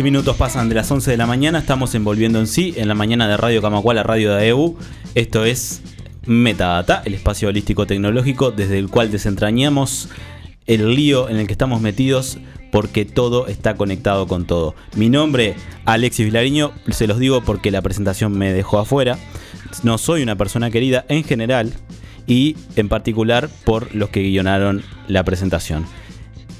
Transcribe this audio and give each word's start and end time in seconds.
Mm. 0.00 0.02
15 0.02 0.02
minutos 0.02 0.36
pasan 0.36 0.70
de 0.70 0.74
las 0.74 0.90
11 0.90 1.10
de 1.10 1.16
la 1.18 1.26
mañana, 1.26 1.58
estamos 1.58 1.94
envolviendo 1.94 2.38
en 2.38 2.46
sí, 2.46 2.72
en 2.78 2.88
la 2.88 2.94
mañana 2.94 3.28
de 3.28 3.36
Radio 3.36 3.60
Camacuá, 3.60 3.92
la 3.92 4.02
radio 4.02 4.34
de 4.34 4.44
AEU. 4.44 4.78
Esto 5.14 5.44
es 5.44 5.82
Metadata, 6.24 7.02
el 7.04 7.12
espacio 7.12 7.48
holístico 7.48 7.86
tecnológico 7.86 8.50
desde 8.50 8.78
el 8.78 8.88
cual 8.88 9.10
desentrañamos 9.10 10.08
el 10.66 10.94
lío 10.94 11.28
en 11.28 11.36
el 11.36 11.46
que 11.46 11.52
estamos 11.52 11.82
metidos 11.82 12.38
porque 12.72 13.04
todo 13.04 13.46
está 13.46 13.76
conectado 13.76 14.26
con 14.26 14.46
todo. 14.46 14.74
Mi 14.96 15.10
nombre, 15.10 15.54
Alexis 15.84 16.24
Vilariño, 16.24 16.72
se 16.88 17.06
los 17.06 17.18
digo 17.18 17.42
porque 17.42 17.70
la 17.70 17.82
presentación 17.82 18.32
me 18.32 18.54
dejó 18.54 18.78
afuera. 18.78 19.18
No 19.82 19.98
soy 19.98 20.22
una 20.22 20.36
persona 20.36 20.70
querida 20.70 21.04
en 21.08 21.24
general 21.24 21.74
y 22.26 22.56
en 22.76 22.88
particular 22.88 23.50
por 23.64 23.94
los 23.94 24.08
que 24.08 24.22
guionaron 24.22 24.82
la 25.08 25.24
presentación. 25.24 25.84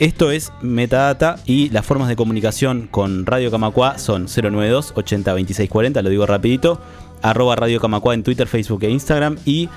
Esto 0.01 0.31
es 0.31 0.51
Metadata 0.63 1.37
y 1.45 1.69
las 1.69 1.85
formas 1.85 2.09
de 2.09 2.17
comunicación 2.17 2.89
con 2.91 3.27
Radio 3.27 3.51
Camacua 3.51 3.99
son 3.99 4.29
092 4.35 4.95
80 4.97 5.35
26 5.35 5.69
40, 5.69 6.01
lo 6.01 6.09
digo 6.09 6.25
rapidito, 6.25 6.81
arroba 7.21 7.55
Radio 7.55 7.79
Camacua 7.83 8.15
en 8.15 8.23
Twitter, 8.23 8.49
Facebook 8.49 8.83
e 8.85 8.89
Instagram 8.89 9.37
y 9.45 9.69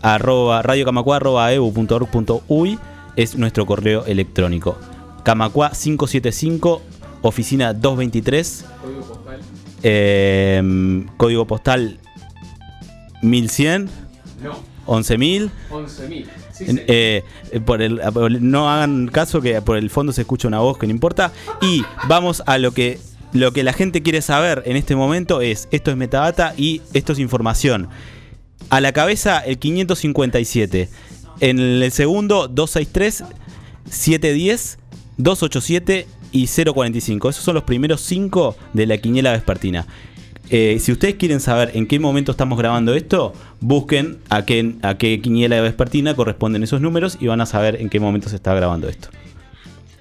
arroba 0.00 0.62
radiocamacua 0.62 1.16
arroba 1.16 1.52
eu.org.uy 1.52 2.78
es 3.16 3.36
nuestro 3.36 3.66
correo 3.66 4.06
electrónico. 4.06 4.78
Camacua 5.24 5.68
575, 5.68 6.80
oficina 7.20 7.74
223, 7.74 8.64
eh, 9.82 11.04
código 11.18 11.46
postal 11.46 12.00
1100, 13.20 13.90
No, 14.42 14.58
11000. 14.86 15.50
11.000. 15.70 16.45
Sí, 16.56 16.64
En- 16.68 16.76
sí. 16.78 16.82
eh, 16.86 17.22
por 17.64 17.82
el, 17.82 18.00
por 18.12 18.30
el- 18.30 18.48
no 18.50 18.70
hagan 18.70 19.08
caso 19.08 19.40
que 19.40 19.60
por 19.62 19.76
el 19.76 19.90
fondo 19.90 20.12
se 20.12 20.22
escucha 20.22 20.48
una 20.48 20.60
voz 20.60 20.78
que 20.78 20.86
no 20.86 20.92
importa. 20.92 21.32
Y 21.60 21.82
vamos 22.08 22.42
a 22.46 22.58
lo 22.58 22.72
que, 22.72 22.98
lo 23.32 23.52
que 23.52 23.62
la 23.62 23.72
gente 23.72 24.02
quiere 24.02 24.22
saber 24.22 24.62
en 24.66 24.76
este 24.76 24.96
momento 24.96 25.40
es, 25.40 25.68
esto 25.70 25.90
es 25.90 25.96
metadata 25.96 26.54
y 26.56 26.80
esto 26.94 27.12
es 27.12 27.18
información. 27.18 27.88
A 28.70 28.80
la 28.80 28.92
cabeza 28.92 29.38
el 29.40 29.58
557. 29.58 30.88
En 31.40 31.58
el 31.58 31.92
segundo 31.92 32.48
263, 32.48 33.24
710, 33.90 34.78
287 35.18 36.06
y 36.32 36.46
045. 36.46 37.28
Esos 37.28 37.44
son 37.44 37.54
los 37.54 37.64
primeros 37.64 38.00
cinco 38.00 38.56
de 38.72 38.86
la 38.86 38.98
quiniela 38.98 39.32
vespertina. 39.32 39.86
Eh, 40.48 40.78
si 40.78 40.92
ustedes 40.92 41.16
quieren 41.16 41.40
saber 41.40 41.72
en 41.74 41.86
qué 41.86 41.98
momento 41.98 42.30
estamos 42.30 42.58
grabando 42.58 42.94
esto, 42.94 43.32
busquen 43.60 44.18
a 44.28 44.44
qué, 44.44 44.76
a 44.82 44.96
qué 44.96 45.20
quiniela 45.20 45.60
vespertina 45.60 46.14
corresponden 46.14 46.62
esos 46.62 46.80
números 46.80 47.18
y 47.20 47.26
van 47.26 47.40
a 47.40 47.46
saber 47.46 47.80
en 47.80 47.88
qué 47.88 47.98
momento 47.98 48.28
se 48.28 48.36
está 48.36 48.54
grabando 48.54 48.88
esto. 48.88 49.08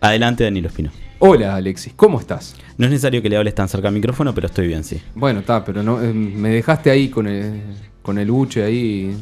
Adelante, 0.02 0.44
Danilo 0.44 0.68
Espino. 0.68 0.92
Hola 1.18 1.56
Alexis, 1.56 1.94
¿cómo 1.96 2.20
estás? 2.20 2.56
No 2.78 2.86
es 2.86 2.92
necesario 2.92 3.22
que 3.22 3.30
le 3.30 3.38
hables 3.38 3.56
tan 3.56 3.70
cerca 3.70 3.88
al 3.88 3.94
micrófono, 3.94 4.36
pero 4.36 4.48
estoy 4.48 4.68
bien, 4.68 4.84
sí. 4.84 5.02
Bueno, 5.16 5.40
está, 5.40 5.64
pero 5.66 5.82
no, 5.82 6.02
eh, 6.02 6.14
me 6.14 6.50
dejaste 6.50 6.92
ahí 6.92 7.10
con 7.10 7.26
el, 7.26 7.62
con 8.04 8.20
el 8.20 8.30
buche 8.30 8.64
ahí 8.64 9.16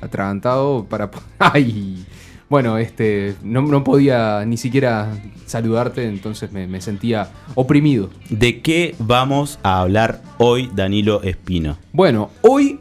atragantado 0.00 0.84
para... 0.88 1.10
¡Ay! 1.38 2.04
Bueno, 2.48 2.78
este, 2.78 3.34
no, 3.42 3.60
no 3.62 3.84
podía 3.84 4.44
ni 4.46 4.56
siquiera 4.56 5.12
saludarte, 5.44 6.08
entonces 6.08 6.50
me, 6.50 6.66
me 6.66 6.80
sentía 6.80 7.28
oprimido. 7.54 8.08
¿De 8.30 8.60
qué 8.62 8.94
vamos 8.98 9.58
a 9.62 9.80
hablar 9.80 10.22
hoy, 10.38 10.70
Danilo 10.74 11.22
Espino? 11.22 11.76
Bueno, 11.92 12.30
hoy 12.42 12.80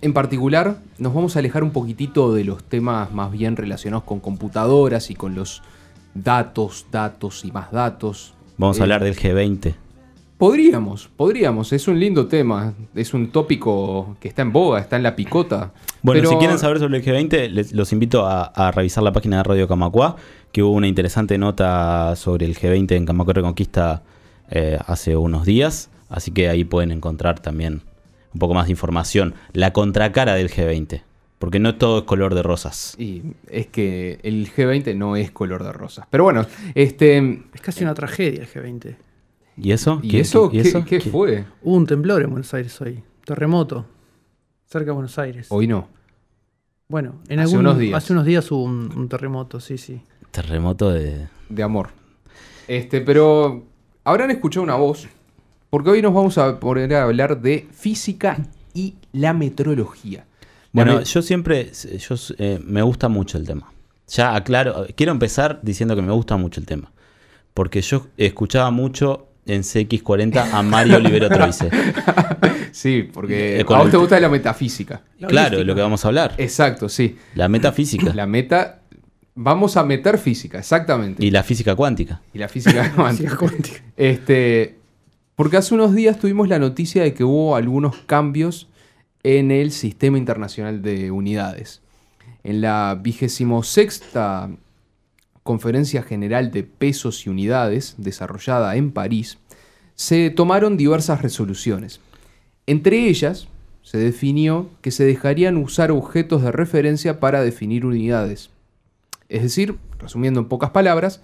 en 0.00 0.12
particular 0.12 0.78
nos 0.98 1.14
vamos 1.14 1.36
a 1.36 1.38
alejar 1.38 1.62
un 1.62 1.70
poquitito 1.70 2.32
de 2.34 2.42
los 2.44 2.64
temas 2.64 3.12
más 3.12 3.30
bien 3.30 3.56
relacionados 3.56 4.04
con 4.04 4.18
computadoras 4.18 5.10
y 5.10 5.14
con 5.14 5.34
los 5.36 5.62
datos, 6.14 6.86
datos 6.90 7.44
y 7.44 7.52
más 7.52 7.70
datos. 7.70 8.34
Vamos 8.56 8.78
Eh, 8.78 8.80
a 8.80 8.82
hablar 8.84 9.04
del 9.04 9.16
G20. 9.16 9.74
Podríamos, 10.38 11.10
podríamos, 11.16 11.72
es 11.72 11.88
un 11.88 11.98
lindo 11.98 12.28
tema, 12.28 12.72
es 12.94 13.12
un 13.12 13.30
tópico 13.32 14.16
que 14.20 14.28
está 14.28 14.42
en 14.42 14.52
boga, 14.52 14.78
está 14.78 14.94
en 14.96 15.02
la 15.02 15.16
picota. 15.16 15.72
Bueno, 16.00 16.20
Pero- 16.20 16.30
si 16.30 16.36
quieren 16.36 16.58
saber 16.60 16.78
sobre 16.78 16.98
el 16.98 17.04
G20, 17.04 17.48
les- 17.50 17.72
los 17.72 17.92
invito 17.92 18.24
a, 18.24 18.44
a 18.44 18.70
revisar 18.70 19.02
la 19.02 19.12
página 19.12 19.38
de 19.38 19.42
Radio 19.42 19.66
Camacua, 19.66 20.14
que 20.52 20.62
hubo 20.62 20.72
una 20.74 20.86
interesante 20.86 21.38
nota 21.38 22.14
sobre 22.14 22.46
el 22.46 22.56
G20 22.56 22.92
en 22.92 23.04
Camacua 23.04 23.34
Reconquista 23.34 24.02
eh, 24.50 24.78
hace 24.86 25.16
unos 25.16 25.44
días. 25.44 25.90
Así 26.08 26.30
que 26.30 26.48
ahí 26.48 26.62
pueden 26.64 26.92
encontrar 26.92 27.40
también 27.40 27.82
un 28.32 28.38
poco 28.38 28.54
más 28.54 28.66
de 28.66 28.70
información. 28.70 29.34
La 29.52 29.72
contracara 29.72 30.34
del 30.36 30.48
G20. 30.50 31.02
Porque 31.40 31.58
no 31.58 31.74
todo 31.74 31.98
es 31.98 32.04
color 32.04 32.34
de 32.34 32.42
rosas. 32.42 32.94
Y 32.98 33.22
es 33.50 33.66
que 33.66 34.18
el 34.22 34.50
G20 34.52 34.94
no 34.96 35.16
es 35.16 35.30
color 35.32 35.64
de 35.64 35.72
rosas. 35.72 36.06
Pero 36.10 36.24
bueno, 36.24 36.46
este. 36.74 37.18
Es 37.54 37.60
casi 37.60 37.84
una 37.84 37.94
tragedia 37.94 38.42
el 38.42 38.48
G20. 38.48 38.96
¿Y 39.60 39.72
eso? 39.72 40.00
¿Y 40.02 40.08
¿Qué- 40.08 40.20
eso 40.20 40.50
qué- 40.50 40.62
qué, 40.84 40.98
qué 40.98 41.10
fue? 41.10 41.44
Hubo 41.62 41.76
un 41.76 41.86
temblor 41.86 42.22
en 42.22 42.30
Buenos 42.30 42.52
Aires 42.54 42.80
hoy. 42.80 43.02
Terremoto. 43.24 43.84
Cerca 44.66 44.86
de 44.86 44.92
Buenos 44.92 45.18
Aires. 45.18 45.46
Hoy 45.50 45.66
no. 45.66 45.88
Bueno, 46.88 47.16
en 47.28 47.40
Hace 47.40 47.50
algún, 47.54 47.66
unos 47.66 47.78
días. 47.78 47.96
hace 48.02 48.12
unos 48.12 48.24
días 48.24 48.50
hubo 48.50 48.62
un, 48.64 48.90
un 48.96 49.08
terremoto, 49.08 49.60
sí, 49.60 49.76
sí. 49.76 50.00
Terremoto 50.30 50.90
de... 50.90 51.28
de 51.48 51.62
amor. 51.62 51.90
Este, 52.66 53.00
pero 53.00 53.64
habrán 54.04 54.30
escuchado 54.30 54.64
una 54.64 54.74
voz, 54.76 55.06
porque 55.70 55.90
hoy 55.90 56.02
nos 56.02 56.14
vamos 56.14 56.38
a 56.38 56.58
poner 56.60 56.94
a 56.94 57.04
hablar 57.04 57.40
de 57.42 57.66
física 57.72 58.38
y 58.74 58.94
la 59.12 59.32
metrología. 59.34 60.26
Bueno, 60.72 61.02
yo 61.02 61.22
siempre, 61.22 61.72
yo, 61.72 62.14
eh, 62.38 62.60
me 62.64 62.82
gusta 62.82 63.08
mucho 63.08 63.36
el 63.38 63.46
tema. 63.46 63.72
Ya 64.08 64.34
aclaro, 64.34 64.86
quiero 64.96 65.12
empezar 65.12 65.60
diciendo 65.62 65.94
que 65.96 66.02
me 66.02 66.12
gusta 66.12 66.36
mucho 66.36 66.60
el 66.60 66.66
tema. 66.66 66.92
Porque 67.54 67.80
yo 67.82 68.06
escuchaba 68.16 68.70
mucho 68.70 69.27
en 69.48 69.62
CX40 69.62 70.52
a 70.52 70.62
Mario 70.62 70.96
Olivero 70.96 71.28
Troise. 71.30 71.70
sí, 72.72 73.02
porque 73.12 73.58
Eh, 73.58 73.60
a 73.60 73.64
vos 73.76 73.86
el- 73.86 73.90
te 73.90 73.96
gusta 73.96 74.20
la 74.20 74.28
metafísica. 74.28 75.02
La 75.18 75.28
claro, 75.28 75.48
holística. 75.56 75.64
lo 75.66 75.74
que 75.74 75.80
vamos 75.80 76.04
a 76.04 76.08
hablar. 76.08 76.34
Exacto, 76.38 76.88
sí. 76.88 77.16
La 77.34 77.48
metafísica 77.48 78.14
La 78.14 78.26
meta, 78.26 78.80
vamos 79.34 79.76
a 79.76 79.84
meter 79.84 80.18
física, 80.18 80.58
exactamente. 80.58 81.24
y 81.24 81.30
la 81.30 81.42
física 81.42 81.74
cuántica. 81.74 82.20
Y 82.34 82.38
la 82.38 82.48
física 82.48 82.92
cuántica. 82.96 83.36
Cuántica. 83.36 83.80
Este, 83.96 84.76
porque 85.34 85.56
hace 85.56 85.74
unos 85.74 85.94
días 85.94 86.18
tuvimos 86.18 86.48
la 86.48 86.58
noticia 86.58 87.02
de 87.02 87.14
que 87.14 87.24
hubo 87.24 87.56
algunos 87.56 87.96
cambios 88.06 88.68
en 89.22 89.50
el 89.50 89.72
sistema 89.72 90.18
internacional 90.18 90.82
de 90.82 91.10
unidades. 91.10 91.82
En 92.44 92.60
la 92.60 92.98
vigésimo 93.00 93.62
sexta 93.62 94.48
Conferencia 95.48 96.02
General 96.02 96.50
de 96.50 96.62
Pesos 96.62 97.24
y 97.24 97.30
Unidades, 97.30 97.94
desarrollada 97.96 98.76
en 98.76 98.90
París, 98.90 99.38
se 99.94 100.28
tomaron 100.28 100.76
diversas 100.76 101.22
resoluciones. 101.22 102.02
Entre 102.66 103.08
ellas, 103.08 103.48
se 103.80 103.96
definió 103.96 104.68
que 104.82 104.90
se 104.90 105.06
dejarían 105.06 105.56
usar 105.56 105.90
objetos 105.90 106.42
de 106.42 106.52
referencia 106.52 107.18
para 107.18 107.40
definir 107.40 107.86
unidades. 107.86 108.50
Es 109.30 109.40
decir, 109.40 109.78
resumiendo 109.98 110.38
en 110.38 110.48
pocas 110.48 110.68
palabras, 110.68 111.22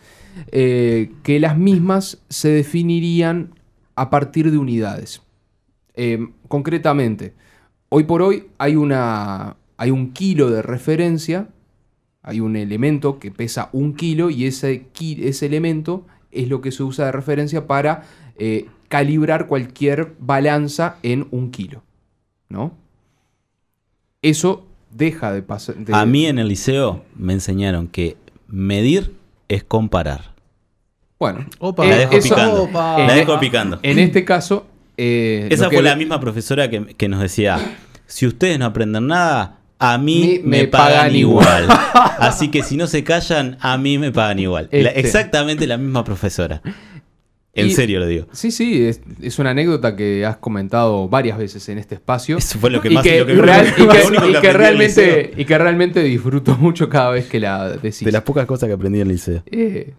eh, 0.52 1.12
que 1.22 1.38
las 1.38 1.58
mismas 1.58 2.16
se 2.30 2.48
definirían 2.48 3.50
a 3.94 4.08
partir 4.08 4.50
de 4.50 4.56
unidades. 4.56 5.20
Eh, 5.96 6.28
concretamente, 6.48 7.34
hoy 7.90 8.04
por 8.04 8.22
hoy 8.22 8.46
hay, 8.56 8.76
una, 8.76 9.58
hay 9.76 9.90
un 9.90 10.14
kilo 10.14 10.48
de 10.48 10.62
referencia, 10.62 11.48
hay 12.24 12.40
un 12.40 12.56
elemento 12.56 13.18
que 13.20 13.30
pesa 13.30 13.68
un 13.72 13.94
kilo 13.94 14.30
y 14.30 14.46
ese, 14.46 14.86
elemento 15.42 16.06
es 16.32 16.48
lo 16.48 16.60
que 16.60 16.72
se 16.72 16.82
usa 16.82 17.06
de 17.06 17.12
referencia 17.12 17.66
para 17.66 18.02
eh, 18.38 18.66
calibrar 18.88 19.46
cualquier 19.46 20.14
balanza 20.18 20.96
en 21.02 21.28
un 21.30 21.50
kilo. 21.52 21.82
¿No? 22.48 22.72
Eso 24.22 24.66
deja 24.90 25.32
de 25.32 25.42
pasar. 25.42 25.76
A 25.92 26.06
mí 26.06 26.26
en 26.26 26.38
el 26.38 26.48
liceo 26.48 27.04
me 27.16 27.32
enseñaron 27.34 27.88
que 27.88 28.16
medir 28.48 29.14
es 29.48 29.64
comparar. 29.64 30.32
Bueno, 31.18 31.46
Opa, 31.58 31.84
La 31.86 31.96
dejo 31.96 32.12
eso- 32.16 32.34
picando. 32.34 32.62
opa. 32.64 32.98
La 33.06 33.14
dejo 33.14 33.38
picando. 33.38 33.78
En 33.82 33.98
este 33.98 34.24
caso. 34.24 34.66
eh, 34.96 35.48
Esa 35.50 35.68
que- 35.68 35.76
fue 35.76 35.82
la 35.84 35.96
misma 35.96 36.20
profesora 36.20 36.70
que, 36.70 36.94
que 36.94 37.08
nos 37.08 37.20
decía, 37.20 37.58
si 38.06 38.26
ustedes 38.26 38.58
no 38.58 38.64
aprenden 38.66 39.08
nada, 39.08 39.58
a 39.78 39.98
mí 39.98 40.40
Me- 40.42 40.48
me, 40.48 40.62
me 40.62 40.68
pagan, 40.68 40.96
pagan 40.98 41.16
igual. 41.16 41.68
Así 42.18 42.50
que 42.50 42.62
si 42.62 42.76
no 42.76 42.86
se 42.86 43.04
callan, 43.04 43.58
a 43.60 43.76
mí 43.78 43.98
me 43.98 44.12
pagan 44.12 44.38
igual. 44.38 44.68
La- 44.72 44.88
Este. 44.90 45.00
exactamente 45.00 45.66
la 45.66 45.76
misma 45.76 46.04
profesora. 46.04 46.62
En 47.56 47.68
Y- 47.68 47.70
serio 47.70 48.00
lo 48.00 48.06
digo. 48.08 48.26
Sí, 48.32 48.50
sí, 48.50 48.84
es, 48.84 49.00
es 49.22 49.38
una 49.38 49.50
anécdota 49.50 49.94
que 49.94 50.26
has 50.26 50.38
comentado 50.38 51.08
varias 51.08 51.38
veces 51.38 51.68
en 51.68 51.78
este 51.78 51.94
espacio. 51.94 52.36
Eso 52.38 52.58
fue 52.58 52.68
lo 52.70 52.80
que 52.80 52.88
y 52.88 52.94
más 52.94 53.06
y 53.06 53.10
que 55.44 55.58
realmente 55.58 56.02
disfruto 56.02 56.56
mucho 56.56 56.88
cada 56.88 57.10
vez 57.10 57.26
que 57.26 57.40
la 57.40 57.68
decís. 57.70 58.04
De 58.04 58.12
las 58.12 58.22
pocas 58.22 58.46
cosas 58.46 58.66
que 58.68 58.72
aprendí 58.72 58.98
en 59.00 59.06
el 59.06 59.12
liceo. 59.12 59.42
Eh, 59.46 59.92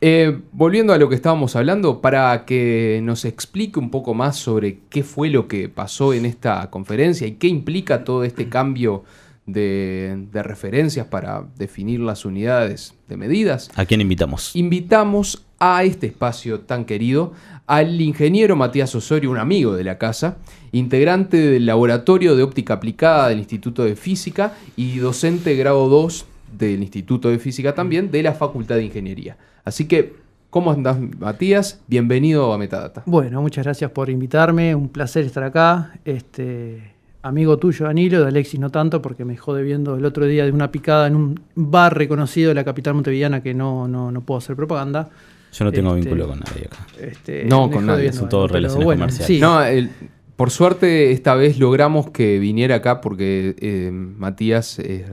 eh, 0.00 0.40
volviendo 0.52 0.92
a 0.92 0.98
lo 0.98 1.08
que 1.08 1.14
estábamos 1.14 1.56
hablando, 1.56 2.00
para 2.00 2.44
que 2.44 3.00
nos 3.02 3.24
explique 3.24 3.78
un 3.78 3.90
poco 3.90 4.14
más 4.14 4.36
sobre 4.36 4.80
qué 4.88 5.02
fue 5.02 5.28
lo 5.28 5.48
que 5.48 5.68
pasó 5.68 6.12
en 6.12 6.24
esta 6.24 6.70
conferencia 6.70 7.26
y 7.26 7.32
qué 7.32 7.48
implica 7.48 8.04
todo 8.04 8.24
este 8.24 8.48
cambio 8.50 9.04
de, 9.46 10.26
de 10.30 10.42
referencias 10.42 11.06
para 11.06 11.46
definir 11.56 12.00
las 12.00 12.24
unidades 12.24 12.94
de 13.08 13.16
medidas, 13.16 13.70
¿A 13.76 13.86
quién 13.86 14.00
invitamos? 14.02 14.54
invitamos 14.54 15.42
a 15.58 15.82
este 15.84 16.06
espacio 16.06 16.60
tan 16.60 16.84
querido 16.84 17.32
al 17.66 18.00
ingeniero 18.00 18.56
Matías 18.56 18.94
Osorio, 18.94 19.30
un 19.30 19.38
amigo 19.38 19.74
de 19.74 19.84
la 19.84 19.98
casa, 19.98 20.36
integrante 20.72 21.38
del 21.38 21.66
Laboratorio 21.66 22.36
de 22.36 22.42
Óptica 22.42 22.74
Aplicada 22.74 23.28
del 23.28 23.38
Instituto 23.38 23.84
de 23.84 23.96
Física 23.96 24.54
y 24.76 24.98
docente 24.98 25.56
grado 25.56 25.88
2 25.88 26.26
del 26.58 26.82
Instituto 26.82 27.28
de 27.30 27.38
Física 27.38 27.74
también 27.74 28.10
de 28.10 28.22
la 28.22 28.34
Facultad 28.34 28.76
de 28.76 28.84
Ingeniería. 28.84 29.36
Así 29.64 29.86
que, 29.86 30.14
¿cómo 30.50 30.72
andás 30.72 30.98
Matías? 31.18 31.80
Bienvenido 31.86 32.52
a 32.52 32.58
Metadata. 32.58 33.02
Bueno, 33.06 33.40
muchas 33.40 33.64
gracias 33.64 33.90
por 33.92 34.10
invitarme. 34.10 34.74
Un 34.74 34.88
placer 34.88 35.24
estar 35.24 35.44
acá. 35.44 35.92
Este 36.04 36.94
amigo 37.22 37.58
tuyo, 37.58 37.86
Danilo, 37.86 38.22
de 38.22 38.28
Alexis 38.28 38.58
no 38.58 38.70
tanto, 38.70 39.00
porque 39.02 39.24
me 39.24 39.36
jode 39.36 39.62
viendo 39.62 39.96
el 39.96 40.04
otro 40.04 40.26
día 40.26 40.44
de 40.44 40.52
una 40.52 40.70
picada 40.72 41.06
en 41.06 41.16
un 41.16 41.40
bar 41.54 41.96
reconocido 41.96 42.48
de 42.48 42.54
la 42.54 42.64
capital 42.64 42.94
montevideana 42.94 43.42
que 43.42 43.54
no, 43.54 43.86
no, 43.88 44.10
no 44.10 44.20
puedo 44.22 44.38
hacer 44.38 44.56
propaganda. 44.56 45.10
Yo 45.52 45.64
no 45.64 45.72
tengo 45.72 45.90
Este, 45.96 46.00
vínculo 46.10 46.28
con 46.28 46.40
nadie 46.40 46.66
acá. 46.66 46.86
Este, 47.00 47.44
No, 47.46 47.70
con 47.70 47.86
nadie, 47.86 48.02
viendo, 48.02 48.20
son 48.20 48.28
todos 48.28 48.50
relaciones 48.50 48.84
comerciales. 48.86 49.26
Sí, 49.26 49.40
No, 49.40 49.62
el- 49.62 49.90
por 50.36 50.50
suerte 50.50 51.10
esta 51.10 51.34
vez 51.34 51.58
logramos 51.58 52.10
que 52.10 52.38
viniera 52.38 52.76
acá 52.76 53.00
porque 53.00 53.56
eh, 53.58 53.90
Matías 53.92 54.78
es, 54.78 55.04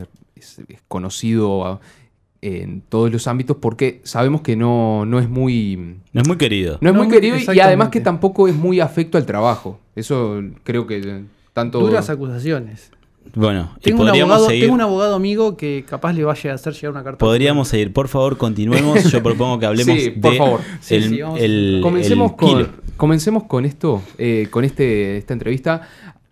es- 0.46 0.60
es 0.70 0.82
conocido 0.88 1.66
a- 1.66 1.80
en 2.42 2.82
todos 2.82 3.12
los 3.12 3.28
ámbitos 3.28 3.58
porque 3.60 4.02
sabemos 4.04 4.42
que 4.42 4.56
no, 4.56 5.04
no 5.06 5.20
es 5.20 5.28
muy... 5.28 5.98
No 6.14 6.22
es 6.22 6.28
muy 6.28 6.38
querido. 6.38 6.78
No 6.80 6.90
es 6.90 6.96
No, 6.96 7.04
muy 7.04 7.12
querido 7.12 7.38
y 7.54 7.60
además 7.60 7.90
que 7.90 8.02
tampoco 8.02 8.48
es 8.48 8.56
muy 8.56 8.80
afecto 8.80 9.18
al 9.18 9.26
trabajo. 9.26 9.80
Eso 9.96 10.42
creo 10.64 10.86
que 10.86 11.24
tanto... 11.54 11.80
duras 11.80 12.10
acusaciones. 12.12 12.92
Bueno, 13.34 13.72
y 13.80 13.82
Tengo 13.86 14.02
un, 14.02 14.08
podríamos 14.08 14.34
abogado, 14.34 14.48
seguir. 14.50 14.62
tengo 14.66 14.76
un 14.76 14.82
abogado 14.82 15.16
amigo 15.16 15.58
que 15.58 15.84
capaz 15.90 16.14
le 16.14 16.24
vaya 16.24 16.52
a 16.52 16.54
hacer 16.56 16.74
llegar 16.74 16.92
una 16.92 17.04
carta. 17.04 17.18
Podríamos 17.18 17.68
seguir, 17.70 17.92
por 17.92 18.08
favor, 18.08 18.38
continuemos. 18.38 19.04
Yo 19.12 19.24
propongo 19.24 19.58
que 19.58 19.66
hablemos 19.66 19.96
Sí, 20.00 20.12
de 20.12 20.22
por 20.22 20.36
favor. 20.36 20.60
Sí, 20.82 20.96
el, 20.96 21.04
sí, 21.10 21.22
vamos. 21.24 21.40
el- 21.42 21.80
Comencemos, 21.82 22.32
el 22.32 22.38
con, 22.38 22.72
comencemos 22.96 23.44
con 23.46 23.66
esto, 23.66 24.04
eh, 24.20 24.48
con 24.52 24.64
este, 24.64 25.18
esta 25.18 25.34
entrevista, 25.34 25.82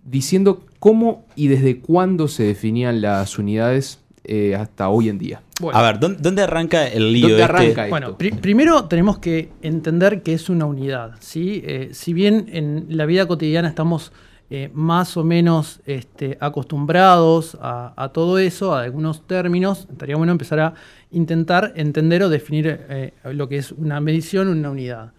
diciendo 0.06 0.62
cómo 0.80 1.26
y 1.36 1.48
desde 1.48 1.80
cuándo 1.80 2.28
se 2.28 2.44
definían 2.44 3.02
las 3.02 3.40
unidades 3.40 4.00
eh, 4.24 4.56
hasta 4.56 4.90
hoy 4.90 5.10
en 5.10 5.18
día. 5.18 5.42
Bueno. 5.60 5.78
A 5.78 5.82
ver, 5.82 6.00
¿dónde, 6.00 6.20
dónde 6.22 6.42
arranca 6.44 6.88
el 6.88 7.12
lío 7.14 7.28
¿Dónde 7.30 7.42
este? 7.42 7.44
arranca 7.44 7.84
esto? 7.84 7.90
Bueno, 7.90 8.18
pri- 8.18 8.32
primero 8.32 8.86
tenemos 8.86 9.20
que 9.20 9.50
entender 9.62 10.22
que 10.24 10.34
es 10.34 10.50
una 10.50 10.66
unidad. 10.66 11.16
¿sí? 11.20 11.62
Eh, 11.66 11.90
si 11.94 12.14
bien 12.14 12.46
en 12.52 12.86
la 12.90 13.06
vida 13.06 13.28
cotidiana 13.28 13.68
estamos 13.68 14.12
eh, 14.50 14.70
más 14.74 15.18
o 15.18 15.24
menos 15.24 15.80
este, 15.86 16.38
acostumbrados 16.40 17.58
a, 17.62 17.94
a 17.96 18.10
todo 18.10 18.38
eso, 18.40 18.74
a 18.74 18.84
algunos 18.84 19.26
términos, 19.28 19.88
estaría 19.92 20.16
bueno 20.16 20.32
empezar 20.32 20.60
a 20.60 20.74
intentar 21.12 21.74
entender 21.76 22.24
o 22.24 22.30
definir 22.30 22.80
eh, 22.90 23.14
lo 23.34 23.48
que 23.50 23.58
es 23.58 23.72
una 23.72 24.00
medición, 24.00 24.48
una 24.48 24.70
unidad. 24.70 25.12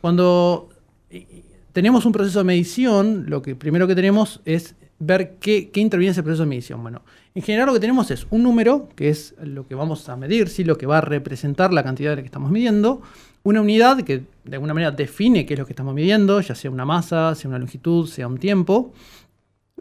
Cuando 0.00 0.68
tenemos 1.72 2.04
un 2.04 2.12
proceso 2.12 2.40
de 2.40 2.44
medición, 2.44 3.24
lo 3.28 3.40
que 3.42 3.54
primero 3.54 3.86
que 3.86 3.94
tenemos 3.94 4.40
es 4.44 4.74
ver 5.04 5.36
qué, 5.40 5.70
qué 5.70 5.80
interviene 5.80 6.10
en 6.10 6.12
ese 6.12 6.22
proceso 6.22 6.44
de 6.44 6.48
medición. 6.48 6.82
Bueno, 6.82 7.02
en 7.34 7.42
general 7.42 7.66
lo 7.66 7.72
que 7.74 7.80
tenemos 7.80 8.10
es 8.10 8.26
un 8.30 8.42
número, 8.42 8.88
que 8.94 9.08
es 9.08 9.34
lo 9.42 9.66
que 9.66 9.74
vamos 9.74 10.08
a 10.08 10.16
medir, 10.16 10.48
¿sí? 10.48 10.64
lo 10.64 10.78
que 10.78 10.86
va 10.86 10.98
a 10.98 11.00
representar 11.00 11.72
la 11.72 11.82
cantidad 11.82 12.10
de 12.10 12.16
la 12.16 12.22
que 12.22 12.26
estamos 12.26 12.50
midiendo, 12.50 13.02
una 13.42 13.60
unidad 13.60 14.02
que 14.02 14.22
de 14.44 14.54
alguna 14.54 14.74
manera 14.74 14.92
define 14.92 15.44
qué 15.46 15.54
es 15.54 15.60
lo 15.60 15.66
que 15.66 15.72
estamos 15.72 15.94
midiendo, 15.94 16.40
ya 16.40 16.54
sea 16.54 16.70
una 16.70 16.84
masa, 16.84 17.34
sea 17.34 17.48
una 17.48 17.58
longitud, 17.58 18.06
sea 18.06 18.28
un 18.28 18.38
tiempo, 18.38 18.92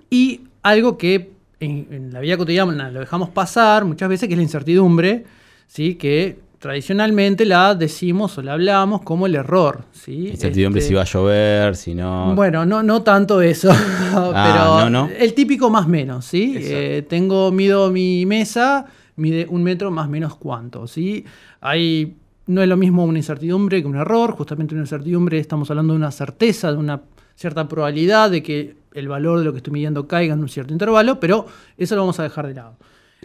y 0.09 0.41
algo 0.63 0.97
que 0.97 1.31
en, 1.59 1.87
en 1.91 2.13
la 2.13 2.19
vida 2.21 2.37
cotidiana 2.37 2.89
lo 2.89 2.99
dejamos 2.99 3.29
pasar 3.29 3.85
muchas 3.85 4.09
veces, 4.09 4.27
que 4.27 4.33
es 4.33 4.37
la 4.37 4.43
incertidumbre, 4.43 5.25
¿sí? 5.67 5.95
que 5.95 6.39
tradicionalmente 6.61 7.43
la 7.43 7.73
decimos 7.73 8.37
o 8.37 8.43
la 8.43 8.53
hablamos 8.53 9.01
como 9.01 9.25
el 9.25 9.33
error. 9.33 9.83
¿sí? 9.91 10.27
Incertidumbre 10.29 10.79
Este, 10.79 10.89
si 10.89 10.93
va 10.93 11.01
a 11.01 11.05
llover, 11.05 11.75
si 11.75 11.95
no. 11.95 12.35
bueno, 12.35 12.67
no, 12.67 12.83
no 12.83 13.01
tanto 13.01 13.41
eso, 13.41 13.69
pero 14.11 14.79
no, 14.79 14.89
no. 14.89 15.09
el 15.09 15.33
típico 15.33 15.71
más 15.71 15.87
menos, 15.87 16.23
¿sí? 16.23 16.53
Eh, 16.55 17.03
tengo, 17.09 17.51
mido 17.51 17.89
mi 17.89 18.27
mesa, 18.27 18.85
mide 19.15 19.47
un 19.49 19.63
metro 19.63 19.89
más 19.89 20.07
menos 20.07 20.35
cuánto, 20.35 20.85
¿sí? 20.85 21.25
Hay, 21.61 22.15
no 22.45 22.61
es 22.61 22.69
lo 22.69 22.77
mismo 22.77 23.05
una 23.05 23.17
incertidumbre 23.17 23.81
que 23.81 23.87
un 23.87 23.95
error, 23.95 24.33
justamente 24.33 24.75
una 24.75 24.83
incertidumbre 24.83 25.39
estamos 25.39 25.67
hablando 25.71 25.93
de 25.93 25.97
una 25.97 26.11
certeza, 26.11 26.71
de 26.71 26.77
una 26.77 27.01
cierta 27.35 27.67
probabilidad 27.67 28.29
de 28.29 28.43
que 28.43 28.75
el 28.93 29.07
valor 29.07 29.39
de 29.39 29.45
lo 29.45 29.51
que 29.51 29.57
estoy 29.57 29.73
midiendo 29.73 30.07
caiga 30.07 30.35
en 30.35 30.41
un 30.41 30.49
cierto 30.49 30.73
intervalo, 30.73 31.19
pero 31.19 31.47
eso 31.75 31.95
lo 31.95 32.01
vamos 32.01 32.19
a 32.19 32.23
dejar 32.23 32.45
de 32.45 32.53
lado. 32.53 32.77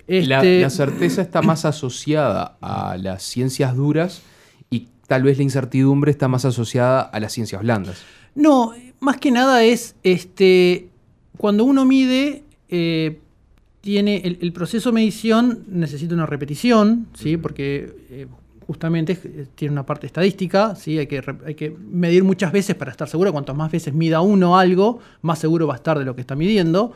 La, 0.07 0.37
Este, 0.37 0.61
la 0.61 0.71
certeza 0.71 1.23
está 1.23 1.43
más 1.43 1.65
asociada 1.65 2.57
a 2.61 2.97
las 2.97 3.23
ciencias 3.23 3.75
duras 3.75 4.23
y 4.71 4.89
tal 5.07 5.25
vez 5.25 5.37
la 5.39 5.43
incertidumbre 5.43 6.11
está 6.11 6.29
más 6.29 6.45
asociada 6.45 7.01
a 7.01 7.19
las 7.21 7.33
ciencias 7.33 7.61
blandas. 7.63 8.03
No, 8.35 8.73
más 9.01 9.17
que 9.17 9.31
nada 9.31 9.65
es 9.65 9.97
este. 10.03 10.89
Cuando 11.37 11.65
uno 11.65 11.85
mide, 11.85 12.45
eh, 12.69 13.19
tiene 13.81 14.23
el, 14.25 14.39
el 14.41 14.53
proceso 14.53 14.91
de 14.91 14.95
medición 14.95 15.65
necesita 15.69 16.15
una 16.15 16.27
repetición, 16.27 17.09
¿sí? 17.15 17.37
Porque 17.37 17.95
eh, 18.11 18.27
justamente 18.67 19.19
eh, 19.23 19.47
tiene 19.55 19.73
una 19.73 19.87
parte 19.87 20.07
estadística, 20.07 20.75
¿sí? 20.75 20.99
Hay 20.99 21.07
que, 21.07 21.23
hay 21.47 21.55
que 21.55 21.71
medir 21.71 22.25
muchas 22.25 22.53
veces 22.53 22.75
para 22.75 22.91
estar 22.91 23.09
seguro. 23.09 23.33
Cuantas 23.33 23.57
más 23.57 23.71
veces 23.71 23.95
mida 23.95 24.21
uno 24.21 24.59
algo, 24.59 25.01
más 25.23 25.39
seguro 25.39 25.67
va 25.67 25.75
a 25.75 25.77
estar 25.77 25.99
de 25.99 26.05
lo 26.05 26.15
que 26.15 26.21
está 26.21 26.35
midiendo. 26.35 26.93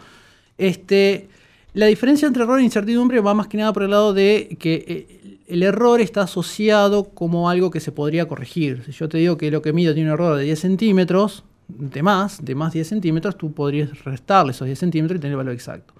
Este, 0.58 1.28
la 1.72 1.86
diferencia 1.86 2.26
entre 2.26 2.42
error 2.42 2.60
e 2.60 2.64
incertidumbre 2.64 3.20
va 3.20 3.34
más 3.34 3.46
que 3.46 3.56
nada 3.56 3.72
por 3.72 3.82
el 3.82 3.90
lado 3.90 4.12
de 4.12 4.56
que 4.58 4.84
eh, 4.86 5.38
el 5.46 5.62
error 5.62 6.00
está 6.00 6.22
asociado 6.22 7.04
como 7.04 7.48
algo 7.48 7.70
que 7.70 7.80
se 7.80 7.92
podría 7.92 8.26
corregir. 8.26 8.82
Si 8.84 8.92
yo 8.92 9.08
te 9.08 9.18
digo 9.18 9.36
que 9.36 9.50
lo 9.50 9.62
que 9.62 9.72
mido 9.72 9.94
tiene 9.94 10.10
un 10.10 10.14
error 10.14 10.36
de 10.36 10.44
10 10.44 10.58
centímetros, 10.58 11.44
de 11.68 12.02
más, 12.02 12.44
de 12.44 12.54
más 12.54 12.72
10 12.72 12.88
centímetros, 12.88 13.36
tú 13.36 13.52
podrías 13.52 14.04
restarle 14.04 14.52
esos 14.52 14.66
10 14.66 14.78
centímetros 14.78 15.18
y 15.18 15.20
tener 15.20 15.32
el 15.32 15.38
valor 15.38 15.54
exacto. 15.54 15.94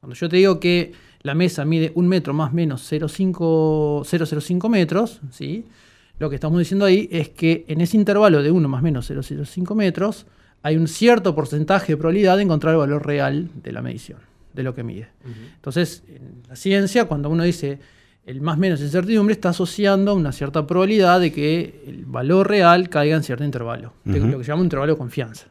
Cuando 0.00 0.14
yo 0.14 0.28
te 0.28 0.36
digo 0.36 0.60
que 0.60 0.92
la 1.22 1.34
mesa 1.34 1.64
mide 1.64 1.92
un 1.94 2.08
metro 2.08 2.34
más 2.34 2.52
menos 2.52 2.90
0,5 2.92 4.04
0,05 4.04 4.68
metros, 4.68 5.20
¿sí? 5.30 5.64
lo 6.18 6.28
que 6.28 6.36
estamos 6.36 6.58
diciendo 6.58 6.84
ahí 6.84 7.08
es 7.10 7.30
que 7.30 7.64
en 7.68 7.80
ese 7.80 7.96
intervalo 7.96 8.42
de 8.42 8.50
1 8.50 8.68
más 8.68 8.82
menos 8.82 9.10
0,05 9.10 9.74
metros 9.74 10.26
hay 10.62 10.76
un 10.76 10.88
cierto 10.88 11.34
porcentaje 11.34 11.92
de 11.92 11.96
probabilidad 11.96 12.36
de 12.36 12.42
encontrar 12.42 12.74
el 12.74 12.78
valor 12.78 13.06
real 13.06 13.50
de 13.62 13.72
la 13.72 13.82
medición, 13.82 14.18
de 14.54 14.62
lo 14.62 14.74
que 14.74 14.82
mide. 14.82 15.08
Entonces, 15.56 16.02
en 16.08 16.42
la 16.48 16.56
ciencia, 16.56 17.04
cuando 17.04 17.28
uno 17.28 17.42
dice 17.42 17.78
el 18.24 18.40
más 18.40 18.56
menos 18.56 18.80
incertidumbre, 18.80 19.34
está 19.34 19.50
asociando 19.50 20.14
una 20.14 20.32
cierta 20.32 20.66
probabilidad 20.66 21.20
de 21.20 21.30
que 21.32 21.82
el 21.86 22.06
valor 22.06 22.48
real 22.48 22.88
caiga 22.88 23.16
en 23.16 23.22
cierto 23.22 23.44
intervalo, 23.44 23.92
de 24.04 24.20
Ujú. 24.20 24.28
lo 24.30 24.38
que 24.38 24.44
se 24.44 24.48
llama 24.48 24.60
un 24.60 24.66
intervalo 24.66 24.92
de 24.94 24.98
confianza. 24.98 25.46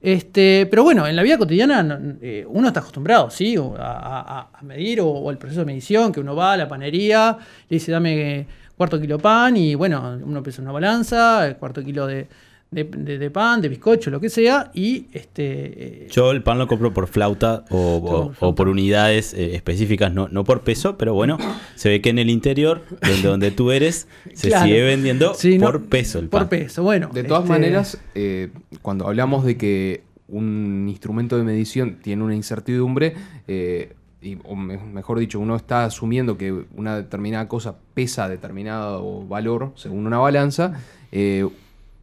Este, 0.00 0.66
pero 0.70 0.82
bueno, 0.84 1.06
en 1.06 1.16
la 1.16 1.22
vida 1.22 1.38
cotidiana 1.38 1.98
eh, 2.20 2.44
uno 2.48 2.68
está 2.68 2.80
acostumbrado, 2.80 3.30
¿sí? 3.30 3.56
O 3.56 3.74
A, 3.76 4.38
a- 4.40 4.48
a 4.58 4.62
medir 4.62 5.00
o, 5.00 5.06
o 5.08 5.30
el 5.30 5.38
proceso 5.38 5.60
de 5.60 5.66
medición, 5.66 6.12
que 6.12 6.20
uno 6.20 6.36
va 6.36 6.52
a 6.52 6.56
la 6.56 6.68
panería, 6.68 7.36
le 7.68 7.74
dice 7.76 7.90
dame 7.92 8.46
cuarto 8.76 9.00
kilo 9.00 9.18
pan 9.18 9.56
y 9.56 9.74
bueno, 9.74 10.18
uno 10.22 10.42
pesa 10.42 10.60
una 10.62 10.70
balanza, 10.72 11.56
cuarto 11.58 11.82
kilo 11.82 12.06
de, 12.06 12.28
de- 12.70 12.84
de- 12.84 13.18
de 13.18 13.30
pan, 13.30 13.60
de 13.62 13.68
bizcocho, 13.68 14.10
lo 14.10 14.20
que 14.20 14.28
sea, 14.28 14.70
y 14.74 15.06
este... 15.12 16.04
eh, 16.04 16.08
Yo 16.10 16.30
el 16.32 16.42
pan 16.42 16.58
lo 16.58 16.66
compro 16.66 16.92
por 16.92 17.06
flauta 17.06 17.64
o, 17.70 17.96
o- 17.96 18.00
por 18.02 18.10
flauta. 18.34 18.46
o 18.46 18.54
por 18.54 18.68
unidades 18.68 19.32
eh, 19.34 19.54
específicas, 19.54 20.12
no, 20.12 20.28
no 20.28 20.44
por 20.44 20.62
peso, 20.62 20.98
pero 20.98 21.14
bueno, 21.14 21.38
se 21.76 21.88
ve 21.88 22.00
que 22.02 22.10
en 22.10 22.18
el 22.18 22.28
interior, 22.28 22.82
donde, 23.00 23.28
donde 23.28 23.50
tú 23.52 23.70
eres, 23.70 24.08
se 24.34 24.48
Claro. 24.48 24.66
sigue 24.66 24.82
vendiendo 24.82 25.34
sí, 25.34 25.58
no, 25.58 25.66
por 25.66 25.84
peso 25.86 26.18
el 26.18 26.28
pan. 26.28 26.40
Por 26.40 26.48
peso, 26.48 26.82
bueno. 26.82 27.08
De 27.12 27.22
todas 27.24 27.44
este, 27.44 27.52
maneras, 27.52 27.98
eh, 28.14 28.50
cuando 28.82 29.06
hablamos 29.06 29.44
de 29.44 29.56
que 29.56 30.02
un 30.28 30.86
instrumento 30.88 31.38
de 31.38 31.44
medición 31.44 31.98
tiene 32.02 32.24
una 32.24 32.34
incertidumbre, 32.34 33.14
eh, 33.46 33.92
y- 34.20 34.38
o 34.44 34.56
me- 34.56 34.76
mejor 34.76 35.20
dicho, 35.20 35.38
uno 35.38 35.54
está 35.54 35.84
asumiendo 35.84 36.36
que 36.36 36.64
una 36.74 36.96
determinada 36.96 37.46
cosa 37.46 37.76
pesa 37.94 38.28
determinado 38.28 39.24
valor 39.24 39.72
según 39.76 40.04
una 40.04 40.18
balanza, 40.18 40.72
eh, 41.12 41.46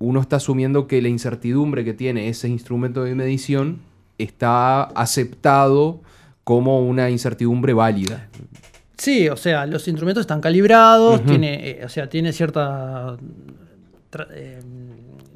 uno 0.04 0.20
está 0.20 0.36
asumiendo 0.36 0.86
que 0.86 1.02
la 1.02 1.08
incertidumbre 1.08 1.86
que 1.86 1.94
tiene 1.94 2.28
ese 2.28 2.50
instrumento 2.50 3.04
de 3.04 3.16
medición 3.16 3.80
está 4.18 4.84
aceptado 4.84 6.02
como 6.44 6.82
una 6.82 7.10
incertidumbre 7.10 7.74
válida. 7.74 8.28
Sí, 8.98 9.30
o 9.30 9.38
sea, 9.38 9.66
los 9.66 9.88
instrumentos 9.88 10.22
están 10.22 10.42
calibrados, 10.42 11.24
tiene, 11.24 11.70
eh, 11.70 11.86
o 11.86 11.90
sea, 11.90 12.10
tiene 12.10 12.34
cierta. 12.34 13.18
eh, 14.32 14.60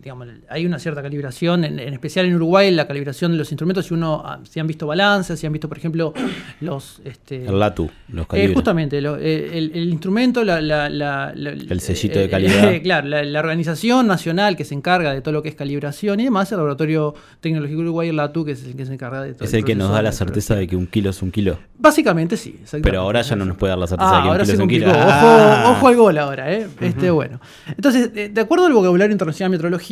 digamos, 0.08 0.28
hay 0.50 0.66
una 0.66 0.80
cierta 0.80 1.02
calibración, 1.02 1.66
en, 1.66 1.80
en 1.80 1.94
especial 1.94 2.26
en 2.26 2.36
Uruguay, 2.36 2.72
la 2.72 2.88
calibración 2.88 3.34
de 3.34 3.38
los 3.38 3.52
instrumentos, 3.52 3.88
si 3.88 3.94
uno 3.94 4.22
ah, 4.26 4.40
si 4.50 4.60
han 4.62 4.68
visto 4.68 4.88
balanzas, 4.88 5.38
si 5.38 5.46
han 5.46 5.52
visto, 5.52 5.68
por 5.68 5.78
ejemplo, 5.78 6.14
los. 6.62 7.02
Este, 7.04 7.46
El 7.46 7.60
LATU, 7.60 7.90
los 8.10 8.24
eh, 8.26 8.28
calibra. 8.30 8.54
justamente, 8.56 9.02
lo- 9.02 9.18
eh, 9.18 9.58
el, 9.58 9.72
el 9.74 9.90
instrumento, 9.90 10.44
la, 10.46 10.62
la- 10.62 10.90
la- 10.90 11.34
la- 11.36 11.50
El 11.52 11.82
sellito 11.82 12.20
de 12.20 12.26
eh, 12.26 12.30
calidad. 12.30 12.72
claro, 12.84 13.08
la, 13.08 13.40
organización 13.40 14.08
nacional 14.08 14.56
que 14.56 14.64
se 14.64 14.74
encarga 14.76 15.14
de 15.14 15.22
todo 15.22 15.34
lo 15.34 15.44
que 15.44 15.50
es 15.50 15.56
calibración 15.56 16.20
y 16.22 16.24
demás, 16.24 16.50
el 16.54 16.58
Laboratorio 16.58 17.14
Tecnológico 17.42 17.82
Uruguay, 17.82 18.10
el 18.10 18.16
LATU, 18.16 18.46
que 18.46 18.52
es 18.54 18.64
el 18.64 18.76
que 18.76 18.86
se 18.86 18.94
encarga 18.94 19.22
de 19.24 19.34
todo 19.34 19.44
Es 19.46 19.54
el 19.54 19.66
que 19.66 19.76
nos 19.76 19.92
da 19.92 20.02
la 20.02 20.12
certeza 20.14 20.56
de 20.56 20.68
que 20.68 20.76
un 20.78 20.88
kilo 20.88 21.10
es 21.10 21.22
un 21.22 21.32
kilo. 21.32 21.60
Básicamente 21.80 22.38
sí. 22.38 22.60
Pero 22.82 23.02
ahora 23.02 23.22
ya 23.24 23.36
no 23.36 23.44
nos 23.46 23.58
puede 23.58 23.72
dar 23.72 23.80
la 23.80 23.88
certeza 23.88 24.10
Ah, 24.10 24.18
de 24.18 24.24
que 24.24 24.30
un 24.30 24.38
kilo 24.38 24.46
se 24.46 24.54
es 24.54 24.60
un 24.60 24.68
kilo. 24.70 24.86
complicó. 24.86 25.10
Ah. 25.12 25.64
Ojo, 25.68 25.78
ojo 25.80 25.88
al 25.90 25.96
gol 25.98 26.18
ahora, 26.18 26.54
¿eh? 26.54 26.68
Este, 26.82 27.12
bueno. 27.12 27.40
Entonces, 27.68 28.12
de 28.34 28.42
acuerdo 28.42 28.66
al 28.68 28.74
vocabulario 28.74 29.12
internacional 29.12 29.52
de 29.52 29.58
metrología, 29.58 29.88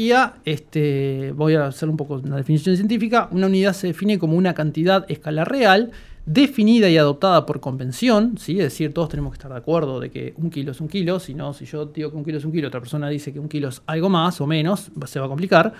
este, 0.46 1.34
voy 1.36 1.56
a 1.56 1.68
hacer 1.68 1.90
un 1.90 1.98
poco 1.98 2.16
una 2.16 2.38
definición 2.38 2.76
científica. 2.76 3.28
Una 3.32 3.48
unidad 3.48 3.74
se 3.74 3.88
define 3.88 4.20
como 4.20 4.38
una 4.38 4.54
cantidad 4.54 5.06
escala 5.10 5.46
real 5.46 5.92
definida 6.26 6.90
y 6.90 6.98
adoptada 6.98 7.46
por 7.46 7.60
convención, 7.60 8.38
¿sí? 8.38 8.54
es 8.54 8.66
decir, 8.66 8.94
todos 8.94 9.10
tenemos 9.10 9.32
que 9.32 9.36
estar 9.36 9.52
de 9.52 9.58
acuerdo 9.58 10.00
de 10.00 10.10
que 10.10 10.34
un 10.38 10.50
kilo 10.50 10.72
es 10.72 10.82
un 10.82 10.88
kilo, 10.88 11.20
si 11.20 11.36
no, 11.36 11.54
si 11.54 11.66
yo 11.66 11.86
digo 11.86 12.10
que 12.10 12.18
un 12.18 12.26
kilo 12.26 12.40
es 12.40 12.46
un 12.46 12.52
kilo, 12.52 12.68
otra 12.68 12.80
persona 12.80 13.10
dice 13.10 13.32
que 13.32 13.40
un 13.40 13.48
kilo 13.48 13.70
es 13.70 13.82
algo 13.86 14.10
más 14.10 14.42
o 14.42 14.48
menos, 14.48 14.92
se 15.06 15.20
va 15.20 15.28
a 15.28 15.30
complicar, 15.30 15.74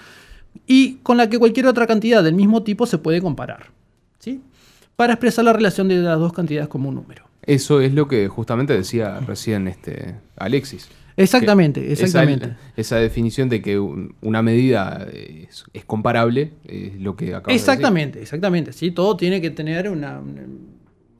y 0.68 0.96
con 0.98 1.18
la 1.18 1.30
que 1.30 1.40
cualquier 1.40 1.66
otra 1.66 1.88
cantidad 1.88 2.24
del 2.24 2.36
mismo 2.36 2.62
tipo 2.62 2.86
se 2.86 3.00
puede 3.00 3.22
comparar, 3.22 3.72
¿sí? 4.20 4.42
para 4.96 5.14
expresar 5.14 5.44
la 5.46 5.54
relación 5.54 5.88
de 5.88 5.96
las 5.96 6.20
dos 6.20 6.32
cantidades 6.32 6.70
como 6.70 6.90
un 6.90 6.96
número. 6.96 7.26
Eso 7.42 7.82
es 7.82 7.94
lo 7.94 8.08
que 8.08 8.28
justamente 8.28 8.74
decía 8.74 9.20
recién 9.20 9.68
este 9.68 10.16
Alexis. 10.38 10.90
Exactamente, 11.18 11.92
exactamente. 11.92 12.46
Esa, 12.48 12.58
esa 12.76 12.96
definición 12.98 13.48
de 13.50 13.62
que 13.62 13.80
un- 13.80 14.16
una 14.22 14.42
medida 14.42 15.08
es, 15.14 15.64
es 15.74 15.86
comparable 15.86 16.52
es 16.66 17.00
lo 17.00 17.16
que 17.16 17.28
acabas 17.34 17.48
de 17.48 17.54
Exactamente, 17.56 18.22
exactamente. 18.22 18.74
¿sí? 18.74 18.92
Todo 18.92 19.16
tiene 19.16 19.40
que 19.42 19.50
tener 19.50 19.90
una, 19.90 20.20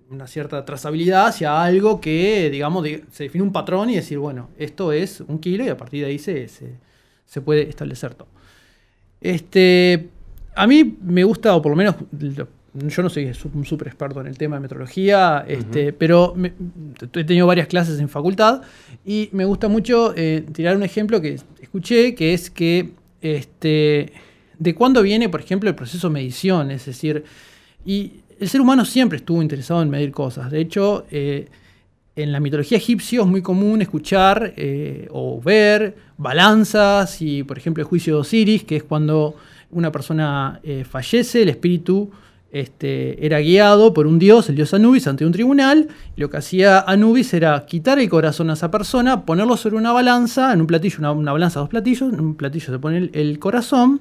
una- 0.10 0.28
cierta 0.28 0.64
trazabilidad 0.66 1.28
hacia 1.28 1.62
algo 1.64 2.00
que, 2.02 2.50
digamos, 2.50 2.86
se 3.12 3.24
define 3.24 3.44
un 3.44 3.52
patrón 3.52 3.90
y 3.90 3.96
decir, 3.96 4.18
bueno, 4.18 4.50
esto 4.58 4.92
es 4.92 5.22
un 5.22 5.40
kilo 5.40 5.64
y 5.66 5.70
a 5.70 5.78
partir 5.78 6.02
de 6.02 6.08
ahí 6.12 6.20
se, 6.20 6.48
se- 6.48 6.76
se 7.26 7.42
puede 7.42 7.68
establecer 7.70 8.14
todo. 8.16 8.28
Este, 9.22 10.10
a 10.56 10.68
mí 10.68 10.98
me 11.02 11.24
gusta, 11.24 11.56
o 11.56 11.62
por 11.62 11.72
lo 11.72 11.76
menos, 11.76 11.96
yo 12.88 13.02
no 13.04 13.10
soy 13.10 13.32
un 13.54 13.66
súper 13.66 13.88
experto 13.88 14.20
en 14.22 14.28
el 14.28 14.38
tema 14.38 14.58
de 14.58 14.62
metrología, 14.62 15.46
este, 15.48 15.94
pero 15.94 16.34
me- 16.36 16.54
he 17.14 17.24
tenido 17.24 17.48
varias 17.48 17.68
clases 17.68 18.00
en 18.00 18.10
facultad 18.10 18.62
y 19.06 19.30
me 19.32 19.46
gusta 19.46 19.68
mucho 19.68 20.14
eh, 20.16 20.44
tirar 20.54 20.76
un 20.76 20.84
ejemplo 20.84 21.22
que 21.22 21.40
escuché, 21.62 22.16
que 22.16 22.34
es 22.34 22.50
que 22.50 22.92
este, 23.22 24.12
de 24.60 24.76
cuándo 24.76 25.02
viene, 25.02 25.30
por 25.30 25.40
ejemplo, 25.42 25.70
el 25.70 25.76
proceso 25.76 26.08
de 26.10 26.14
medición, 26.14 26.72
es 26.72 26.86
decir, 26.86 27.24
y 27.86 28.12
el 28.40 28.50
ser 28.50 28.62
humano 28.62 28.84
siempre 28.86 29.18
estuvo 29.18 29.42
interesado 29.42 29.82
en 29.82 29.90
medir 29.90 30.12
cosas. 30.12 30.52
De 30.52 30.60
hecho, 30.60 31.06
eh, 31.12 31.48
en 32.18 32.32
la 32.32 32.40
mitología 32.40 32.78
egipcia 32.78 33.22
es 33.22 33.28
muy 33.28 33.42
común 33.42 33.82
escuchar 33.82 34.54
eh, 34.58 35.08
o 35.12 35.42
ver 35.42 35.96
balanzas 36.18 37.22
y, 37.22 37.44
por 37.44 37.58
ejemplo, 37.58 37.82
el 37.82 37.88
juicio 37.88 38.16
de 38.16 38.20
Osiris, 38.22 38.64
que 38.64 38.78
es 38.78 38.84
cuando 38.84 39.36
una 39.72 39.92
persona 39.92 40.60
eh, 40.64 40.84
fallece, 40.90 41.42
el 41.42 41.50
espíritu 41.50 42.10
este, 42.56 43.26
era 43.26 43.42
guiado 43.42 43.94
por 43.94 44.08
un 44.08 44.18
dios, 44.18 44.48
el 44.48 44.56
dios 44.56 44.74
Anubis, 44.74 45.08
ante 45.08 45.26
un 45.26 45.34
tribunal. 45.34 45.90
Y 46.16 46.22
lo 46.22 46.30
que 46.30 46.38
hacía 46.38 46.80
Anubis 46.80 47.34
era 47.34 47.66
quitar 47.66 48.00
el 48.00 48.08
corazón 48.08 48.50
a 48.50 48.54
esa 48.54 48.72
persona, 48.72 49.26
ponerlo 49.26 49.58
sobre 49.58 49.76
una 49.76 49.92
balanza, 49.92 50.54
en 50.54 50.62
un 50.62 50.68
platillo, 50.68 50.96
una, 51.00 51.12
una 51.12 51.34
balanza, 51.34 51.60
dos 51.60 51.68
platillos, 51.68 52.14
en 52.14 52.22
un 52.22 52.36
platillo 52.36 52.68
se 52.72 52.80
pone 52.80 53.10
el, 53.12 53.40
corazón. 53.40 54.00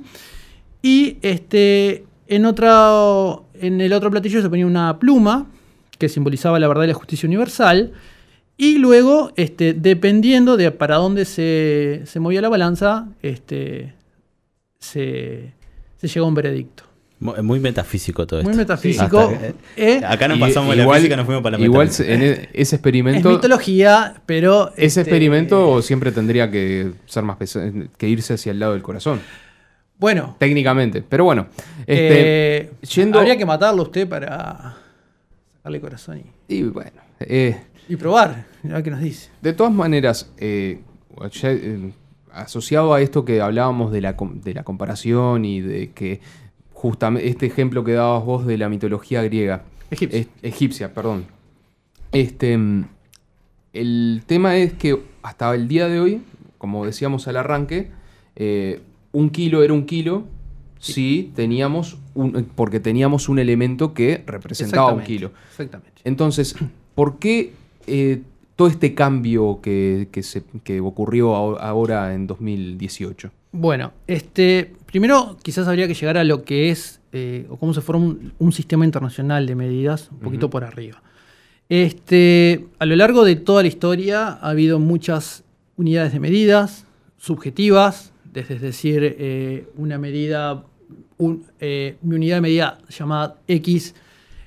Y 0.83 1.17
este, 1.23 2.05
en, 2.29 2.47
otro, 2.47 3.47
en 3.55 3.81
el 3.81 3.93
otro 3.93 4.09
platillo 4.13 4.41
se 4.41 4.49
ponía 4.49 4.69
una 4.69 5.01
pluma 5.01 5.49
que 5.99 6.09
simbolizaba 6.09 6.61
la 6.61 6.69
verdad 6.69 6.85
y 6.85 6.89
la 6.89 6.95
justicia 6.95 7.27
universal. 7.27 7.91
Y 8.57 8.79
luego, 8.79 9.33
este, 9.35 9.73
dependiendo 9.73 10.57
de 10.57 10.71
para 10.71 10.95
dónde 10.95 11.25
se, 11.25 12.03
se 12.05 12.21
movía 12.21 12.41
la 12.41 12.51
balanza, 12.51 13.09
este, 13.21 13.95
se, 14.79 15.55
se 15.97 16.07
llegó 16.07 16.27
a 16.27 16.29
un 16.29 16.35
veredicto. 16.37 16.94
Mu- 17.21 17.35
Muy 17.42 17.61
metafísico 17.61 18.26
todo 18.26 18.40
esto. 18.40 18.49
Muy 18.50 18.59
metafísico. 18.59 19.18
Hasta- 19.21 19.52
¿eh? 19.76 20.00
Acá 20.06 20.28
nos 20.28 20.37
Y- 20.37 20.40
pasamos 20.40 20.71
de 20.71 20.76
la 20.76 20.83
igual- 20.83 20.99
física, 20.99 21.16
nos 21.16 21.26
fuimos 21.26 21.42
para 21.42 21.56
la 21.59 21.64
Igual 21.64 21.87
metafísica. 21.87 22.12
en 22.14 22.23
e- 22.23 22.33
ese 22.33 22.49
Es 22.54 22.73
experimento... 22.73 23.30
mitología, 23.30 24.21
pero... 24.26 24.71
Ese 24.73 24.87
este, 24.87 25.00
experimento 25.02 25.80
siempre 25.83 26.12
tendría 26.12 26.50
que 26.50 26.92
ser 27.06 27.23
más 27.23 27.37
pesado, 27.37 27.71
que 27.97 28.09
irse 28.09 28.35
hacia 28.35 28.50
el 28.52 28.59
lado 28.59 28.73
del 28.73 28.83
corazón, 28.83 29.21
Bueno, 29.99 30.37
técnicamente. 30.38 31.02
Pero 31.09 31.25
bueno, 31.25 31.47
este, 31.87 32.56
eh, 32.56 32.71
yendo- 32.83 33.18
habría 33.21 33.37
que 33.37 33.47
matarlo 33.47 33.83
a 33.83 33.85
usted 33.85 34.09
para 34.09 34.76
sacarle 35.56 35.80
corazón 35.80 36.18
y, 36.49 36.54
y 36.56 36.62
bueno, 36.64 37.00
eh, 37.21 37.56
y 37.88 37.97
probar. 37.97 38.44
A 38.64 38.68
ver 38.75 38.83
qué 38.83 38.90
nos 38.90 39.00
dice. 39.00 39.30
de 39.40 39.52
todas 39.52 39.73
maneras, 39.73 40.30
eh, 40.38 40.80
ya, 41.33 41.52
eh, 41.52 41.92
asociado 42.33 42.92
a 42.92 43.00
esto 43.00 43.25
que 43.25 43.40
hablábamos 43.40 43.92
de 43.92 44.00
la, 44.00 44.16
de 44.18 44.52
la 44.54 44.64
comparación 44.64 45.44
y 45.44 45.61
de 45.61 45.92
que 45.92 46.21
justamente 46.75 47.28
este 47.28 47.47
ejemplo 47.47 47.83
que 47.85 47.93
dabas 47.93 48.25
vos 48.25 48.45
de 48.47 48.59
la 48.59 48.69
mitología 48.69 49.23
griega, 49.23 49.62
Egipcia. 49.90 50.21
es- 50.21 50.28
egipcia, 50.43 50.93
perdón. 50.93 51.25
Este, 52.12 52.57
mm, 52.59 52.85
el 53.73 54.23
tema 54.26 54.57
es 54.57 54.73
que 54.75 55.00
hasta 55.23 55.54
el 55.54 55.66
día 55.69 55.88
de 55.88 56.00
hoy, 56.00 56.23
como 56.59 56.85
decíamos 56.87 57.26
al 57.28 57.37
arranque, 57.38 57.90
eh, 58.37 58.81
un 59.12 59.31
kilo 59.31 59.62
era 59.62 59.73
un 59.73 59.87
kilo 59.87 60.25
si 60.78 61.33
teníamos 61.35 61.97
un, 62.14 62.47
porque 62.54 62.78
teníamos 62.78 63.28
un 63.31 63.38
elemento 63.38 63.95
que 63.95 64.23
representaba 64.26 64.93
un 64.93 65.02
kilo. 65.02 65.31
Exactamente. 65.49 66.02
Entonces, 66.04 66.54
¿por 66.95 67.19
qué 67.19 67.52
eh, 67.87 68.21
todo 68.57 68.69
este 68.69 68.95
cambio 68.95 69.61
que, 69.62 70.09
que 70.12 70.23
se- 70.23 70.43
que 70.62 70.81
ocurrió 70.81 71.35
aho- 71.35 71.59
ahora 71.59 72.14
en 72.14 72.26
2018? 72.26 73.31
Bueno, 73.52 73.93
este, 74.07 74.73
primero 74.95 75.37
quizás 75.43 75.67
habría 75.67 75.89
que 75.89 75.95
llegar 75.95 76.17
a 76.19 76.23
lo 76.23 76.45
que 76.45 76.71
es 76.71 77.01
eh, 77.13 77.47
o 77.51 77.57
cómo 77.57 77.75
se 77.75 77.81
forma 77.81 78.05
un, 78.07 78.33
un 78.39 78.53
sistema 78.53 78.85
internacional 78.85 79.45
de 79.45 79.57
medidas, 79.57 80.09
un 80.13 80.21
poquito 80.21 80.49
por 80.51 80.63
arriba. 80.63 81.03
Este, 81.69 82.67
a 82.79 82.87
lo 82.87 82.95
largo 82.95 83.25
de 83.25 83.35
toda 83.35 83.63
la 83.63 83.67
historia 83.69 84.29
ha 84.29 84.51
habido 84.51 84.79
muchas 84.79 85.43
unidades 85.77 86.13
de 86.13 86.21
medidas 86.21 86.87
subjetivas, 87.17 88.13
desde 88.33 88.55
es 88.55 88.61
decir, 88.61 89.17
eh, 89.19 89.67
una 89.77 89.99
medida, 89.99 90.63
un- 91.19 91.43
eh, 91.59 91.97
mi 92.03 92.15
unidad 92.15 92.37
de 92.37 92.41
medida 92.43 92.79
llamada 92.89 93.37
X, 93.49 93.97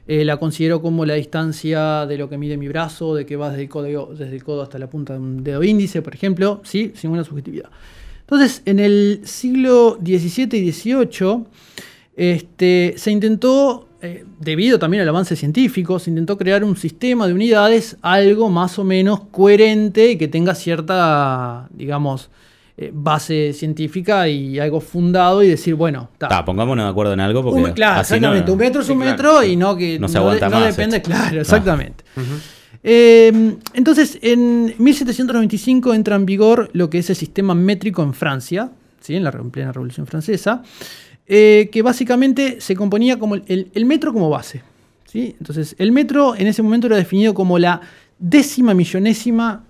eh, 0.08 0.24
la 0.24 0.38
considero 0.38 0.82
como 0.82 1.06
la 1.06 1.16
distancia 1.16 2.06
de 2.06 2.18
lo 2.18 2.30
que 2.30 2.38
mide 2.38 2.56
mi 2.56 2.70
brazo, 2.70 3.16
de 3.16 3.26
que 3.26 3.36
va 3.36 3.50
desde 3.50 3.64
el, 3.64 3.70
codo, 3.70 4.14
desde 4.16 4.34
el 4.34 4.44
codo 4.46 4.62
hasta 4.62 4.80
la 4.80 4.90
punta 4.90 5.12
de 5.12 5.20
un 5.20 5.44
dedo 5.44 5.62
índice, 5.62 6.02
por 6.02 6.16
ejemplo, 6.16 6.62
¿sí? 6.64 6.94
sin 6.96 7.10
una 7.12 7.26
subjetividad. 7.26 7.70
Entonces, 8.30 8.62
en 8.66 8.80
el 8.80 9.22
siglo 9.24 9.98
XVII 10.04 10.58
y 10.60 10.72
XVIII, 10.74 11.46
este, 12.18 12.94
se 12.98 13.12
intentó, 13.12 13.88
eh, 14.02 14.26
debido 14.40 14.78
también 14.80 15.04
al 15.04 15.10
avance 15.10 15.36
científico, 15.38 15.98
se 15.98 16.10
intentó 16.10 16.38
crear 16.38 16.64
un 16.64 16.76
sistema 16.76 17.26
de 17.26 17.34
unidades 17.34 17.96
algo 18.02 18.50
más 18.50 18.78
o 18.80 18.84
menos 18.84 19.22
coherente 19.32 20.12
y 20.12 20.18
que 20.18 20.28
tenga 20.28 20.56
cierta, 20.56 21.68
digamos, 21.72 22.30
eh, 22.80 22.92
base 22.94 23.54
científica 23.54 24.28
y 24.28 24.60
algo 24.60 24.82
fundado 24.82 25.42
y 25.42 25.48
decir, 25.48 25.74
bueno, 25.76 26.10
ta, 26.18 26.28
Ta, 26.28 26.46
pongámonos 26.46 26.86
de 26.86 26.90
acuerdo 26.92 27.14
en 27.14 27.22
algo 27.22 27.42
porque 27.44 27.62
un- 27.62 27.72
claro, 27.72 28.02
así 28.02 28.16
exactamente. 28.16 28.46
no- 28.48 28.54
un 28.54 28.60
metro 28.60 28.82
es 28.82 28.88
Sí, 28.88 28.92
un 28.94 29.00
claro. 29.00 29.12
metro 29.12 29.44
y 29.44 29.56
no 29.56 29.76
que 29.78 29.98
No 30.00 30.08
se 30.10 30.18
aguanta 30.18 30.50
no 30.50 30.60
más 30.60 30.76
depende, 30.76 30.98
esto. 30.98 31.10
claro, 31.10 31.36
No. 31.36 31.42
exactamente. 31.42 32.04
Eh, 32.90 33.58
entonces, 33.74 34.18
en 34.22 34.74
1795 34.78 35.94
entra 35.94 36.16
en 36.16 36.26
vigor 36.26 36.70
lo 36.72 36.90
que 36.90 37.00
es 37.00 37.10
el 37.10 37.18
sistema 37.18 37.54
métrico 37.54 38.02
en 38.02 38.14
Francia, 38.14 38.72
¿sí? 39.02 39.14
en 39.14 39.26
la 39.26 39.32
plena 39.34 39.74
Revolución 39.74 40.08
Francesa, 40.08 40.64
eh, 41.26 41.68
que 41.70 41.82
básicamente 41.82 42.62
se 42.62 42.78
componía 42.78 43.20
como 43.20 43.36
el, 43.36 43.70
el 43.74 43.86
metro 43.86 44.14
como 44.14 44.30
base. 44.30 44.62
¿sí? 45.06 45.36
Entonces, 45.38 45.76
el 45.80 45.92
metro 45.92 46.34
en 46.38 46.48
ese 46.48 46.64
momento 46.64 46.88
era 46.88 46.96
definido 46.96 47.34
como 47.34 47.60
la 47.60 47.82
décima 48.20 48.74
millonésima 48.74 49.66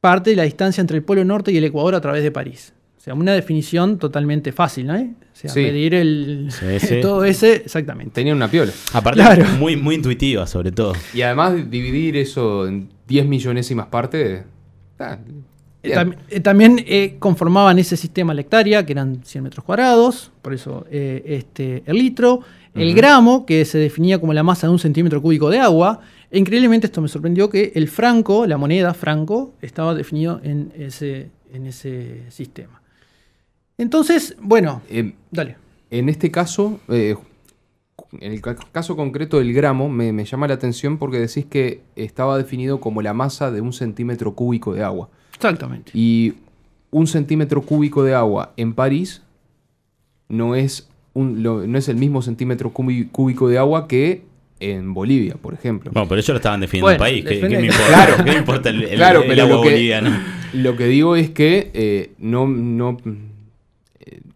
parte 0.00 0.30
de 0.30 0.36
la 0.36 0.44
distancia 0.44 0.80
entre 0.80 0.96
el 0.96 1.04
Polo 1.04 1.22
Norte 1.26 1.52
y 1.52 1.58
el 1.58 1.64
Ecuador 1.64 1.94
a 1.94 2.00
través 2.00 2.22
de 2.22 2.30
París. 2.30 2.72
O 3.00 3.02
sea, 3.02 3.14
una 3.14 3.32
definición 3.32 3.98
totalmente 3.98 4.52
fácil, 4.52 4.88
¿no? 4.88 4.92
O 4.94 5.06
sea, 5.32 5.48
Sí. 5.50 5.60
medir 5.60 5.94
el, 5.94 6.48
Sí, 6.50 6.78
sí. 6.86 7.00
todo 7.00 7.24
ese, 7.24 7.54
exactamente. 7.54 8.12
Tenía 8.12 8.34
una 8.34 8.46
piola. 8.50 8.72
Aparte, 8.92 9.20
Claro. 9.22 9.46
muy, 9.58 9.74
muy 9.74 9.94
intuitiva, 9.94 10.46
sobre 10.46 10.70
todo. 10.70 10.92
Y 11.14 11.22
además 11.22 11.54
dividir 11.70 12.18
eso 12.18 12.68
en 12.68 12.90
10 13.08 13.26
millonésimas 13.26 13.86
partes. 13.86 14.42
ah, 14.98 15.16
Eh, 15.82 15.94
eh, 16.28 16.40
también 16.40 16.84
eh, 16.86 17.16
conformaban 17.18 17.78
ese 17.78 17.96
sistema 17.96 18.34
la 18.34 18.42
hectárea, 18.42 18.84
que 18.84 18.92
eran 18.92 19.22
100 19.24 19.44
metros 19.44 19.64
cuadrados, 19.64 20.30
por 20.42 20.52
eso 20.52 20.84
eh, 20.90 21.22
este, 21.24 21.82
el 21.86 21.96
litro, 21.96 22.40
el 22.74 22.94
gramo, 22.94 23.46
que 23.46 23.64
se 23.64 23.78
definía 23.78 24.18
como 24.18 24.34
la 24.34 24.42
masa 24.42 24.66
de 24.66 24.74
un 24.74 24.78
centímetro 24.78 25.22
cúbico 25.22 25.48
de 25.48 25.58
agua. 25.58 26.00
E 26.30 26.38
increíblemente 26.38 26.86
esto 26.86 27.00
me 27.00 27.08
sorprendió 27.08 27.48
que 27.48 27.72
el 27.74 27.88
franco, 27.88 28.46
la 28.46 28.58
moneda 28.58 28.92
franco, 28.92 29.54
estaba 29.62 29.94
definido 29.94 30.38
en 30.44 30.70
ese, 30.76 31.30
en 31.50 31.64
ese 31.66 32.24
sistema. 32.28 32.79
Entonces, 33.80 34.36
bueno, 34.42 34.82
Eh, 34.90 35.12
dale. 35.30 35.56
en 35.90 36.08
este 36.10 36.30
caso, 36.30 36.78
eh, 36.88 37.16
en 38.20 38.32
el 38.32 38.42
ca- 38.42 38.56
caso 38.72 38.94
concreto 38.94 39.38
del 39.38 39.54
gramo, 39.54 39.88
me, 39.88 40.12
me 40.12 40.24
llama 40.26 40.46
la 40.48 40.54
atención 40.54 40.98
porque 40.98 41.18
decís 41.18 41.46
que 41.46 41.80
estaba 41.96 42.36
definido 42.36 42.78
como 42.78 43.00
la 43.00 43.14
masa 43.14 43.50
de 43.50 43.62
un 43.62 43.72
centímetro 43.72 44.34
cúbico 44.34 44.74
de 44.74 44.82
agua. 44.84 45.08
Exactamente. 45.34 45.92
Y 45.94 46.34
un 46.90 47.06
centímetro 47.06 47.62
cúbico 47.62 48.04
de 48.04 48.14
agua 48.14 48.52
en 48.58 48.74
París 48.74 49.22
no 50.28 50.54
es, 50.56 50.88
un, 51.14 51.42
lo- 51.42 51.66
no 51.66 51.78
es 51.78 51.88
el 51.88 51.96
mismo 51.96 52.20
centímetro 52.20 52.72
cúbi- 52.74 53.08
cúbico 53.10 53.48
de 53.48 53.56
agua 53.56 53.88
que 53.88 54.24
en 54.58 54.92
Bolivia, 54.92 55.36
por 55.40 55.54
ejemplo. 55.54 55.90
Bueno, 55.90 56.06
pero 56.06 56.18
ellos 56.18 56.28
lo 56.28 56.36
estaban 56.36 56.60
definiendo 56.60 56.84
Bueno, 56.86 57.02
el 57.06 57.22
país. 57.22 57.24
¿Qué, 57.24 57.48
me 57.48 57.66
importa? 57.66 57.86
Claro. 57.88 58.16
¿Qué 58.24 58.30
me 58.32 58.38
importa 58.38 58.68
el, 58.68 58.82
el- 58.84 58.96
Claro, 58.96 59.22
el 59.22 59.28
pero 59.28 59.42
agua 59.44 59.56
lo 59.56 59.62
que- 59.62 59.70
boliviano? 59.70 60.10
Lo 60.52 60.76
que 60.76 60.84
digo 60.86 61.16
es 61.16 61.30
que 61.30 61.70
eh, 61.72 62.12
no, 62.18 62.46
no, 62.46 62.98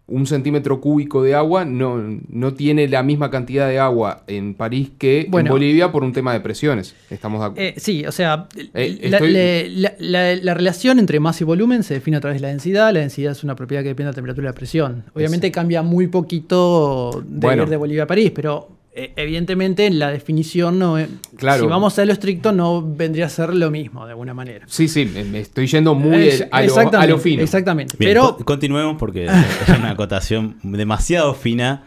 un 0.06 0.26
centímetro 0.26 0.82
cúbico 0.82 1.22
de 1.22 1.34
agua 1.34 1.64
no, 1.64 1.96
no 2.28 2.52
tiene 2.52 2.86
la 2.88 3.02
misma 3.02 3.30
cantidad 3.30 3.66
de 3.68 3.78
agua 3.78 4.22
en 4.26 4.52
París 4.52 4.90
que 4.98 5.26
Bueno. 5.30 5.48
en 5.48 5.52
Bolivia 5.52 5.90
por 5.92 6.04
un 6.04 6.12
tema 6.12 6.34
de 6.34 6.40
presiones. 6.40 6.94
Estamos 7.08 7.40
de 7.40 7.46
acuerdo. 7.46 7.62
Eh, 7.70 7.74
sí, 7.78 8.04
o 8.04 8.12
sea, 8.12 8.46
Eh, 8.74 8.98
la, 9.08 9.16
estoy- 9.16 9.32
le- 9.32 9.70
la- 9.70 9.94
la- 9.98 10.36
la 10.36 10.52
relación 10.54 10.98
entre 10.98 11.20
masa 11.20 11.44
y 11.44 11.46
volumen 11.46 11.82
se 11.82 11.94
define 11.94 12.18
a 12.18 12.20
través 12.20 12.38
de 12.38 12.42
la 12.42 12.48
densidad. 12.48 12.92
La 12.92 13.00
densidad 13.00 13.32
es 13.32 13.42
una 13.44 13.56
propiedad 13.56 13.82
que 13.82 13.88
depende 13.88 14.08
de 14.08 14.10
la 14.12 14.14
temperatura 14.16 14.44
y 14.48 14.50
la 14.50 14.54
presión. 14.54 15.04
Obviamente 15.14 15.50
cambia 15.50 15.80
muy 15.82 16.06
poquito 16.08 17.22
de 17.26 17.46
Bueno. 17.46 17.64
de 17.64 17.76
Bolivia 17.78 18.02
a 18.02 18.06
París, 18.06 18.30
pero 18.34 18.68
evidentemente 19.16 19.90
la 19.90 20.10
definición 20.10 20.78
no 20.78 20.98
es- 20.98 21.08
Claro. 21.36 21.62
Si 21.64 21.68
vamos 21.68 21.98
a 21.98 22.04
lo 22.04 22.12
estricto, 22.12 22.52
no 22.52 22.80
vendría 22.82 23.26
a 23.26 23.28
ser 23.28 23.52
lo 23.54 23.70
mismo 23.70 24.04
de 24.06 24.12
alguna 24.12 24.34
manera. 24.34 24.64
sí, 24.68 24.86
sí, 24.88 25.04
me, 25.12 25.24
me 25.24 25.40
estoy 25.40 25.66
yendo 25.66 25.94
muy 25.94 26.28
Es- 26.28 26.46
a, 26.50 26.62
lo, 26.62 26.78
a 26.98 27.06
lo 27.06 27.18
fino. 27.18 27.42
Exactamente. 27.42 27.96
Bien, 27.98 28.10
pero 28.10 28.36
co- 28.36 28.44
continuemos 28.44 28.96
porque 28.98 29.24
es 29.68 29.68
una 29.76 29.90
acotación 29.90 30.56
demasiado 30.62 31.34
fina. 31.34 31.82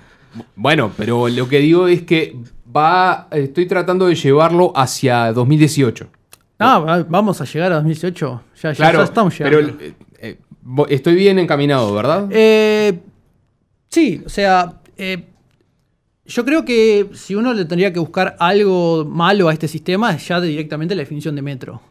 Bueno, 0.56 0.92
pero 0.98 1.30
lo 1.30 1.48
que 1.48 1.60
digo 1.60 1.88
es 1.88 2.02
que 2.04 2.36
va, 2.76 3.28
estoy 3.32 3.66
tratando 3.66 4.06
de 4.08 4.16
llevarlo 4.16 4.74
hacia 4.76 5.32
2018. 5.34 6.08
ah, 6.60 6.80
va- 6.80 7.04
vamos 7.04 7.40
a 7.40 7.46
llegar 7.46 7.72
a 7.72 7.76
2018. 7.76 8.42
Ya, 8.62 8.74
Claro, 8.74 9.00
ya 9.00 9.06
estamos 9.06 9.34
pero 9.38 9.62
llegando. 9.62 9.84
eh, 9.84 9.94
eh, 10.20 10.38
vo- 10.66 10.88
estoy 10.90 11.16
bien 11.16 11.40
encaminado, 11.40 11.94
¿verdad? 11.94 12.28
Eh, 12.32 13.00
sí, 13.90 14.22
o 14.26 14.30
sea, 14.30 14.74
eh, 14.98 15.24
yo 16.28 16.46
creo 16.46 16.66
que 16.66 17.10
si 17.14 17.36
uno 17.36 17.54
le 17.54 17.66
tendría 17.66 17.92
que 17.94 18.00
buscar 18.00 18.36
algo 18.40 19.06
malo 19.06 19.50
a 19.50 19.54
este 19.54 19.68
sistema 19.68 20.12
es 20.14 20.28
ya 20.28 20.40
de- 20.42 20.48
directamente 20.50 20.94
la 20.96 21.02
definición 21.02 21.36
de 21.36 21.42
metro. 21.42 21.82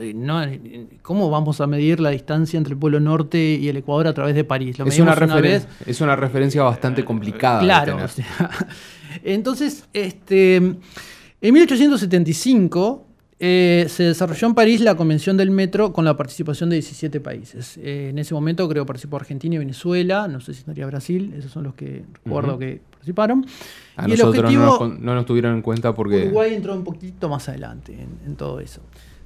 Eh, 0.00 0.12
no, 0.14 0.42
eh, 0.42 0.86
¿Cómo 1.02 1.28
vamos 1.28 1.60
a 1.60 1.66
medir 1.66 2.00
la 2.00 2.10
distancia 2.10 2.56
entre 2.56 2.72
el 2.74 2.78
Polo 2.78 2.98
Norte 2.98 3.38
y 3.60 3.68
el 3.68 3.76
Ecuador 3.76 4.06
a 4.06 4.14
través 4.14 4.34
de 4.34 4.44
París? 4.44 4.78
Lo 4.78 4.86
Es 4.86 4.98
una, 5.00 5.14
una 5.14 5.40
vez. 5.40 5.66
es 5.86 6.00
una 6.00 6.16
referencia 6.16 6.62
bastante 6.62 7.04
complicada. 7.04 7.58
de 7.60 7.64
Claro. 7.66 7.92
tener. 7.92 8.04
o 8.04 8.08
sea, 8.08 8.50
entonces, 9.24 9.86
este, 9.92 10.56
en 10.56 10.78
1875 11.40 13.06
eh, 13.40 13.86
se 13.88 14.02
desarrolló 14.02 14.48
en 14.48 14.54
París 14.54 14.80
la 14.80 14.96
Convención 14.96 15.36
del 15.36 15.50
Metro 15.50 15.92
con 15.92 16.04
la 16.04 16.16
participación 16.16 16.70
de 16.70 16.76
17 16.76 17.20
países. 17.20 17.78
Eh, 17.78 18.08
en 18.10 18.18
ese 18.18 18.34
momento 18.34 18.68
creo 18.68 18.84
que 18.84 18.88
participó 18.88 19.16
Argentina 19.16 19.54
y 19.54 19.58
Venezuela, 19.58 20.26
no 20.28 20.40
sé 20.40 20.54
si 20.54 20.60
estaría 20.60 20.86
Brasil, 20.86 21.32
esos 21.38 21.52
son 21.52 21.64
los 21.64 21.74
que 21.74 22.04
recuerdo 22.24 22.58
que 22.58 22.80
participaron. 22.90 23.46
A 23.96 24.08
y 24.08 24.12
el 24.12 24.18
nosotros 24.18 24.52
no, 24.52 24.64
nos, 24.66 24.78
con- 24.78 25.04
no 25.04 25.14
nos 25.14 25.24
tuvieron 25.26 25.54
en 25.54 25.62
cuenta 25.62 25.94
porque... 25.94 26.24
Uruguay 26.26 26.54
entró 26.54 26.74
un 26.74 26.82
poquito 26.84 27.28
más 27.28 27.48
adelante 27.48 27.92
en, 27.92 28.08
en 28.26 28.36
todo 28.36 28.58
eso. 28.60 28.80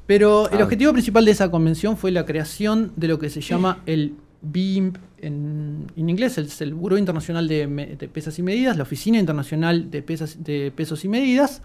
Pero 0.06 0.50
el 0.50 0.60
Ah. 0.60 0.64
objetivo 0.64 0.92
principal 0.92 1.24
de 1.24 1.30
esa 1.30 1.50
convención 1.50 1.96
fue 1.96 2.10
la 2.10 2.26
creación 2.26 2.92
de 2.96 3.08
lo 3.08 3.18
que 3.18 3.30
se 3.30 3.40
llama 3.40 3.82
el 3.86 4.14
BIMP 4.42 4.98
en, 5.18 5.86
en 5.96 6.08
inglés, 6.10 6.36
es 6.36 6.60
el 6.60 6.74
Buró 6.74 6.98
Internacional 6.98 7.46
de, 7.46 8.08
Pesas 8.12 8.38
y 8.40 8.42
Medidas, 8.42 8.76
la 8.76 8.82
Oficina 8.82 9.18
Internacional 9.20 9.88
de, 9.90 10.02
Pesas- 10.04 10.36
de 10.42 10.72
Pesos 10.74 11.04
y 11.04 11.08
Medidas, 11.08 11.62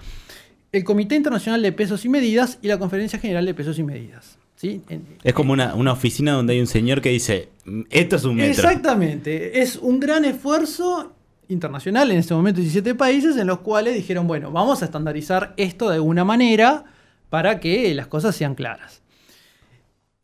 el 0.78 0.84
Comité 0.84 1.16
Internacional 1.16 1.62
de 1.62 1.72
Pesos 1.72 2.06
y 2.06 2.10
Medidas 2.10 2.60
y 2.62 2.68
la 2.68 2.78
Conferencia 2.80 3.20
General 3.20 3.46
de 3.46 3.54
Pesos 3.54 3.78
y 3.80 3.84
Medidas. 3.84 4.38
¿sí? 4.56 4.82
En- 4.90 5.06
Es 5.24 5.34
como 5.34 5.54
una, 5.54 5.76
una 5.76 5.92
oficina 5.94 6.32
donde 6.34 6.54
hay 6.54 6.60
un 6.60 6.68
señor 6.68 7.02
que 7.02 7.10
dice, 7.10 7.50
"Mm, 7.66 7.82
esto 7.90 8.16
es 8.16 8.24
un 8.24 8.36
metro. 8.36 8.52
Exactamente. 8.52 9.62
Es 9.62 9.76
un 9.76 10.00
gran 10.00 10.26
esfuerzo 10.26 11.14
internacional, 11.50 12.10
en 12.12 12.18
este 12.18 12.34
momento 12.34 12.60
17 12.60 12.96
países, 12.96 13.38
en 13.38 13.48
los 13.48 13.60
cuales 13.60 13.94
dijeron, 13.96 14.28
bueno, 14.28 14.52
vamos 14.52 14.82
a 14.82 14.86
estandarizar 14.86 15.54
esto 15.58 15.88
de 15.90 15.96
alguna 15.96 16.24
manera 16.26 16.86
para 17.30 17.60
que 17.60 17.94
las 17.94 18.08
cosas 18.08 18.36
sean 18.36 18.56
claras. 18.56 19.02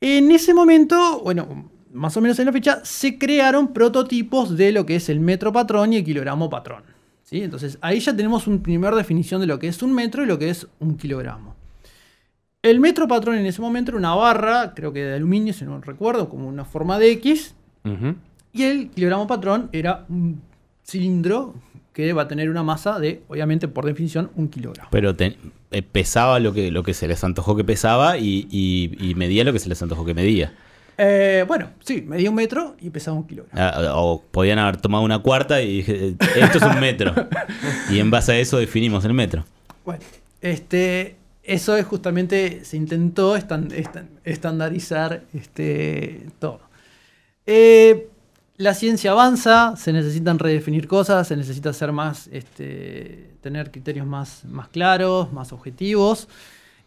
En 0.02 0.32
ese 0.32 0.54
momento, 0.54 1.22
bueno, 1.24 1.70
más 1.94 2.18
o 2.18 2.22
menos 2.22 2.38
en 2.40 2.48
la 2.48 2.52
fecha, 2.52 2.82
se 2.84 3.18
crearon 3.18 3.72
prototipos 3.72 4.58
de 4.58 4.72
lo 4.72 4.86
que 4.86 4.96
es 4.98 5.10
el 5.10 5.20
metro 5.20 5.54
patrón 5.54 5.94
y 5.94 5.98
el 5.98 6.04
kilogramo 6.04 6.50
patrón. 6.50 6.84
¿Sí? 7.24 7.42
Entonces 7.42 7.78
ahí 7.82 8.00
ya 8.00 8.16
tenemos 8.16 8.48
una 8.48 8.62
primera 8.62 8.96
definición 8.96 9.42
de 9.42 9.48
lo 9.48 9.60
que 9.60 9.68
es 9.68 9.82
un 9.82 9.94
metro 9.94 10.24
y 10.24 10.26
lo 10.28 10.38
que 10.40 10.50
es 10.50 10.68
un 10.80 10.98
kilogramo. 10.98 11.56
El 12.62 12.80
metro 12.80 13.08
patrón 13.08 13.36
en 13.36 13.46
ese 13.46 13.62
momento 13.62 13.92
era 13.92 13.98
una 13.98 14.16
barra, 14.16 14.74
creo 14.74 14.94
que 14.94 15.04
de 15.04 15.16
aluminio, 15.16 15.54
si 15.54 15.66
no 15.66 15.82
recuerdo, 15.82 16.30
como 16.30 16.48
una 16.48 16.64
forma 16.64 16.98
de 16.98 17.12
X, 17.12 17.56
y 18.54 18.64
el 18.64 18.90
kilogramo 18.92 19.28
patrón 19.28 19.68
era 19.74 20.06
un 20.08 20.42
cilindro 20.86 21.56
que 21.92 22.12
va 22.14 22.24
a 22.24 22.28
tener 22.28 22.50
una 22.50 22.64
masa 22.64 23.00
de, 23.00 23.22
obviamente, 23.28 23.68
por 23.68 23.86
definición, 23.86 24.32
un 24.36 24.48
kilogramo. 24.48 24.88
Pero 24.92 25.14
te- 25.16 25.38
eh, 25.72 25.82
pesaba 25.84 26.40
lo 26.40 26.54
que, 26.54 26.72
lo 26.72 26.84
que 26.84 26.94
se 26.94 27.08
les 27.08 27.24
antojó 27.24 27.56
que 27.56 27.64
pesaba 27.64 28.18
y, 28.18 28.48
y- 28.50 28.96
y 29.00 29.14
medía 29.16 29.44
lo 29.44 29.52
que 29.54 29.60
se 29.60 29.68
les 29.70 29.82
antojó 29.82 30.06
que 30.06 30.14
medía. 30.14 30.54
Eh, 30.98 31.44
bueno, 31.48 31.70
sí, 31.84 32.02
medía 32.02 32.30
un 32.30 32.36
metro 32.36 32.76
y 32.80 32.90
pesaba 32.90 33.18
un 33.18 33.26
kilogramo. 33.28 33.60
Ah, 33.60 33.94
O 33.96 34.22
podían 34.22 34.60
haber 34.60 34.78
tomado 34.78 35.04
una 35.04 35.20
cuarta 35.20 35.62
y 35.62 35.78
dije, 35.78 36.08
eh, 36.10 36.16
esto 36.38 36.58
es 36.60 36.64
un 36.64 36.80
metro. 36.80 37.14
y 37.90 38.00
en 38.00 38.12
base 38.12 38.34
a 38.34 38.38
eso 38.40 38.58
definimos 38.58 39.04
el 39.06 39.14
metro. 39.14 39.44
Bueno, 39.86 40.04
este, 40.42 41.16
eso 41.44 41.76
es 41.76 41.86
justamente, 41.86 42.64
se 42.64 42.78
intentó 42.78 43.36
estan- 43.36 43.72
estan- 43.72 44.10
estandarizar 44.24 45.24
este, 45.34 46.28
todo. 46.40 46.60
Eh, 47.46 48.08
la 48.58 48.74
ciencia 48.76 49.12
avanza, 49.12 49.76
se 49.76 49.92
necesitan 49.92 50.38
redefinir 50.38 50.88
cosas, 50.88 51.28
se 51.28 51.36
necesita 51.36 51.72
hacer 51.72 51.92
más, 51.92 52.30
este, 52.32 53.32
tener 53.42 53.72
criterios 53.72 54.06
más, 54.06 54.46
más 54.46 54.68
claros, 54.70 55.34
más 55.34 55.52
objetivos. 55.52 56.28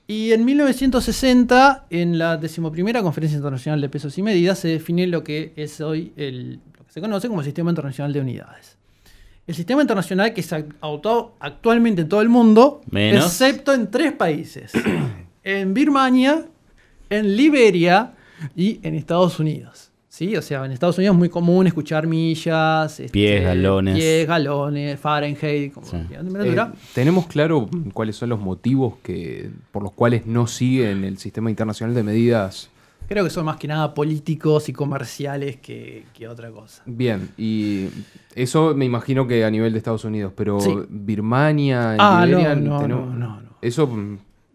Y 0.09 0.33
en 0.33 0.45
1960, 0.45 1.87
en 1.91 2.19
la 2.19 2.37
decimoprimera 2.37 3.03
Conferencia 3.03 3.37
Internacional 3.37 3.81
de 3.81 3.89
Pesos 3.89 4.17
y 4.19 4.23
Medidas, 4.23 4.59
se 4.61 4.69
define 4.69 5.07
lo 5.09 5.25
que 5.25 5.53
es 5.57 5.81
hoy 5.81 6.13
el, 6.17 6.61
lo 6.79 6.87
que 6.87 6.93
se 6.93 7.01
conoce 7.01 7.27
como 7.29 7.41
el 7.41 7.45
Sistema 7.45 7.71
Internacional 7.71 8.13
de 8.13 8.21
Unidades. 8.21 8.77
El 9.47 9.55
sistema 9.55 9.81
internacional 9.81 10.33
que 10.35 10.43
se 10.43 10.67
adoptó 10.81 11.37
actualmente 11.39 12.03
en 12.03 12.09
todo 12.09 12.21
el 12.21 12.29
mundo, 12.29 12.81
Menos. 12.91 13.27
excepto 13.27 13.73
en 13.75 13.91
tres 13.91 14.13
países. 14.13 14.73
en 15.45 15.73
Birmania, 15.73 16.47
en 17.11 17.37
Liberia 17.37 18.13
y 18.57 18.81
en 18.83 18.95
Estados 18.97 19.39
Unidos. 19.39 19.86
¿Sí? 20.17 20.35
O 20.35 20.41
sea, 20.41 20.65
en 20.65 20.73
Estados 20.73 20.97
Unidos 20.97 21.13
es 21.15 21.19
muy 21.19 21.29
común 21.29 21.67
escuchar 21.67 22.07
millas, 22.07 23.01
este, 23.01 23.13
Pies, 23.13 23.45
galones. 23.45 23.97
pies, 23.97 24.27
galones, 24.27 24.99
Fahrenheit, 24.99 25.75
como 25.75 25.87
Sí. 25.87 25.99
temperatura. 26.09 26.73
Eh, 26.75 26.79
¿Tenemos 26.95 27.27
claro 27.27 27.69
cuáles 27.93 28.17
son 28.17 28.31
los 28.31 28.41
motivos 28.41 28.95
que, 29.03 29.51
por 29.73 29.83
los 29.83 29.93
cuales 29.93 30.25
no 30.25 30.47
siguen 30.47 31.05
el 31.05 31.19
sistema 31.19 31.51
internacional 31.51 31.95
de 31.95 32.03
medidas? 32.03 32.71
Creo 33.11 33.25
que 33.25 33.31
son 33.31 33.45
más 33.45 33.59
que 33.59 33.69
nada 33.69 33.93
políticos 33.93 34.71
y 34.71 34.73
comerciales 34.73 35.57
que, 35.59 36.07
que 36.15 36.27
otra 36.29 36.51
cosa. 36.51 36.83
Bien, 36.87 37.29
y 37.37 37.89
eso 38.35 38.75
me 38.75 38.87
imagino 38.87 39.27
que 39.29 39.45
a 39.45 39.51
nivel 39.51 39.73
de 39.73 39.79
Estados 39.79 40.07
Unidos, 40.07 40.33
pero 40.35 40.59
Sí. 40.61 40.75
Birmania, 40.89 41.95
Ah, 41.99 42.21
no, 42.21 42.39
Liberia, 42.39 42.55
no, 42.57 42.89
no, 42.89 43.07
no, 43.07 43.41
no. 43.43 43.43
Eso, 43.61 43.87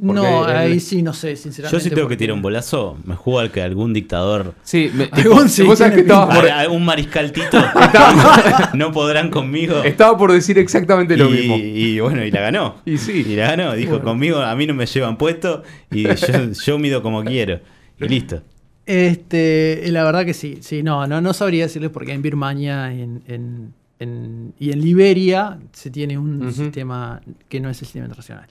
No, 0.02 0.50
el- 0.50 0.56
ahí 0.58 0.80
sí 0.80 1.04
no 1.04 1.14
sé, 1.14 1.36
sinceramente. 1.36 1.78
Yo 1.78 1.90
si 1.90 1.94
tengo 1.94 2.08
que 2.08 2.18
tirar 2.18 2.34
un 2.36 2.42
bolazo, 2.42 2.98
me 3.06 3.16
juego 3.16 3.40
al 3.40 3.52
que 3.52 3.62
algún 3.62 3.94
dictador, 3.94 4.56
Sí, 4.64 4.90
me- 4.94 5.10
Algún 5.12 5.48
sí 5.48 5.62
vos 5.64 5.78
sabés 5.78 5.94
tiene 5.94 6.08
que 6.08 6.14
estaba 6.14 6.34
por, 6.34 6.80
mariscaltito, 6.82 7.58
no 8.74 8.92
podrán 8.92 9.30
conmigo. 9.30 9.84
estaba 9.84 10.18
por 10.18 10.32
decir 10.32 10.58
exactamente 10.58 11.16
lo 11.16 11.30
y, 11.30 11.34
mismo. 11.34 11.56
y 11.58 12.00
bueno, 12.00 12.26
y 12.26 12.32
la 12.32 12.42
ganó. 12.42 12.76
Y 12.86 12.98
sí. 12.98 13.24
Y 13.28 13.36
la 13.36 13.56
ganó. 13.56 13.74
Dijo, 13.76 13.92
Bueno. 13.92 14.06
conmigo 14.06 14.40
a 14.40 14.56
mí 14.56 14.66
no 14.66 14.74
me 14.74 14.86
llevan 14.88 15.18
puesto 15.18 15.64
y 15.92 16.04
yo, 16.04 16.52
yo 16.66 16.80
mido 16.80 17.02
como 17.04 17.24
quiero. 17.24 17.60
Y 18.00 18.08
listo. 18.08 18.42
Este, 18.88 19.84
la 19.88 20.04
verdad 20.04 20.26
que 20.26 20.34
sí, 20.34 20.58
sí, 20.62 20.82
no, 20.84 21.06
no, 21.08 21.22
no 21.22 21.34
sabría 21.34 21.64
decirles 21.66 21.92
porque 21.92 22.14
en 22.14 22.22
Birmania 22.22 22.92
en, 22.92 23.22
en- 23.28 23.74
en- 24.00 24.54
y 24.60 24.72
en 24.72 24.82
Liberia 24.82 25.60
se 25.72 25.92
tiene 25.92 26.18
un 26.18 26.52
sistema 26.52 27.22
que 27.48 27.60
no 27.60 27.70
es 27.70 27.78
el 27.80 27.86
sistema 27.86 28.06
internacional. 28.06 28.48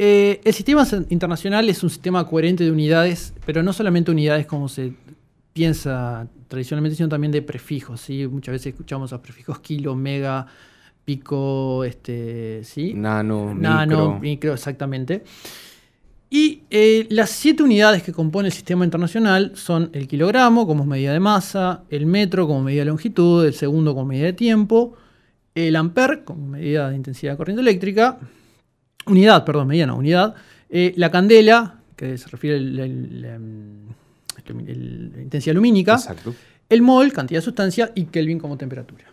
Eh, 0.00 0.40
el 0.44 0.54
sistema 0.54 0.86
internacional 1.08 1.68
es 1.68 1.82
un 1.82 1.90
sistema 1.90 2.24
coherente 2.24 2.62
de 2.62 2.70
unidades, 2.70 3.34
pero 3.44 3.64
no 3.64 3.72
solamente 3.72 4.12
unidades 4.12 4.46
como 4.46 4.68
se 4.68 4.92
piensa 5.52 6.28
tradicionalmente, 6.46 6.96
sino 6.96 7.08
también 7.08 7.32
de 7.32 7.42
prefijos. 7.42 8.00
¿sí? 8.00 8.26
Muchas 8.28 8.52
veces 8.52 8.68
escuchamos 8.68 9.10
los 9.10 9.20
prefijos 9.20 9.58
kilo, 9.58 9.96
mega, 9.96 10.46
pico, 11.04 11.82
este, 11.82 12.62
¿sí? 12.62 12.94
Nano, 12.94 13.54
Nano, 13.54 13.86
micro. 13.86 14.20
micro, 14.20 14.54
exactamente. 14.54 15.24
Y 16.30 16.62
eh, 16.70 17.06
las 17.10 17.30
siete 17.30 17.62
unidades 17.62 18.02
que 18.02 18.12
compone 18.12 18.48
el 18.48 18.52
sistema 18.52 18.84
internacional 18.84 19.52
son 19.54 19.90
el 19.94 20.06
kilogramo 20.06 20.66
como 20.66 20.84
medida 20.84 21.12
de 21.12 21.20
masa, 21.20 21.82
el 21.88 22.06
metro 22.06 22.46
como 22.46 22.62
medida 22.62 22.82
de 22.82 22.90
longitud, 22.90 23.46
el 23.46 23.54
segundo 23.54 23.94
como 23.94 24.06
medida 24.06 24.26
de 24.26 24.32
tiempo, 24.34 24.94
el 25.54 25.74
amper 25.74 26.24
como 26.24 26.46
medida 26.46 26.90
de 26.90 26.96
intensidad 26.96 27.32
de 27.32 27.38
corriente 27.38 27.62
eléctrica, 27.62 28.18
unidad, 29.08 29.44
perdón, 29.44 29.68
medida 29.68 29.86
no, 29.86 29.96
unidad, 29.96 30.34
eh, 30.70 30.92
la 30.96 31.10
candela, 31.10 31.80
que 31.96 32.16
se 32.18 32.28
refiere 32.28 32.56
el- 32.56 33.22
la 33.22 33.36
intensidad 35.22 35.54
lumínica, 35.54 35.94
Exacto. 35.94 36.34
el 36.68 36.82
mol, 36.82 37.12
cantidad 37.12 37.38
de 37.38 37.44
sustancia, 37.44 37.90
y 37.94 38.04
Kelvin 38.04 38.38
como 38.38 38.56
temperatura. 38.56 39.04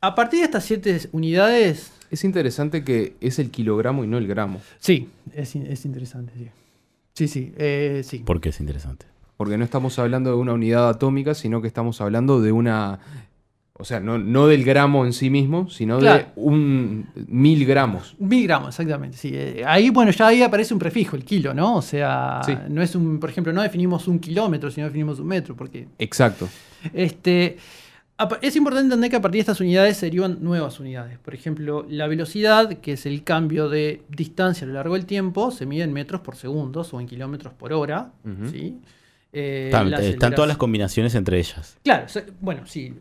A 0.00 0.14
partir 0.14 0.40
de 0.40 0.44
estas 0.46 0.64
siete 0.64 1.00
unidades, 1.12 1.90
Es 2.10 2.22
interesante 2.22 2.84
que 2.84 3.16
es 3.20 3.40
el 3.40 3.50
kilogramo 3.50 4.04
y 4.04 4.06
no 4.06 4.18
el 4.18 4.28
gramo. 4.28 4.60
Sí, 4.78 5.08
es, 5.34 5.56
es 5.56 5.84
interesante, 5.84 6.32
sí. 6.38 6.48
Sí, 7.14 7.26
sí, 7.28 7.52
eh, 7.56 8.02
sí. 8.04 8.22
Porque 8.24 8.50
es 8.50 8.60
interesante. 8.60 9.06
Porque 9.36 9.58
no 9.58 9.64
estamos 9.64 9.98
hablando 9.98 10.30
de 10.30 10.36
una 10.36 10.52
unidad 10.52 10.88
atómica, 10.88 11.34
sino 11.34 11.60
que 11.60 11.66
estamos 11.66 12.00
hablando 12.00 12.40
de 12.40 12.52
una. 12.52 13.00
O 13.76 13.84
sea, 13.84 13.98
no, 13.98 14.18
no 14.18 14.46
del 14.46 14.62
gramo 14.64 15.04
en 15.04 15.12
sí 15.12 15.30
mismo, 15.30 15.68
sino 15.68 15.98
Claro. 15.98 16.18
de 16.26 16.26
un 16.36 17.08
mil 17.26 17.66
gramos. 17.66 18.14
Mil 18.20 18.44
gramos, 18.44 18.68
exactamente, 18.68 19.16
sí. 19.16 19.32
Eh, 19.34 19.64
Ahí, 19.66 19.90
bueno, 19.90 20.12
ya 20.12 20.28
ahí 20.28 20.42
aparece 20.42 20.72
un 20.74 20.78
prefijo, 20.78 21.16
el 21.16 21.24
kilo, 21.24 21.52
¿no? 21.54 21.76
O 21.76 21.82
sea, 21.82 22.40
Sí. 22.46 22.54
no 22.68 22.82
es 22.82 22.94
un, 22.94 23.18
por 23.18 23.30
ejemplo, 23.30 23.52
no 23.52 23.62
definimos 23.62 24.06
un 24.06 24.20
kilómetro, 24.20 24.70
sino 24.70 24.86
definimos 24.86 25.18
un 25.18 25.26
metro, 25.26 25.56
porque 25.56 25.88
Exacto. 25.98 26.48
Este, 26.92 27.56
es 28.42 28.54
importante 28.54 28.84
entender 28.84 29.10
que 29.10 29.16
a 29.16 29.20
partir 29.20 29.38
de 29.38 29.40
estas 29.40 29.60
unidades 29.60 29.96
se 29.96 30.06
derivan 30.06 30.38
nuevas 30.40 30.78
unidades. 30.78 31.18
Por 31.18 31.34
ejemplo, 31.34 31.84
la 31.88 32.06
velocidad, 32.06 32.74
que 32.74 32.92
es 32.92 33.06
el 33.06 33.24
cambio 33.24 33.68
de 33.68 34.02
distancia 34.08 34.64
a 34.66 34.68
lo 34.68 34.74
largo 34.74 34.94
del 34.94 35.04
tiempo, 35.04 35.50
se 35.50 35.66
mide 35.66 35.82
en 35.82 35.92
metros 35.92 36.20
por 36.20 36.36
segundos 36.36 36.94
o 36.94 37.00
en 37.00 37.08
kilómetros 37.08 37.52
por 37.54 37.72
hora. 37.72 38.12
¿sí? 38.52 38.78
Eh, 39.32 39.64
Están, 39.66 39.90
la 39.90 40.00
están 40.00 40.32
todas 40.32 40.46
las 40.46 40.58
combinaciones 40.58 41.16
entre 41.16 41.40
ellas. 41.40 41.76
Claro, 41.82 42.06
bueno, 42.40 42.66
sí. 42.66 42.94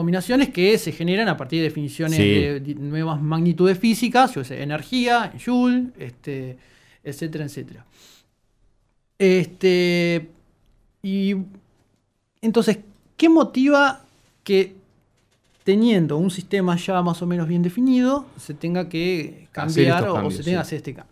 Combinaciones 0.00 0.48
que 0.48 0.78
se 0.78 0.92
generan 0.92 1.28
a 1.28 1.36
partir 1.36 1.58
de 1.58 1.64
definiciones 1.64 2.16
Sí. 2.16 2.24
de 2.24 2.74
nuevas 2.78 3.20
magnitudes 3.20 3.78
físicas, 3.78 4.34
yo 4.34 4.42
sé, 4.44 4.62
energía, 4.62 5.30
joule, 5.44 5.88
este, 5.98 6.56
etcétera, 7.04 7.44
etcétera. 7.44 7.84
Este, 9.18 10.30
y 11.02 11.34
entonces, 12.40 12.78
¿qué 13.18 13.28
motiva 13.28 14.02
que 14.42 14.74
teniendo 15.64 16.16
un 16.16 16.30
sistema 16.30 16.76
ya 16.76 17.02
más 17.02 17.20
o 17.20 17.26
menos 17.26 17.46
bien 17.46 17.62
definido, 17.62 18.24
se 18.38 18.54
tenga 18.54 18.88
que 18.88 19.48
cambiar 19.52 20.08
o- 20.08 20.30
se 20.30 20.42
tenga 20.42 20.44
que 20.44 20.44
sí. 20.44 20.54
hacer 20.54 20.76
este 20.78 20.94
cambio? 20.94 21.09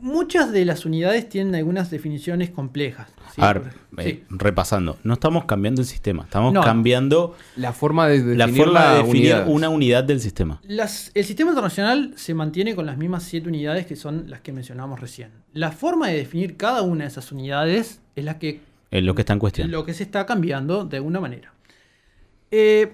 Muchas 0.00 0.52
de 0.52 0.64
las 0.64 0.84
unidades 0.86 1.28
tienen 1.28 1.54
algunas 1.54 1.90
definiciones 1.90 2.50
complejas. 2.50 3.08
¿sí? 3.34 3.40
A 3.42 3.52
ver, 3.52 3.72
eh, 3.98 4.02
sí. 4.04 4.24
repasando, 4.30 4.98
no 5.04 5.14
estamos 5.14 5.44
cambiando 5.44 5.80
el 5.80 5.86
sistema, 5.86 6.24
estamos 6.24 6.52
No. 6.52 6.62
cambiando 6.62 7.36
La 7.56 7.72
forma 7.72 8.06
de 8.08 8.22
definir 8.22 8.36
la 8.38 8.48
forma 8.48 8.80
de 8.80 8.88
la 8.88 8.94
definir 9.04 9.20
unidad. 9.34 9.48
una 9.48 9.68
unidad 9.68 10.04
del 10.04 10.20
sistema. 10.20 10.60
Las- 10.64 11.10
el 11.14 11.24
sistema 11.24 11.50
internacional 11.50 12.12
se 12.16 12.34
mantiene 12.34 12.74
con 12.74 12.86
las 12.86 12.96
mismas 12.96 13.22
siete 13.24 13.48
unidades 13.48 13.86
que 13.86 13.96
son 13.96 14.30
las 14.30 14.40
que 14.40 14.52
mencionamos 14.52 15.00
recién. 15.00 15.30
La 15.52 15.72
forma 15.72 16.08
de 16.08 16.16
definir 16.16 16.56
cada 16.56 16.82
una 16.82 17.04
de 17.04 17.08
esas 17.08 17.30
unidades 17.32 18.00
es 18.16 18.24
la 18.24 18.38
que, 18.38 18.60
Es 18.90 19.02
lo 19.02 19.14
que 19.14 19.22
está 19.22 19.32
en 19.32 19.38
cuestión. 19.38 19.70
lo 19.70 19.84
que 19.84 19.94
se 19.94 20.02
está 20.04 20.24
cambiando 20.26 20.84
de 20.84 20.96
alguna 20.98 21.20
manera. 21.20 21.52
Eh, 22.50 22.92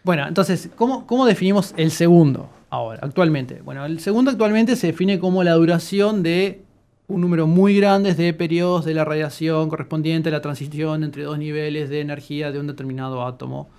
Bueno, 0.02 0.26
entonces, 0.26 0.70
¿cómo, 0.74 1.06
¿cómo 1.06 1.26
definimos 1.26 1.74
el 1.76 1.90
segundo 1.90 2.48
ahora, 2.70 3.00
actualmente? 3.02 3.60
Bueno, 3.62 3.84
el 3.84 4.00
segundo 4.00 4.30
actualmente 4.30 4.76
se 4.76 4.88
define 4.88 5.18
como 5.18 5.42
la 5.42 5.52
duración 5.54 6.22
de 6.22 6.62
un 7.06 7.22
número 7.22 7.46
muy 7.46 7.76
grande 7.76 8.14
de 8.14 8.34
periodos 8.34 8.84
de 8.84 8.94
la 8.94 9.04
radiación 9.04 9.68
correspondiente 9.68 10.28
a 10.28 10.32
la 10.32 10.42
transición 10.42 11.04
entre 11.04 11.22
dos 11.22 11.38
niveles 11.38 11.88
de 11.88 12.00
energía 12.00 12.52
de 12.52 12.60
un 12.60 12.66
determinado 12.66 13.26
átomo, 13.26 13.70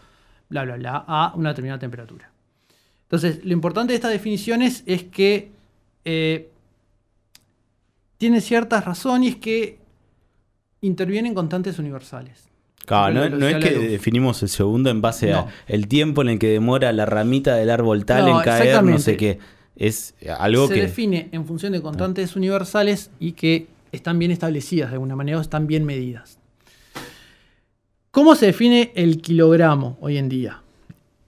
bla, 0.49 0.63
bla, 0.63 0.77
bla, 0.77 1.05
a 1.07 1.33
una 1.35 1.49
determinada 1.49 1.79
temperatura. 1.79 2.31
Entonces, 3.03 3.43
lo 3.45 3.53
importante 3.53 3.93
de 3.93 3.95
estas 3.95 4.11
definiciones 4.11 4.83
es 4.85 5.03
que 5.03 5.51
eh, 6.05 6.49
tiene 8.17 8.41
ciertas 8.41 8.83
razones 8.83 9.35
que 9.35 9.79
intervienen 10.81 11.33
constantes 11.33 11.77
universales. 11.79 12.48
Claro, 12.85 13.13
La 13.13 13.29
no, 13.29 13.47
es 13.47 13.63
que 13.63 13.77
definimos 13.77 14.41
el 14.41 14.49
segundo 14.49 14.89
en 14.89 15.01
base 15.01 15.29
No. 15.31 15.47
al 15.71 15.87
tiempo 15.87 16.21
en 16.23 16.29
el 16.29 16.39
que 16.39 16.47
demora 16.47 16.91
la 16.91 17.05
ramita 17.05 17.55
del 17.55 17.69
árbol 17.69 18.03
tal 18.05 18.25
No, 18.25 18.39
en 18.39 18.43
caer, 18.43 18.83
no 18.83 18.97
sé 18.97 19.15
qué. 19.15 19.39
Es 19.75 20.15
algo 20.37 20.67
se 20.67 20.73
que... 20.73 20.81
define 20.81 21.29
en 21.31 21.45
función 21.45 21.71
de 21.71 21.81
constantes 21.81 22.35
universales 22.35 23.11
y 23.19 23.33
que 23.33 23.67
están 23.91 24.17
bien 24.19 24.31
establecidas 24.31 24.89
de 24.89 24.95
alguna 24.95 25.15
manera 25.15 25.37
o 25.37 25.41
están 25.41 25.67
bien 25.67 25.85
medidas. 25.85 26.37
¿Cómo 28.11 28.35
se 28.35 28.47
define 28.47 28.91
el 28.95 29.21
kilogramo 29.21 29.97
hoy 30.01 30.17
en 30.17 30.29
día? 30.29 30.61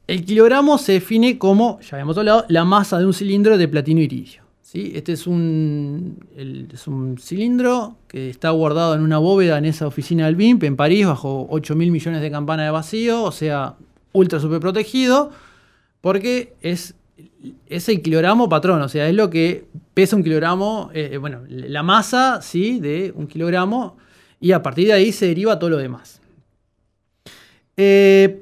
El 0.07 0.25
kilogramo 0.25 0.77
se 0.77 0.93
define 0.93 1.37
como, 1.37 1.79
ya 1.81 1.89
habíamos 1.93 2.17
hablado, 2.17 2.43
la 2.49 2.65
masa 2.65 2.97
de 2.99 3.05
un 3.05 3.13
cilindro 3.13 3.57
de 3.57 3.67
platino 3.67 4.01
iridio. 4.01 4.41
Este 4.73 5.11
es 5.11 5.27
un, 5.27 6.17
cilindro 7.19 7.97
que 8.07 8.29
está 8.29 8.51
guardado 8.51 8.95
en 8.95 9.01
una 9.01 9.17
bóveda 9.17 9.57
en 9.57 9.65
esa 9.65 9.85
oficina 9.85 10.27
del 10.27 10.37
BIMP 10.37 10.63
en 10.63 10.77
París 10.77 11.05
bajo 11.05 11.45
8 11.49 11.75
mil 11.75 11.91
millones 11.91 12.21
de 12.21 12.31
campanas 12.31 12.67
de 12.67 12.71
vacío, 12.71 13.23
o 13.23 13.33
sea, 13.33 13.75
ultra 14.13 14.39
super 14.39 14.61
protegido, 14.61 15.31
porque 15.99 16.53
es, 16.61 16.95
el 17.67 18.01
kilogramo 18.01 18.47
patrón, 18.47 18.81
o 18.81 18.87
sea, 18.87 19.09
es 19.09 19.15
lo 19.15 19.29
que 19.29 19.65
pesa 19.93 20.15
un 20.15 20.23
kilogramo, 20.23 20.89
eh, 20.93 21.17
bueno, 21.17 21.41
la 21.49 21.83
masa, 21.83 22.41
¿sí? 22.41 22.79
De 22.79 23.11
un 23.13 23.27
kilogramo, 23.27 23.97
y 24.39 24.53
a 24.53 24.63
partir 24.63 24.87
de 24.87 24.93
ahí 24.93 25.11
se 25.11 25.27
deriva 25.27 25.59
todo 25.59 25.71
lo 25.71 25.77
demás. 25.77 26.21
Eh, 27.75 28.41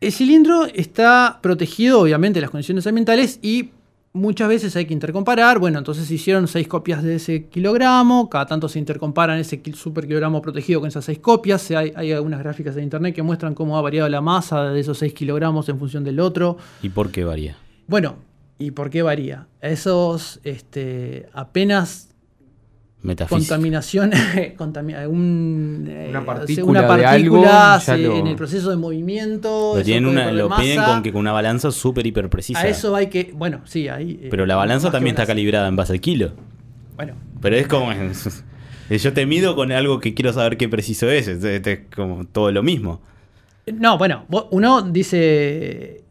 el 0.00 0.12
cilindro 0.12 0.66
está 0.66 1.38
protegido, 1.40 2.00
obviamente, 2.00 2.36
de 2.36 2.42
las 2.42 2.50
condiciones 2.50 2.86
ambientales 2.86 3.38
y 3.40 3.70
muchas 4.18 4.48
veces 4.48 4.76
hay 4.76 4.86
que 4.86 4.92
intercomparar. 4.92 5.58
Bueno, 5.58 5.78
entonces 5.78 6.06
se 6.06 6.14
hicieron 6.14 6.46
seis 6.48 6.68
copias 6.68 7.02
de 7.02 7.16
ese 7.16 7.46
kilogramo, 7.46 8.28
cada 8.28 8.46
tanto 8.46 8.68
se 8.68 8.78
intercomparan 8.78 9.38
ese 9.38 9.60
super 9.74 10.06
kilogramo 10.06 10.42
protegido 10.42 10.80
con 10.80 10.88
esas 10.88 11.04
seis 11.04 11.18
copias. 11.18 11.70
Hay, 11.70 11.92
hay 11.94 12.12
algunas 12.12 12.40
gráficas 12.40 12.76
en 12.76 12.84
internet 12.84 13.14
que 13.14 13.22
muestran 13.22 13.54
cómo 13.54 13.78
ha 13.78 13.82
variado 13.82 14.08
la 14.08 14.20
masa 14.20 14.70
de 14.70 14.80
esos 14.80 14.98
6 14.98 15.12
kilogramos 15.12 15.68
en 15.68 15.78
función 15.78 16.04
del 16.04 16.20
otro. 16.20 16.56
¿Y 16.82 16.90
por 16.90 17.10
qué 17.10 17.24
varía? 17.24 17.56
Bueno, 17.86 18.16
¿y 18.58 18.72
por 18.72 18.90
qué 18.90 19.02
varía? 19.02 19.46
Esos 19.60 20.40
este, 20.44 21.28
apenas 21.32 22.07
Metafísica. 23.02 23.54
contaminación, 23.54 24.10
eh, 24.36 24.54
Una 24.58 26.18
o 26.20 26.24
sea, 26.24 26.24
partícula 26.24 26.64
una 26.66 26.80
de 26.96 27.04
algo, 27.06 27.42
partícula 27.42 27.80
se- 27.80 27.98
lo- 27.98 28.16
en 28.16 28.26
el 28.26 28.36
proceso 28.36 28.70
de 28.70 28.76
movimiento. 28.76 29.74
Lo, 29.76 29.82
tienen 29.82 30.06
una, 30.06 30.32
lo 30.32 30.48
piden 30.56 30.82
con 30.82 31.02
que 31.02 31.12
con 31.12 31.20
una 31.20 31.32
balanza 31.32 31.70
súper 31.70 32.06
hiper 32.06 32.28
precisa. 32.28 32.60
A 32.60 32.66
eso 32.66 32.94
hay 32.96 33.06
que, 33.08 33.30
bueno, 33.34 33.60
sí, 33.64 33.88
ahí. 33.88 34.18
eh, 34.22 34.28
Pero 34.30 34.46
la 34.46 34.56
balanza 34.56 34.90
también 34.90 35.14
está 35.14 35.26
calibrada 35.26 35.68
en 35.68 35.76
base 35.76 35.92
al 35.92 36.00
kilo. 36.00 36.32
Bueno, 36.96 37.14
Pero 37.40 37.56
es 37.56 37.68
como. 37.68 37.92
Yo 38.90 39.12
te 39.12 39.26
mido 39.26 39.54
con 39.54 39.70
algo 39.70 40.00
que 40.00 40.14
quiero 40.14 40.32
saber 40.32 40.56
qué 40.56 40.68
preciso 40.68 41.08
es. 41.10 41.28
Es, 41.28 41.44
es 41.44 41.80
como 41.94 42.24
todo 42.26 42.50
lo 42.50 42.62
mismo. 42.62 43.00
no, 43.66 43.96
bueno, 43.98 44.24
uno 44.50 44.82
dice 44.82 46.02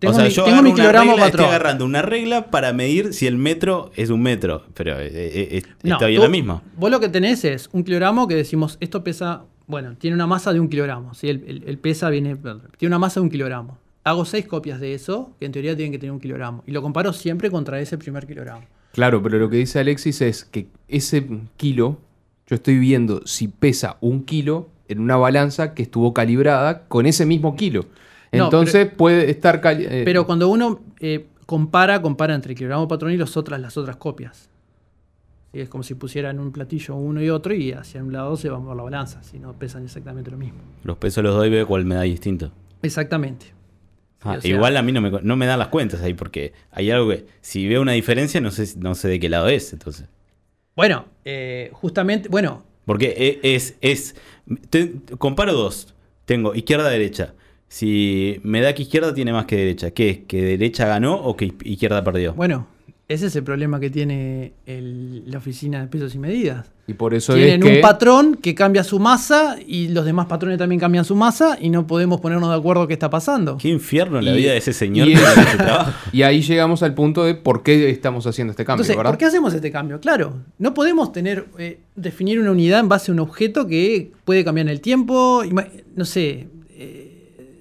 Tengo 0.00 0.12
o 0.14 0.16
sea, 0.16 0.24
mi, 0.24 0.30
yo 0.30 0.44
tengo 0.44 0.62
mi 0.62 0.72
kilogramo 0.74 1.12
regla, 1.12 1.26
estoy 1.26 1.38
patrón. 1.38 1.54
agarrando 1.54 1.84
una 1.84 2.02
regla 2.02 2.50
para 2.50 2.72
medir 2.72 3.12
si 3.14 3.26
el 3.26 3.36
metro 3.36 3.92
es 3.96 4.10
un 4.10 4.22
metro. 4.22 4.64
Pero 4.74 4.98
eh, 4.98 5.06
eh, 5.12 5.48
eh, 5.58 5.62
No, 5.82 5.94
está 5.94 6.06
bien 6.06 6.20
la 6.22 6.28
misma. 6.28 6.62
Vos 6.76 6.90
lo 6.90 6.98
que 7.00 7.08
tenés 7.08 7.44
es 7.44 7.68
un 7.72 7.84
kilogramo 7.84 8.26
que 8.26 8.34
decimos, 8.34 8.76
esto 8.80 9.04
pesa, 9.04 9.42
bueno, 9.66 9.94
tiene 9.98 10.14
una 10.16 10.26
masa 10.26 10.52
de 10.52 10.58
un 10.60 10.68
kilogramo. 10.68 11.14
¿sí? 11.14 11.28
El, 11.28 11.44
el- 11.46 11.64
el 11.66 11.78
pesa 11.78 12.08
viene, 12.10 12.34
tiene 12.34 12.88
una 12.90 12.98
masa 12.98 13.20
de 13.20 13.24
un 13.24 13.30
kilogramo. 13.30 13.78
Hago 14.02 14.24
seis 14.24 14.46
copias 14.46 14.80
de 14.80 14.94
eso, 14.94 15.32
que 15.38 15.44
en 15.46 15.52
teoría 15.52 15.76
tienen 15.76 15.92
que 15.92 15.98
tener 15.98 16.12
un 16.12 16.20
kilogramo. 16.20 16.64
Y 16.66 16.72
lo 16.72 16.80
comparo 16.80 17.12
siempre 17.12 17.50
contra 17.50 17.78
ese 17.80 17.98
primer 17.98 18.26
kilogramo. 18.26 18.62
Claro, 18.92 19.22
pero 19.22 19.38
lo 19.38 19.50
que 19.50 19.58
dice 19.58 19.78
Alexis 19.78 20.22
es 20.22 20.44
que 20.44 20.66
ese 20.88 21.26
kilo, 21.58 21.98
yo 22.46 22.56
estoy 22.56 22.78
viendo 22.78 23.24
si 23.26 23.48
pesa 23.48 23.98
un 24.00 24.24
kilo 24.24 24.68
en 24.88 24.98
una 25.00 25.16
balanza 25.16 25.74
que 25.74 25.82
estuvo 25.82 26.14
calibrada 26.14 26.84
con 26.88 27.04
ese 27.06 27.26
mismo 27.26 27.54
kilo. 27.54 27.84
No, 28.32 28.44
Entonces 28.44 28.88
puede 28.96 29.30
estar... 29.30 29.60
eh, 29.64 30.02
Pero 30.04 30.24
cuando 30.26 30.48
uno 30.48 30.80
eh, 31.00 31.26
compara, 31.46 32.00
compara 32.00 32.34
entre 32.34 32.52
el 32.52 32.58
kilogramo 32.58 32.86
patrón 32.86 33.12
y 33.12 33.16
los 33.16 33.36
otras, 33.36 33.60
las 33.60 33.76
otras 33.76 33.96
copias. 33.96 34.48
Sí, 35.52 35.60
Es 35.60 35.68
como 35.68 35.82
si 35.82 35.94
pusieran 35.94 36.38
un 36.38 36.52
platillo 36.52 36.94
uno 36.94 37.20
y 37.22 37.28
otro 37.30 37.52
y 37.54 37.72
hacia 37.72 38.02
un 38.04 38.12
lado 38.12 38.36
se 38.36 38.48
va 38.48 38.56
a 38.56 38.60
mover 38.60 38.76
la 38.76 38.82
balanza, 38.84 39.22
si 39.24 39.38
no 39.40 39.52
pesan 39.54 39.82
exactamente 39.84 40.30
lo 40.30 40.36
mismo. 40.36 40.60
Los 40.84 40.96
pesos 40.98 41.24
los 41.24 41.34
doy 41.34 41.48
y 41.48 41.50
veo 41.50 41.66
cuál 41.66 41.84
me 41.84 41.96
da 41.96 42.02
distinto. 42.02 42.52
Exactamente. 42.82 43.46
Ah, 44.22 44.36
o 44.38 44.40
sea- 44.40 44.50
igual 44.50 44.76
a 44.76 44.82
mí 44.82 44.92
no 44.92 45.00
me, 45.00 45.10
no 45.10 45.34
me 45.36 45.46
dan 45.46 45.58
las 45.58 45.68
cuentas 45.68 46.00
ahí 46.02 46.14
porque 46.14 46.52
hay 46.70 46.90
algo 46.92 47.08
que 47.08 47.26
si 47.40 47.66
veo 47.66 47.82
una 47.82 47.92
diferencia 47.92 48.40
no 48.40 48.50
sé, 48.52 48.78
no 48.78 48.94
sé 48.94 49.08
de 49.08 49.18
qué 49.18 49.28
lado 49.28 49.48
es 49.48 49.72
entonces. 49.72 50.06
Bueno, 50.76 51.06
eh, 51.24 51.70
justamente, 51.72 52.28
bueno, 52.28 52.62
Porque 52.84 53.40
e- 53.42 53.54
es, 53.54 53.76
es, 53.80 54.14
te- 54.70 54.92
comparo 55.18 55.52
dos. 55.52 55.94
Tengo 56.26 56.54
izquierda-derecha. 56.54 57.34
Si 57.74 58.40
me 58.42 58.60
da 58.60 58.74
que 58.74 58.82
izquierda 58.82 59.14
tiene 59.14 59.32
más 59.32 59.46
que 59.46 59.56
derecha. 59.56 59.92
¿Qué 59.92 60.10
es? 60.10 60.18
¿Que 60.26 60.42
derecha 60.42 60.86
ganó 60.88 61.14
o 61.14 61.36
que 61.36 61.54
izquierda 61.64 62.02
perdió? 62.02 62.34
bueno, 62.34 62.66
ese 63.06 63.26
es 63.26 63.36
el 63.36 63.44
problema 63.44 63.78
que 63.80 63.90
tiene 63.90 64.52
el- 64.66 65.22
la 65.30 65.38
oficina 65.38 65.80
de 65.80 65.86
pesos 65.86 66.14
y 66.16 66.18
medidas. 66.18 66.66
y 66.88 66.94
por 66.94 67.14
eso 67.14 67.34
Tienen 67.34 67.62
es 67.62 67.68
que... 67.68 67.74
un 67.76 67.80
patrón 67.80 68.34
que 68.34 68.52
cambia 68.56 68.82
su 68.82 68.98
masa 68.98 69.56
y 69.64 69.86
los 69.88 70.04
demás 70.04 70.26
patrones 70.26 70.58
también 70.58 70.80
cambian 70.80 71.04
su 71.04 71.14
masa 71.14 71.56
y 71.60 71.70
no 71.70 71.86
podemos 71.86 72.20
ponernos 72.20 72.50
de 72.50 72.56
acuerdo 72.56 72.88
qué 72.88 72.94
está 72.94 73.08
pasando. 73.08 73.56
Qué 73.58 73.68
infierno 73.68 74.20
la 74.20 74.32
Y- 74.32 74.36
vida 74.38 74.50
de 74.52 74.58
ese 74.58 74.72
señor 74.72 75.08
y 75.08 75.14
que 75.14 75.20
es- 75.22 75.56
trabajo. 75.56 75.92
Y 76.12 76.22
ahí 76.22 76.42
llegamos 76.42 76.82
al 76.82 76.94
punto 76.94 77.22
de 77.24 77.36
por 77.36 77.62
qué 77.62 77.88
estamos 77.90 78.26
haciendo 78.26 78.50
este 78.50 78.64
cambio, 78.64 78.82
Entonces, 78.82 78.96
¿verdad? 78.96 79.12
¿por 79.12 79.18
qué 79.18 79.26
hacemos 79.26 79.54
este 79.54 79.70
cambio? 79.70 80.00
Claro, 80.00 80.38
no 80.58 80.74
podemos 80.74 81.12
tener 81.12 81.46
eh, 81.58 81.78
definir 81.94 82.40
una 82.40 82.50
unidad 82.50 82.80
en 82.80 82.88
base 82.88 83.12
a 83.12 83.14
un 83.14 83.20
objeto 83.20 83.68
que 83.68 84.10
puede 84.24 84.44
cambiar 84.44 84.66
en 84.66 84.72
el 84.72 84.80
tiempo. 84.80 85.42
No 85.94 86.04
sé, 86.04 86.48
eh, 86.70 87.09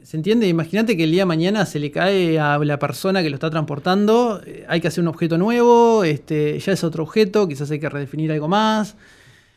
¿se 0.09 0.17
entiende? 0.17 0.47
Imagínate 0.47 0.97
que 0.97 1.03
el 1.03 1.11
día 1.11 1.21
de 1.21 1.25
mañana 1.27 1.67
se 1.67 1.77
le 1.77 1.91
cae 1.91 2.39
a 2.39 2.57
la 2.57 2.79
persona 2.79 3.21
que 3.21 3.29
lo 3.29 3.35
está 3.35 3.51
transportando, 3.51 4.41
eh, 4.43 4.65
hay 4.67 4.81
que 4.81 4.87
hacer 4.87 5.03
un 5.03 5.07
objeto 5.07 5.37
nuevo, 5.37 6.03
este, 6.03 6.57
ya 6.57 6.71
es 6.71 6.83
otro 6.83 7.03
objeto, 7.03 7.47
quizás 7.47 7.69
hay 7.69 7.79
que 7.79 7.89
redefinir 7.89 8.31
algo 8.31 8.47
más. 8.47 8.95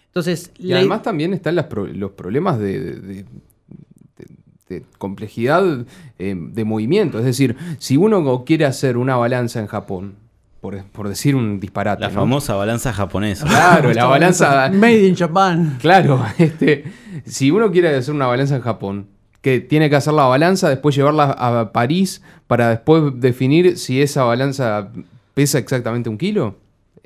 Entonces, 0.09 0.51
Y 0.59 0.67
la- 0.69 0.77
además 0.81 1.03
también 1.03 1.33
están 1.33 1.55
las 1.55 1.65
pro- 1.69 1.87
los 1.87 2.11
problemas 2.11 2.59
de, 2.59 2.79
de- 2.81 3.01
de- 3.01 3.25
de- 3.25 4.29
de 4.69 4.83
complejidad 4.99 5.87
eh, 6.19 6.35
de 6.37 6.65
movimiento. 6.65 7.19
Es 7.19 7.25
decir, 7.25 7.57
si 7.79 7.97
uno 7.97 8.45
quiere 8.45 8.67
hacer 8.67 8.99
una 8.99 9.17
balanza 9.17 9.59
en 9.59 9.69
Japón, 9.69 10.17
por, 10.61 10.85
por 10.85 11.09
decir 11.09 11.35
un 11.35 11.61
disparate, 11.61 12.03
La 12.03 12.09
¿no? 12.09 12.15
famosa 12.15 12.55
balanza 12.57 12.93
japonesa. 12.93 13.47
Claro, 13.47 13.91
la 13.95 14.05
balanza... 14.05 14.71
Made 14.71 15.09
in 15.09 15.17
Japan. 15.17 15.79
Claro, 15.81 16.23
este, 16.39 16.85
si 17.25 17.51
uno 17.51 17.73
quiere 17.73 17.97
hacer 17.97 18.15
una 18.15 18.27
balanza 18.27 18.55
en 18.57 18.61
Japón, 18.63 19.07
que 19.43 19.61
tiene 19.61 19.91
que 19.91 19.97
hacer 19.97 20.15
la 20.15 20.25
balanza, 20.25 20.69
después 20.71 20.95
llevarla 20.97 21.25
a 21.33 21.73
París 21.73 22.23
para 22.47 22.71
después 22.71 23.03
definir 23.17 23.77
si 23.77 24.01
esa 24.01 24.25
balanza 24.25 24.91
pesa 25.35 25.59
exactamente 25.59 26.09
un 26.09 26.17
kilo, 26.17 26.57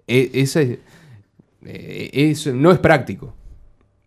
e- 0.06 0.30
ese, 0.34 0.80
eh, 1.64 2.10
es- 2.12 2.46
no 2.46 2.70
es 2.70 2.78
práctico. 2.78 3.34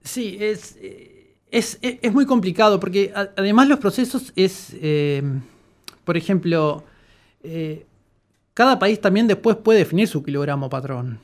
Sí, 0.04 0.38
es, 0.40 0.78
eh, 0.82 1.36
es, 1.52 1.78
es- 1.82 1.98
es 2.02 2.14
muy 2.14 2.26
complicado 2.26 2.80
porque 2.80 3.12
además 3.16 3.68
los 3.68 3.80
procesos 3.80 4.32
es, 4.36 4.76
eh, 4.82 5.24
por 6.06 6.16
ejemplo, 6.16 6.84
eh, 7.44 7.86
cada 8.54 8.78
país 8.80 9.02
también 9.02 9.28
después 9.28 9.56
puede 9.58 9.80
definir 9.80 10.08
su 10.08 10.22
kilogramo 10.24 10.70
patrón. 10.70 11.20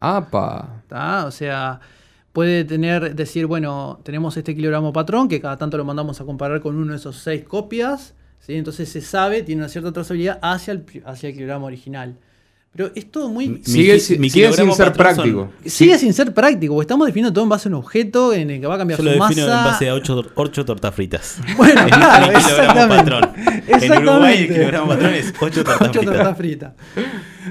¡Apa! 0.00 0.82
¿tá? 0.88 1.26
O 1.26 1.30
sea, 1.30 1.80
puede 2.32 2.64
tener, 2.64 3.14
decir, 3.14 3.46
bueno, 3.46 4.00
tenemos 4.04 4.36
este 4.36 4.54
kilogramo 4.54 4.92
patrón 4.92 5.28
que 5.28 5.40
cada 5.40 5.56
tanto 5.56 5.76
lo 5.76 5.84
mandamos 5.84 6.20
a 6.20 6.24
comparar 6.24 6.60
con 6.60 6.76
uno 6.76 6.92
de 6.92 6.98
esos 6.98 7.16
seis 7.16 7.44
copias. 7.44 8.14
¿sí? 8.40 8.54
Entonces 8.54 8.88
se 8.88 9.00
sabe, 9.00 9.42
tiene 9.42 9.62
una 9.62 9.68
cierta 9.68 9.92
trazabilidad 9.92 10.38
hacia 10.42 10.72
el, 10.72 10.84
hacia 11.04 11.28
el 11.30 11.34
kilogramo 11.34 11.66
original. 11.66 12.16
Pero 12.70 12.90
es 12.94 13.10
todo 13.10 13.28
muy... 13.30 13.48
Mi- 13.48 13.64
Sigue, 13.64 13.98
si- 13.98 14.18
mi 14.18 14.28
sigue 14.30 14.52
sin 14.52 14.72
ser 14.72 14.92
patrón 14.92 14.94
son- 14.94 15.14
práctico. 15.24 15.50
Sigue 15.64 15.98
sin 15.98 16.12
ser 16.12 16.32
práctico, 16.34 16.74
porque 16.74 16.84
estamos 16.84 17.06
definiendo 17.06 17.32
todo 17.32 17.42
en 17.44 17.48
base 17.48 17.66
a 17.68 17.70
un 17.70 17.74
objeto 17.76 18.32
en 18.34 18.50
el 18.50 18.60
que 18.60 18.66
va 18.66 18.74
a 18.74 18.78
cambiar 18.78 18.98
Yo 18.98 19.04
lo 19.04 19.10
su 19.14 19.22
defino 19.28 19.46
masa. 19.48 19.58
en 19.58 19.64
base 19.64 19.88
a 19.88 19.94
8, 19.94 20.64
tortas 20.66 20.94
fritas. 20.94 21.38
Bueno, 21.56 21.80
El- 21.84 21.88
claro, 21.90 22.26
el 22.26 22.38
kilogramo 22.42 22.94
exactamente. 22.94 23.10
patrón. 23.10 23.34
En 23.36 23.58
Exactamente. 23.74 24.10
Uruguay 24.10 24.38
el 24.42 24.48
kilogramo 24.48 24.86
patrón 24.88 25.14
es 25.14 25.34
8 25.40 25.64
tortas 25.64 25.88
Ocho 25.88 25.98
fritas. 26.00 26.14
tortas 26.16 26.36
fritas. 26.36 26.72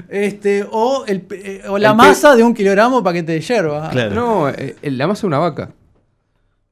Este, 0.08 0.64
o, 0.70 1.04
el, 1.06 1.20
pe- 1.22 1.56
eh, 1.56 1.62
o 1.68 1.78
la 1.78 1.90
El 1.90 1.96
pe- 1.96 2.02
masa 2.08 2.34
de 2.36 2.42
un 2.42 2.54
kilogramo 2.54 3.02
paquete 3.02 3.32
de 3.32 3.40
yerba. 3.40 3.88
Claro. 3.90 4.14
No, 4.14 4.48
eh, 4.48 4.76
la 4.82 5.06
masa 5.06 5.22
de 5.22 5.26
una 5.28 5.38
vaca. 5.38 5.70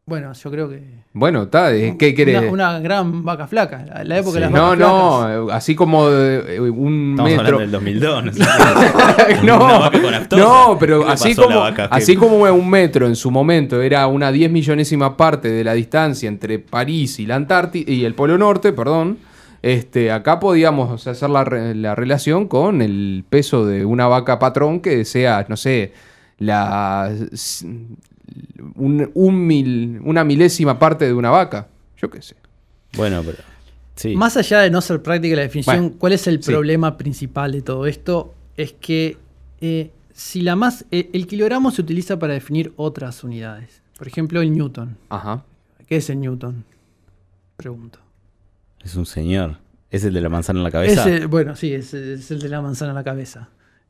Bueno, 0.08 0.32
yo 0.32 0.50
creo 0.52 0.68
que. 0.68 0.80
Bueno, 1.12 1.44
está, 1.44 1.74
eh, 1.74 1.96
¿qué 1.98 2.14
querés? 2.14 2.38
Una, 2.38 2.50
una 2.50 2.78
gran 2.80 3.24
vaca 3.24 3.48
flaca. 3.48 3.84
La, 3.86 4.04
la 4.04 4.18
época 4.18 4.32
Sí. 4.32 4.34
de 4.36 4.40
las 4.42 4.50
no, 4.52 4.62
vacas 4.62 4.76
flacas. 4.76 4.92
no, 5.36 5.48
eh, 5.48 5.52
así 5.52 5.74
como 5.74 6.08
eh, 6.10 6.60
un 6.60 7.10
Estamos 7.18 7.30
hablando 7.32 7.42
metro. 7.42 7.58
del 7.58 7.70
2002. 7.72 8.24
No, 8.26 8.32
sé. 8.32 8.40
no, 9.42 9.56
Una 9.64 9.78
vaca 9.78 10.00
con 10.02 10.12
no, 10.38 10.70
¿Qué 10.74 10.76
pero 10.78 11.04
le 11.04 11.10
así 11.12 11.30
pasó 11.30 11.40
a 11.42 11.44
la 11.46 11.54
como, 11.54 11.60
vaca? 11.60 11.88
así 11.90 12.12
¿Qué- 12.12 12.18
como 12.20 12.36
un 12.36 12.70
metro 12.70 13.06
en 13.06 13.16
su 13.16 13.30
momento 13.32 13.82
era 13.82 14.06
una 14.06 14.30
diez 14.30 14.48
millonésima 14.50 15.16
parte 15.16 15.48
de 15.50 15.64
la 15.64 15.72
distancia 15.72 16.28
entre 16.28 16.60
París 16.60 17.18
y 17.18 17.26
la 17.26 17.34
Antártida 17.36 17.90
y 17.90 18.04
el 18.04 18.14
Polo 18.14 18.38
Norte, 18.38 18.72
perdón, 18.72 19.18
este, 19.74 20.10
acá 20.12 20.38
podíamos 20.38 21.06
hacer 21.06 21.28
la, 21.30 21.44
re- 21.44 21.74
la 21.74 21.94
relación 21.94 22.46
con 22.48 22.82
el 22.82 23.24
peso 23.28 23.66
de 23.66 23.84
una 23.84 24.06
vaca 24.06 24.38
patrón 24.38 24.80
que 24.80 25.04
sea, 25.04 25.44
no 25.48 25.56
sé, 25.56 25.92
la 26.38 27.10
un, 28.74 29.10
un 29.14 29.46
mil, 29.46 30.00
una 30.04 30.24
milésima 30.24 30.78
parte 30.78 31.06
de 31.06 31.12
una 31.14 31.30
vaca. 31.30 31.68
Yo 31.96 32.10
qué 32.10 32.22
sé. 32.22 32.36
Bueno, 32.96 33.22
pero. 33.24 33.38
Sí. 33.94 34.14
Más 34.14 34.36
allá 34.36 34.60
de 34.60 34.70
no 34.70 34.80
ser 34.82 35.02
práctica 35.02 35.36
la 35.36 35.42
definición, 35.42 35.76
Bueno, 35.80 35.96
¿cuál 35.98 36.12
es 36.12 36.26
el 36.26 36.42
sí. 36.42 36.50
problema 36.50 36.96
principal 36.98 37.52
de 37.52 37.62
todo 37.62 37.86
esto? 37.86 38.34
Es 38.56 38.72
que 38.74 39.16
eh, 39.60 39.90
si 40.12 40.42
la 40.42 40.54
más. 40.54 40.84
eh, 40.90 41.08
el 41.12 41.26
kilogramo 41.26 41.70
se 41.70 41.80
utiliza 41.80 42.18
para 42.18 42.34
definir 42.34 42.72
otras 42.76 43.24
unidades. 43.24 43.82
Por 43.98 44.06
ejemplo, 44.06 44.42
el 44.42 44.52
newton. 44.52 44.96
Ajá. 45.08 45.44
¿Qué 45.88 45.96
es 45.96 46.10
el 46.10 46.20
newton? 46.20 46.64
Pregunto. 47.56 47.98
Es 48.86 48.94
un 48.96 49.04
señor. 49.06 49.58
¿Es 49.90 50.04
el 50.04 50.14
de 50.14 50.20
la 50.20 50.28
manzana 50.28 50.60
en 50.60 50.64
la 50.64 50.70
cabeza? 50.70 51.08
Ese- 51.12 51.26
bueno, 51.26 51.56
sí, 51.56 51.72
es, 51.72 51.92
es 51.94 52.30
el 52.30 52.38
de 52.40 52.48
la 52.48 52.60
manzana 52.62 52.90
en 52.92 52.94
la 52.94 53.04
cabeza. 53.04 53.48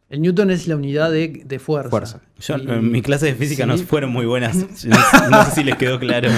El 0.09 0.23
newton 0.23 0.51
es 0.51 0.69
la 0.69 0.77
unidad 0.77 1.11
de, 1.11 1.43
de 1.45 1.59
fuerza. 1.59 1.91
Fuerza. 1.91 2.21
Yo, 2.41 2.57
Y- 2.59 2.69
en 2.71 2.91
mi 2.91 3.03
clase 3.03 3.27
de 3.27 3.35
física 3.35 3.65
sí. 3.65 3.69
no 3.69 3.77
fueron 3.79 4.11
muy 4.11 4.25
buenas. 4.27 4.57
No, 4.87 5.31
no 5.31 5.45
sé 5.45 5.51
si 5.51 5.65
les 5.65 5.77
quedó 5.77 5.99
claro. 5.99 6.29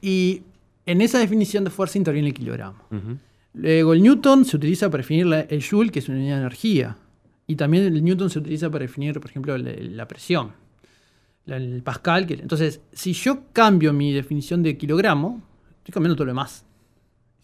Y 0.00 0.42
en 0.86 1.00
esa 1.00 1.18
definición 1.18 1.64
de 1.64 1.70
fuerza 1.70 1.98
interviene 1.98 2.28
el 2.28 2.34
kilogramo. 2.34 2.78
Luego, 3.54 3.92
el 3.92 4.02
newton 4.02 4.44
se 4.44 4.56
utiliza 4.56 4.88
para 4.90 5.02
definir 5.02 5.26
la- 5.26 5.40
el 5.40 5.62
joule, 5.62 5.90
que 5.90 5.98
es 5.98 6.08
una 6.08 6.18
unidad 6.18 6.36
de 6.36 6.40
energía. 6.42 6.96
Y 7.46 7.56
también 7.56 7.84
el 7.84 8.02
newton 8.04 8.30
se 8.30 8.38
utiliza 8.38 8.70
para 8.70 8.82
definir, 8.82 9.18
por 9.20 9.28
ejemplo, 9.28 9.58
la, 9.58 9.72
la 9.76 10.06
presión. 10.08 10.52
La- 11.46 11.56
el 11.56 11.82
pascal. 11.82 12.26
Que, 12.26 12.34
entonces, 12.34 12.80
si 12.92 13.12
yo 13.12 13.42
cambio 13.52 13.92
mi 13.92 14.12
definición 14.12 14.62
de 14.62 14.76
kilogramo, 14.78 15.42
estoy 15.78 15.92
cambiando 15.92 16.14
todo 16.16 16.26
lo 16.26 16.30
demás. 16.30 16.64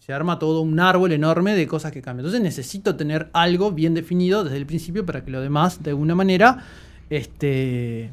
Se 0.07 0.13
arma 0.13 0.39
todo 0.39 0.61
un 0.61 0.79
árbol 0.79 1.11
enorme 1.11 1.53
de 1.53 1.67
cosas 1.67 1.91
que 1.91 2.01
cambian. 2.01 2.21
Entonces 2.25 2.41
necesito 2.41 2.95
tener 2.95 3.27
algo 3.33 3.73
bien 3.73 3.93
definido 3.93 4.45
desde 4.45 4.55
el 4.55 4.65
principio 4.65 5.05
para 5.05 5.25
que 5.25 5.31
lo 5.31 5.41
demás, 5.41 5.83
de 5.83 5.89
alguna 5.89 6.15
manera, 6.15 6.63
este, 7.09 8.03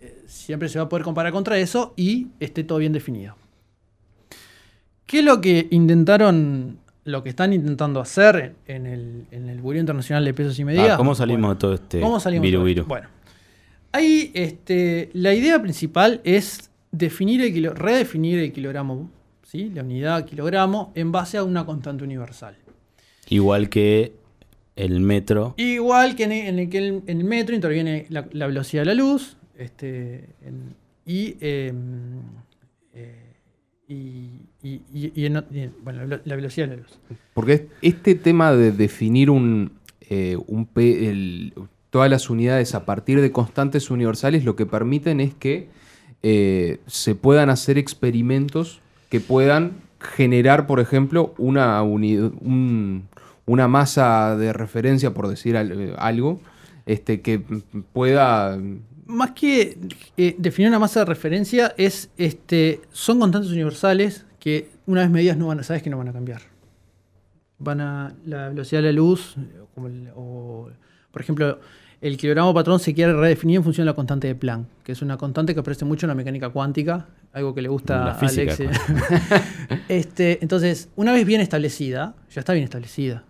eh, 0.00 0.22
siempre 0.26 0.68
se 0.68 0.78
va 0.78 0.84
a 0.84 0.88
poder 0.88 1.02
comparar 1.02 1.32
contra 1.32 1.58
eso 1.58 1.94
y 1.96 2.28
esté 2.38 2.62
todo 2.62 2.78
bien 2.78 2.92
definido. 2.92 3.34
¿Qué 5.04 5.18
es 5.18 5.24
lo 5.24 5.40
que 5.40 5.66
intentaron, 5.72 6.78
lo 7.02 7.24
que 7.24 7.30
están 7.30 7.52
intentando 7.52 7.98
hacer 7.98 8.54
en 8.68 8.86
el, 8.86 9.26
en 9.32 9.48
el 9.48 9.60
Buró 9.60 9.80
Internacional 9.80 10.24
de 10.24 10.34
Pesos 10.34 10.56
y 10.60 10.64
Medidas? 10.64 10.90
Ah, 10.92 10.96
¿Cómo 10.96 11.16
salimos 11.16 11.40
Bueno, 11.40 11.54
de 11.54 11.58
todo 11.60 11.74
este 11.74 12.00
¿Cómo 12.00 12.20
salimos 12.20 12.44
viru 12.44 12.62
viru? 12.62 12.84
Bueno, 12.84 13.08
ahí 13.90 14.30
este, 14.34 15.10
la 15.12 15.34
idea 15.34 15.60
principal 15.60 16.20
es 16.22 16.70
definir 16.92 17.40
el 17.42 17.52
kilo- 17.52 17.74
redefinir 17.74 18.38
el 18.38 18.52
kilogramo, 18.52 19.10
¿sí? 19.52 19.70
la 19.74 19.82
unidad 19.82 20.24
kilogramo, 20.24 20.92
en 20.94 21.12
base 21.12 21.36
a 21.36 21.44
una 21.44 21.66
constante 21.66 22.02
universal. 22.04 22.56
Igual 23.28 23.68
que 23.68 24.14
el 24.76 25.00
metro. 25.00 25.52
Igual 25.58 26.16
que 26.16 26.24
en 26.24 26.32
el, 26.32 26.46
en 26.46 26.58
el 26.58 26.68
que 26.70 26.78
el- 26.78 27.02
en 27.06 27.18
el 27.20 27.24
metro 27.24 27.54
interviene 27.54 28.06
la, 28.08 28.26
la 28.32 28.46
velocidad 28.46 28.82
de 28.82 28.86
la 28.86 28.94
luz 28.94 29.36
este, 29.58 30.30
en- 30.42 30.74
y, 31.04 31.36
eh, 31.40 31.72
eh, 32.94 33.34
y, 33.88 33.94
y- 34.62 34.80
y- 34.94 35.12
y 35.14 35.26
en- 35.26 35.44
y 35.52 35.60
en- 35.60 35.74
bueno, 35.84 36.06
la, 36.06 36.22
la 36.24 36.36
velocidad 36.36 36.68
de 36.68 36.76
la 36.76 36.82
luz. 36.82 36.98
Porque 37.34 37.68
este 37.82 38.14
tema 38.14 38.52
de 38.52 38.72
definir 38.72 39.28
un, 39.28 39.72
eh, 40.08 40.38
un 40.46 40.64
P- 40.64 41.10
el- 41.10 41.52
todas 41.90 42.08
las 42.10 42.30
unidades 42.30 42.74
a 42.74 42.86
partir 42.86 43.20
de 43.20 43.30
constantes 43.32 43.90
universales 43.90 44.44
lo 44.46 44.56
que 44.56 44.64
permiten 44.64 45.20
es 45.20 45.34
que 45.34 45.68
eh, 46.22 46.78
se 46.86 47.14
puedan 47.14 47.50
hacer 47.50 47.76
experimentos 47.76 48.80
que 49.12 49.20
puedan 49.20 49.72
generar, 50.00 50.66
por 50.66 50.80
ejemplo, 50.80 51.34
una, 51.36 51.82
un- 51.82 53.08
una 53.44 53.68
masa 53.68 54.38
de 54.38 54.54
referencia, 54.54 55.12
por 55.12 55.28
decir 55.28 55.54
al- 55.58 55.94
algo, 55.98 56.40
este, 56.86 57.20
que 57.20 57.42
pueda... 57.92 58.58
Más 59.04 59.32
que 59.32 59.76
eh, 60.16 60.34
definir 60.38 60.70
una 60.70 60.78
masa 60.78 61.00
de 61.00 61.04
referencia, 61.06 61.74
es 61.76 62.08
este, 62.16 62.80
son 62.90 63.20
constantes 63.20 63.50
universales 63.52 64.24
que 64.40 64.70
una 64.86 65.02
vez 65.02 65.10
medidas 65.10 65.36
no 65.36 65.48
van 65.48 65.60
a, 65.60 65.62
sabes 65.62 65.82
que 65.82 65.90
no 65.90 65.98
van 65.98 66.08
a 66.08 66.14
cambiar. 66.14 66.40
Van 67.58 67.82
a 67.82 68.14
la 68.24 68.48
velocidad 68.48 68.80
de 68.80 68.86
la 68.86 68.92
luz, 68.92 69.36
o, 70.16 70.70
por 71.10 71.20
ejemplo, 71.20 71.60
el 72.02 72.16
kilogramo 72.16 72.52
patrón 72.52 72.80
se 72.80 72.92
quiere 72.92 73.12
redefinir 73.12 73.58
en 73.58 73.62
función 73.62 73.84
de 73.86 73.92
la 73.92 73.94
constante 73.94 74.26
de 74.26 74.34
Planck, 74.34 74.66
que 74.82 74.90
es 74.90 75.02
una 75.02 75.16
constante 75.16 75.54
que 75.54 75.60
aparece 75.60 75.84
mucho 75.84 76.06
en 76.06 76.08
la 76.08 76.16
mecánica 76.16 76.50
cuántica, 76.50 77.06
algo 77.32 77.54
que 77.54 77.62
le 77.62 77.68
gusta 77.68 78.04
La 78.04 78.10
a 78.10 78.18
Alex. 78.18 78.58
este, 79.88 80.40
entonces, 80.42 80.88
una 80.96 81.12
vez 81.12 81.24
bien 81.24 81.40
establecida, 81.40 82.16
ya 82.28 82.40
está 82.40 82.54
bien 82.54 82.64
establecida. 82.64 83.22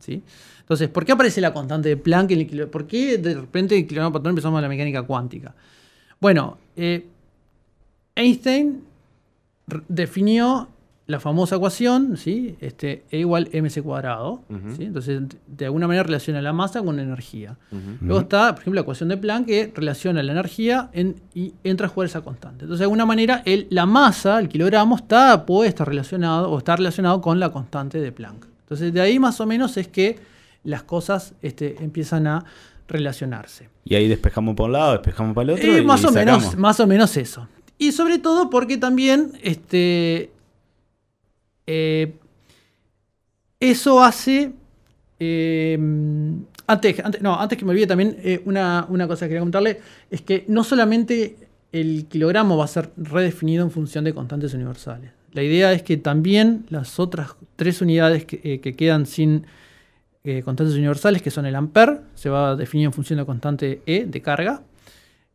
¿sí? 0.00 0.20
Entonces, 0.58 0.88
¿por 0.88 1.04
qué 1.04 1.12
aparece 1.12 1.40
la 1.40 1.54
constante 1.54 1.90
de 1.90 1.96
Planck? 1.96 2.32
en 2.32 2.40
el 2.40 2.68
¿Por 2.68 2.88
qué 2.88 3.18
de 3.18 3.34
repente 3.34 3.78
el 3.78 3.86
kilogramo 3.86 4.12
patrón 4.12 4.30
empezamos 4.30 4.58
a 4.58 4.62
la 4.62 4.68
mecánica 4.68 5.04
cuántica? 5.04 5.54
Bueno, 6.20 6.58
eh, 6.74 7.06
Einstein 8.16 8.82
definió 9.86 10.68
la 11.10 11.20
famosa 11.20 11.56
ecuación, 11.56 12.16
¿sí? 12.16 12.56
este, 12.60 13.02
E 13.10 13.18
igual 13.18 13.48
mc 13.52 13.82
cuadrado. 13.82 14.42
¿sí? 14.76 14.84
Entonces, 14.84 15.20
de 15.46 15.64
alguna 15.64 15.86
manera 15.86 16.04
relaciona 16.04 16.40
la 16.40 16.52
masa 16.52 16.82
con 16.82 16.96
la 16.96 17.02
energía. 17.02 17.56
Luego 18.00 18.20
está, 18.20 18.52
por 18.54 18.60
ejemplo, 18.62 18.76
la 18.78 18.82
ecuación 18.82 19.08
de 19.08 19.16
Planck 19.16 19.46
que 19.46 19.72
relaciona 19.74 20.22
la 20.22 20.32
energía 20.32 20.88
en- 20.92 21.16
y 21.34 21.52
entra 21.64 21.86
a 21.86 21.90
jugar 21.90 22.08
esa 22.08 22.20
constante. 22.20 22.64
Entonces, 22.64 22.78
de 22.80 22.84
alguna 22.84 23.06
manera, 23.06 23.42
el- 23.44 23.66
la 23.70 23.86
masa, 23.86 24.38
el 24.38 24.48
kilogramo, 24.48 24.96
está, 24.96 25.44
puede 25.46 25.68
estar 25.68 25.88
relacionado 25.88 26.50
o 26.50 26.58
está 26.58 26.76
relacionado 26.76 27.20
con 27.20 27.40
la 27.40 27.50
constante 27.50 28.00
de 28.00 28.12
Planck. 28.12 28.46
Entonces, 28.62 28.92
de 28.94 29.00
ahí 29.00 29.18
más 29.18 29.40
o 29.40 29.46
menos 29.46 29.76
es 29.76 29.88
que 29.88 30.18
las 30.62 30.82
cosas 30.84 31.34
este, 31.42 31.76
empiezan 31.82 32.26
a 32.26 32.44
relacionarse. 32.86 33.68
Y 33.84 33.94
ahí 33.94 34.08
despejamos 34.08 34.54
por 34.54 34.66
un 34.66 34.72
lado, 34.72 34.92
despejamos 34.92 35.34
para 35.34 35.44
el 35.44 35.50
otro. 35.58 35.72
Eh, 35.72 35.78
y 35.80 35.84
más, 35.84 36.04
o 36.04 36.08
sacamos. 36.12 36.42
menos, 36.42 36.56
más 36.58 36.80
o 36.80 36.86
menos 36.86 37.16
eso. 37.16 37.48
Y 37.78 37.92
sobre 37.92 38.18
todo 38.18 38.50
porque 38.50 38.76
también 38.76 39.32
este, 39.42 40.30
eh, 41.72 42.12
eso 43.60 44.02
hace... 44.02 44.52
eh, 45.20 45.78
antes, 46.66 47.02
no, 47.20 47.38
antes 47.38 47.58
que 47.58 47.64
me 47.64 47.72
olvide 47.72 47.86
también, 47.86 48.16
eh, 48.22 48.40
una, 48.44 48.86
una 48.88 49.06
cosa 49.06 49.26
que 49.26 49.30
quería 49.30 49.40
contarle 49.40 49.80
es 50.10 50.22
que 50.22 50.44
no 50.48 50.62
solamente 50.64 51.36
el 51.72 52.06
kilogramo 52.06 52.56
va 52.56 52.64
a 52.64 52.68
ser 52.68 52.90
redefinido 52.96 53.64
en 53.64 53.70
función 53.70 54.04
de 54.04 54.12
constantes 54.14 54.54
universales. 54.54 55.10
La 55.32 55.42
idea 55.42 55.72
es 55.72 55.82
que 55.82 55.96
también 55.96 56.64
las 56.70 56.98
otras 56.98 57.36
tres 57.56 57.80
unidades 57.80 58.24
que, 58.24 58.40
eh, 58.42 58.60
que 58.60 58.74
quedan 58.74 59.06
sin 59.06 59.44
constantes 60.44 60.76
universales, 60.76 61.22
que 61.22 61.30
son 61.30 61.46
el 61.46 61.54
ampere, 61.54 62.00
se 62.14 62.28
va 62.28 62.50
a 62.50 62.56
definir 62.56 62.84
en 62.86 62.92
función 62.92 63.16
de 63.16 63.22
la 63.22 63.26
constante 63.26 63.80
E 63.86 64.04
de 64.04 64.20
carga. 64.20 64.62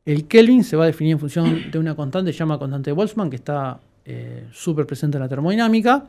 El 0.06 0.28
Kelvin 0.28 0.64
se 0.64 0.78
va 0.78 0.84
a 0.84 0.88
definir 0.88 1.14
en 1.14 1.20
función 1.20 1.72
de 1.72 1.80
una 1.80 1.96
constante 1.96 2.32
se 2.32 2.38
llama 2.38 2.60
constante 2.60 2.92
de 2.92 2.94
Boltzmann, 2.94 3.32
que 3.32 3.36
está 3.38 3.80
eh, 4.06 4.48
súper 4.52 4.86
presente 4.86 5.18
en 5.18 5.24
la 5.24 5.30
termodinámica. 5.30 6.06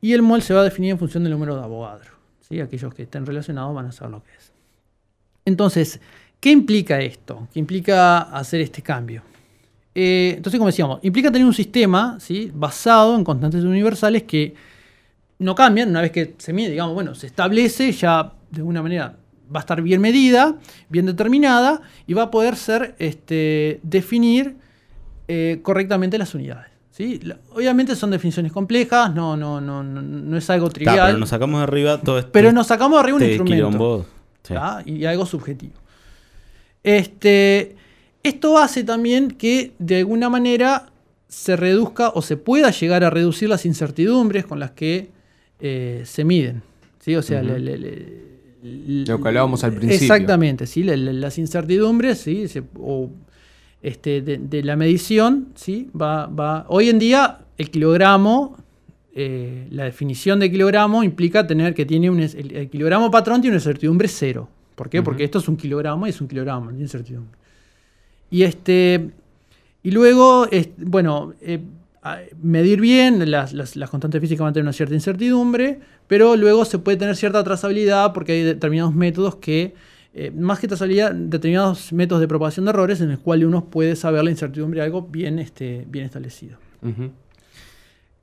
Y 0.00 0.12
el 0.12 0.22
mol 0.22 0.42
se 0.42 0.54
va 0.54 0.60
a 0.60 0.64
definir 0.64 0.92
en 0.92 0.98
función 0.98 1.24
del 1.24 1.32
número 1.32 1.56
de 1.56 1.62
Avogadro. 1.62 2.12
¿sí? 2.48 2.60
Aquellos 2.60 2.94
que 2.94 3.02
estén 3.02 3.26
relacionados 3.26 3.74
van 3.74 3.86
a 3.86 3.92
saber 3.92 4.12
lo 4.12 4.22
que 4.22 4.30
es. 4.32 4.52
Entonces, 5.44 6.00
¿qué 6.40 6.50
implica 6.50 7.00
esto? 7.00 7.48
¿Qué 7.52 7.58
implica 7.58 8.20
hacer 8.20 8.60
este 8.60 8.82
cambio? 8.82 9.22
Eh, 9.94 10.34
entonces, 10.36 10.58
como 10.58 10.68
decíamos, 10.68 11.00
implica 11.02 11.32
tener 11.32 11.46
un 11.46 11.54
sistema 11.54 12.18
¿sí? 12.20 12.52
basado 12.54 13.16
en 13.16 13.24
constantes 13.24 13.64
universales 13.64 14.22
que 14.24 14.54
no 15.38 15.54
cambian 15.54 15.88
una 15.88 16.02
vez 16.02 16.12
que 16.12 16.34
se 16.38 16.52
mide, 16.52 16.70
digamos, 16.70 16.94
bueno, 16.94 17.14
se 17.14 17.26
establece 17.26 17.92
ya 17.92 18.32
de 18.50 18.58
alguna 18.58 18.82
manera 18.82 19.16
va 19.54 19.60
a 19.60 19.62
estar 19.62 19.80
bien 19.82 20.00
medida, 20.00 20.56
bien 20.88 21.06
determinada 21.06 21.80
y 22.06 22.14
va 22.14 22.24
a 22.24 22.30
poder 22.30 22.56
ser 22.56 22.94
este, 22.98 23.80
definir 23.82 24.56
eh, 25.26 25.60
correctamente 25.62 26.18
las 26.18 26.34
unidades. 26.34 26.67
Obviamente 27.54 27.94
son 27.94 28.10
definiciones 28.10 28.50
complejas, 28.52 29.14
no, 29.14 29.36
no, 29.36 29.60
no, 29.60 29.82
no, 29.82 30.02
no 30.02 30.36
es 30.36 30.50
algo 30.50 30.66
Ta, 30.68 30.72
trivial, 30.74 31.06
pero 31.06 31.18
nos 31.18 31.28
sacamos 31.28 31.60
de 31.60 31.64
arriba 31.64 32.00
todo 32.00 32.18
esto. 32.18 32.32
pero 32.32 32.52
nos 32.52 32.66
sacamos 32.66 32.96
de 32.98 33.00
arriba 33.00 33.16
un 33.16 33.22
este 33.22 33.34
instrumento. 33.34 34.06
y 34.86 35.04
algo 35.04 35.24
subjetivo. 35.26 35.74
Este, 36.82 37.76
esto 38.22 38.58
hace 38.58 38.84
también 38.84 39.30
que 39.32 39.72
de 39.78 39.98
alguna 39.98 40.28
manera 40.28 40.90
se 41.28 41.56
reduzca 41.56 42.10
o 42.10 42.22
se 42.22 42.36
pueda 42.36 42.70
llegar 42.70 43.04
a 43.04 43.10
reducir 43.10 43.48
las 43.48 43.66
incertidumbres 43.66 44.46
con 44.46 44.58
las 44.58 44.70
que 44.72 45.10
eh, 45.60 46.02
se 46.06 46.24
miden. 46.24 46.62
¿sí? 47.00 47.16
O 47.16 47.22
sea, 47.22 47.40
Ujú. 47.42 47.48
le- 47.48 47.58
le- 47.60 47.78
le- 47.78 48.28
Lo 49.06 49.20
que 49.20 49.28
hablábamos 49.28 49.62
al 49.64 49.72
principio. 49.72 50.02
Exactamente, 50.14 50.66
¿sí? 50.66 50.82
Le- 50.82 50.96
le- 50.96 51.12
las 51.12 51.38
incertidumbres 51.38 52.18
¿sí? 52.18 52.48
Se- 52.48 52.62
o, 52.78 53.10
este, 53.82 54.20
de, 54.22 54.38
de 54.38 54.62
la 54.62 54.76
medición, 54.76 55.48
¿sí? 55.54 55.88
va, 56.00 56.26
va, 56.26 56.64
hoy 56.68 56.88
en 56.88 56.98
día 56.98 57.38
el 57.56 57.70
kilogramo, 57.70 58.56
eh, 59.14 59.66
la 59.70 59.84
definición 59.84 60.38
de 60.40 60.50
kilogramo 60.50 61.02
implica 61.04 61.46
tener 61.46 61.74
que 61.74 61.84
tiene 61.86 62.10
un, 62.10 62.20
el, 62.20 62.56
el 62.56 62.68
kilogramo 62.70 63.10
patrón 63.10 63.40
tiene 63.40 63.54
una 63.56 63.60
incertidumbre 63.60 64.08
cero. 64.08 64.48
¿Por 64.74 64.88
qué? 64.88 65.02
Porque 65.02 65.24
esto 65.24 65.38
es 65.38 65.48
un 65.48 65.56
kilogramo 65.56 66.06
y 66.06 66.10
es 66.10 66.20
un 66.20 66.28
kilogramo, 66.28 66.66
no 66.66 66.70
tiene 66.70 66.84
incertidumbre. 66.84 67.36
Y 68.30 68.42
este 68.42 69.10
y 69.82 69.90
luego, 69.90 70.46
es- 70.50 70.68
bueno, 70.76 71.34
eh, 71.40 71.60
medir 72.42 72.80
bien, 72.80 73.30
las, 73.30 73.52
las- 73.52 73.76
las 73.76 73.90
constantes 73.90 74.20
físicas 74.20 74.40
van 74.40 74.50
a 74.50 74.52
tener 74.52 74.64
una 74.64 74.72
cierta 74.72 74.94
incertidumbre, 74.94 75.80
pero 76.06 76.36
luego 76.36 76.64
se 76.64 76.78
puede 76.78 76.96
tener 76.96 77.16
cierta 77.16 77.42
trazabilidad 77.44 78.12
porque 78.12 78.32
hay 78.32 78.42
determinados 78.42 78.94
métodos 78.94 79.36
que, 79.36 79.74
eh, 80.20 80.30
más 80.32 80.58
que 80.58 80.66
trazabilidad, 80.66 81.12
determinados 81.14 81.92
métodos 81.92 82.20
de 82.20 82.26
propagación 82.28 82.64
de 82.64 82.70
errores 82.70 83.00
en 83.00 83.10
los 83.10 83.20
cuales 83.20 83.46
uno 83.46 83.64
puede 83.66 83.94
saber 83.94 84.24
la 84.24 84.30
incertidumbre 84.30 84.80
de 84.80 84.86
algo 84.86 85.02
bien, 85.02 85.38
este, 85.38 85.84
bien 85.88 86.04
establecido. 86.06 86.58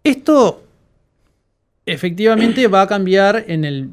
Esto 0.04 0.64
efectivamente 1.86 2.68
va 2.68 2.82
a 2.84 2.88
cambiar 2.88 3.46
en 3.48 3.66
el 3.66 3.90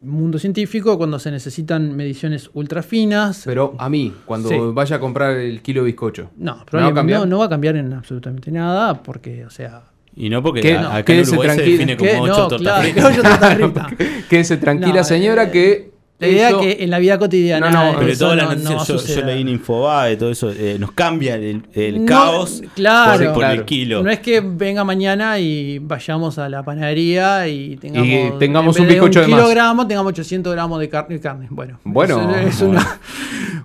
mundo 0.00 0.38
científico 0.38 0.98
cuando 0.98 1.18
se 1.18 1.30
necesitan 1.30 1.96
mediciones 1.96 2.50
ultra 2.54 2.82
finas. 2.82 3.42
Pero 3.44 3.74
a 3.78 3.88
mí, 3.88 4.12
cuando 4.26 4.48
Sí. 4.48 4.56
vaya 4.72 4.96
a 4.96 5.00
comprar 5.00 5.36
el 5.36 5.62
kilo 5.62 5.80
de 5.82 5.86
bizcocho. 5.86 6.30
no, 6.36 6.52
¿Me 6.52 6.56
va 6.56 6.62
a 6.62 6.66
probablemente 6.66 6.98
cambiar? 7.00 7.20
no, 7.20 7.26
no 7.26 7.38
va 7.38 7.44
a 7.46 7.48
cambiar 7.48 7.76
en 7.76 7.92
absolutamente 7.92 8.50
nada 8.50 9.02
porque, 9.02 9.44
o 9.44 9.50
sea, 9.50 9.82
Y 10.16 10.28
no 10.30 10.42
porque 10.42 10.74
no, 10.74 10.88
acá 10.90 11.12
en 11.12 11.20
Uruguay 11.28 11.56
se 11.56 11.62
define 11.62 11.96
¿Qué? 11.96 12.08
como 12.16 12.26
No, 12.26 12.32
ocho 12.34 12.48
tortas 12.48 12.60
claro, 12.60 12.82
fritas. 12.82 13.04
que 13.04 13.12
ocho 13.20 13.22
tortas 13.28 13.54
fritas. 13.96 14.24
Quédese 14.28 14.56
tranquila, 14.58 14.94
No, 14.96 15.04
señora, 15.04 15.44
eh, 15.44 15.50
que. 15.50 15.93
La 16.26 16.32
idea 16.32 16.48
eso- 16.48 16.60
que 16.60 16.76
en 16.80 16.90
la 16.90 16.98
vida 16.98 17.18
cotidiana. 17.18 17.70
No, 17.70 17.92
no, 17.92 17.98
Pero 17.98 18.10
eso 18.12 18.24
todas 18.24 18.36
las 18.36 18.58
no- 18.58 18.84
yo, 18.84 18.96
yo 19.06 19.22
leí 19.24 19.40
en 19.42 19.48
Infobae, 19.48 20.16
todo 20.16 20.30
eso, 20.30 20.50
eh, 20.50 20.76
nos 20.78 20.92
cambia 20.92 21.36
el, 21.36 21.62
el 21.74 22.00
No, 22.00 22.06
caos 22.06 22.62
claro. 22.74 23.18
por, 23.18 23.26
por 23.34 23.42
Claro. 23.42 23.54
el 23.60 23.64
kilo. 23.64 24.02
No 24.02 24.10
es 24.10 24.20
que 24.20 24.40
venga 24.40 24.84
mañana 24.84 25.38
y 25.38 25.78
vayamos 25.78 26.38
a 26.38 26.48
la 26.48 26.62
panadería 26.62 27.46
y 27.48 27.76
tengamos, 27.76 28.08
Y 28.08 28.38
tengamos 28.38 28.76
en 28.76 28.82
un 28.82 28.88
de 28.88 28.94
bizcocho 28.94 29.20
de 29.20 29.28
más. 29.28 29.40
kilogramo, 29.40 29.86
tengamos 29.86 30.10
800 30.10 30.52
gramos 30.52 30.80
de, 30.80 30.88
car- 30.88 31.08
de 31.08 31.20
carne. 31.20 31.46
Bueno, 31.50 31.78
Bueno. 31.84 32.34
es, 32.36 32.56
es 32.56 32.60
una, 32.62 32.98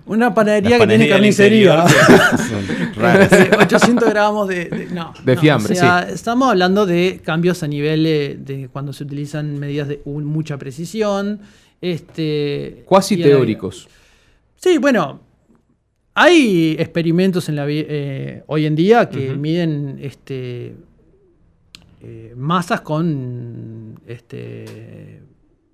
una 0.06 0.34
panadería 0.34 0.78
que 0.78 0.86
tiene 0.86 1.08
carnicería. 1.08 1.84
interior 1.84 1.90
son 2.48 2.94
raras. 2.96 3.28
Sí, 3.30 3.44
800 3.60 4.08
gramos 4.10 4.48
de, 4.48 4.64
de- 4.66 4.86
no, 4.86 5.12
De 5.24 5.34
no, 5.34 5.40
fiambre, 5.40 5.72
o 5.72 5.76
sea, 5.76 6.06
Estamos 6.08 6.48
hablando 6.50 6.86
de 6.86 7.20
cambios 7.24 7.62
a 7.62 7.68
nivel 7.68 8.02
de 8.04 8.68
cuando 8.72 8.92
se 8.92 9.04
utilizan 9.04 9.58
medidas 9.58 9.88
de 9.88 10.00
un- 10.04 10.24
mucha 10.24 10.56
precisión. 10.58 11.40
Este, 11.80 12.82
Cuasi 12.86 13.16
teóricos. 13.16 13.88
Sí, 14.56 14.78
bueno, 14.78 15.20
hay 16.14 16.76
experimentos 16.78 17.48
en 17.48 17.56
la 17.56 17.64
eh, 17.68 18.42
hoy 18.46 18.66
en 18.66 18.76
día 18.76 19.08
que 19.08 19.34
miden 19.34 19.98
este, 20.02 20.74
eh, 22.02 22.34
masas 22.36 22.82
con 22.82 23.98
este, 24.06 25.22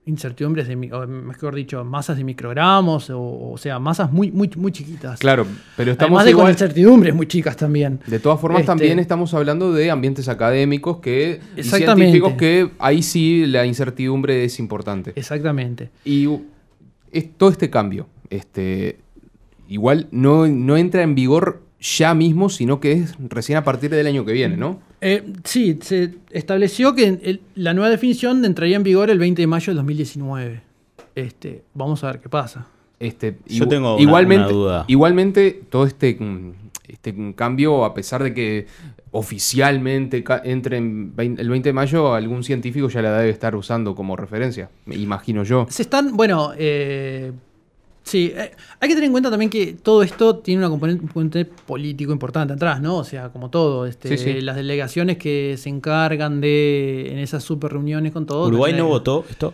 incertidumbres 0.07 0.69
de, 0.69 0.77
mi- 0.77 0.91
o 0.93 1.07
mejor 1.07 1.55
dicho, 1.55 1.85
masas 1.85 2.17
de 2.17 2.23
microgramos, 2.25 3.11
o, 3.11 3.51
o 3.53 3.59
sea, 3.59 3.79
masas 3.81 4.13
muy, 4.13 4.31
muy, 4.31 4.49
muy 4.57 4.71
chiquitas. 4.73 5.19
Claro, 5.19 5.47
pero 5.77 5.93
estamos 5.93 6.21
Además 6.21 6.25
de 6.27 6.43
con 6.43 6.51
incertidumbres 6.51 7.15
muy 7.15 7.27
chicas 7.27 7.57
también. 7.57 7.99
De 8.07 8.21
todas 8.21 8.41
formas, 8.41 8.61
Este- 8.61 8.69
también 8.69 8.99
estamos 9.01 9.35
hablando 9.35 9.73
de 9.73 9.91
ambientes 9.91 10.29
académicos 10.29 10.99
que, 10.99 11.41
y 11.57 11.63
científicos 11.65 12.35
que 12.35 12.71
ahí 12.79 13.03
sí 13.03 13.47
la 13.47 13.67
incertidumbre 13.67 14.45
es 14.45 14.59
importante. 14.61 15.13
Exactamente. 15.17 15.91
Y 16.05 16.29
es- 17.11 17.37
todo 17.37 17.51
este 17.51 17.69
cambio, 17.69 18.07
este, 18.31 18.99
igual 19.69 20.07
no, 20.13 20.47
no 20.47 20.77
entra 20.77 21.03
en 21.03 21.17
vigor 21.17 21.63
ya 21.81 22.15
mismo, 22.15 22.49
sino 22.49 22.79
que 22.79 22.93
es 22.93 23.15
recién 23.29 23.59
a 23.59 23.65
partir 23.65 23.91
del 23.91 24.07
año 24.07 24.25
que 24.25 24.33
viene, 24.33 24.57
¿no? 24.57 24.81
Eh, 25.01 25.25
sí, 25.45 25.79
se 25.83 26.15
estableció 26.31 26.95
que 26.95 27.07
el- 27.23 27.41
la 27.55 27.75
nueva 27.75 27.91
definición 27.91 28.45
entraría 28.45 28.77
en 28.77 28.83
vigor 28.83 29.11
el 29.11 29.19
20 29.19 29.43
de 29.43 29.47
mayo 29.47 29.67
del 29.67 29.77
2019. 29.77 30.63
Este, 31.15 31.63
vamos 31.75 32.03
a 32.05 32.13
ver 32.13 32.21
qué 32.21 32.29
pasa. 32.29 32.67
Este, 32.99 33.37
Yo 33.47 33.65
igu- 33.65 33.69
tengo 33.69 33.95
una- 33.95 34.03
igualmente, 34.03 34.45
una 34.45 34.53
duda. 34.53 34.85
Igualmente, 34.89 35.63
todo 35.71 35.85
este, 35.87 36.17
mm, 36.19 36.53
este 36.89 37.15
cambio, 37.35 37.85
a 37.85 37.93
pesar 37.93 38.23
de 38.23 38.33
que 38.33 38.67
oficialmente 39.11 40.25
entre 40.45 40.77
en 40.79 41.13
el 41.17 41.49
20 41.49 41.69
de 41.71 41.73
mayo, 41.73 42.15
algún 42.15 42.43
científico 42.45 42.89
ya 42.89 43.03
la 43.03 43.17
debe 43.19 43.31
estar 43.31 43.55
usando 43.57 43.95
como 43.95 44.17
referencia, 44.17 44.71
me 44.87 44.95
imagino 44.97 45.43
yo. 45.43 45.67
Se 45.69 45.83
están, 45.83 46.17
bueno, 46.17 46.53
eh, 46.57 47.33
sí, 48.07 48.33
eh, 48.35 48.53
hay 48.81 48.89
que 48.89 48.95
tener 48.95 49.05
en 49.09 49.13
cuenta 49.13 49.31
también 49.31 49.51
que 49.51 49.75
todo 49.75 50.03
esto 50.03 50.37
tiene 50.37 50.61
una 50.61 50.71
componente, 50.71 51.03
un 51.03 51.09
componente 51.09 51.45
político 51.45 52.13
importante 52.13 52.55
atrás, 52.55 52.81
¿no? 52.81 52.97
O 52.99 53.05
sea, 53.05 53.29
como 53.31 53.51
todo, 53.51 53.85
este, 53.87 54.17
Sí, 54.17 54.19
sí. 54.33 54.41
las 54.41 54.57
delegaciones 54.57 55.19
que 55.19 55.57
se 55.59 55.69
encargan 55.69 56.41
de, 56.41 57.09
en 57.13 57.19
esas 57.19 57.43
super 57.45 57.73
reuniones 57.73 58.13
con 58.13 58.25
todo. 58.25 58.47
Uruguay 58.47 58.73
no 58.73 58.87
votó 58.87 59.25
esto. 59.29 59.53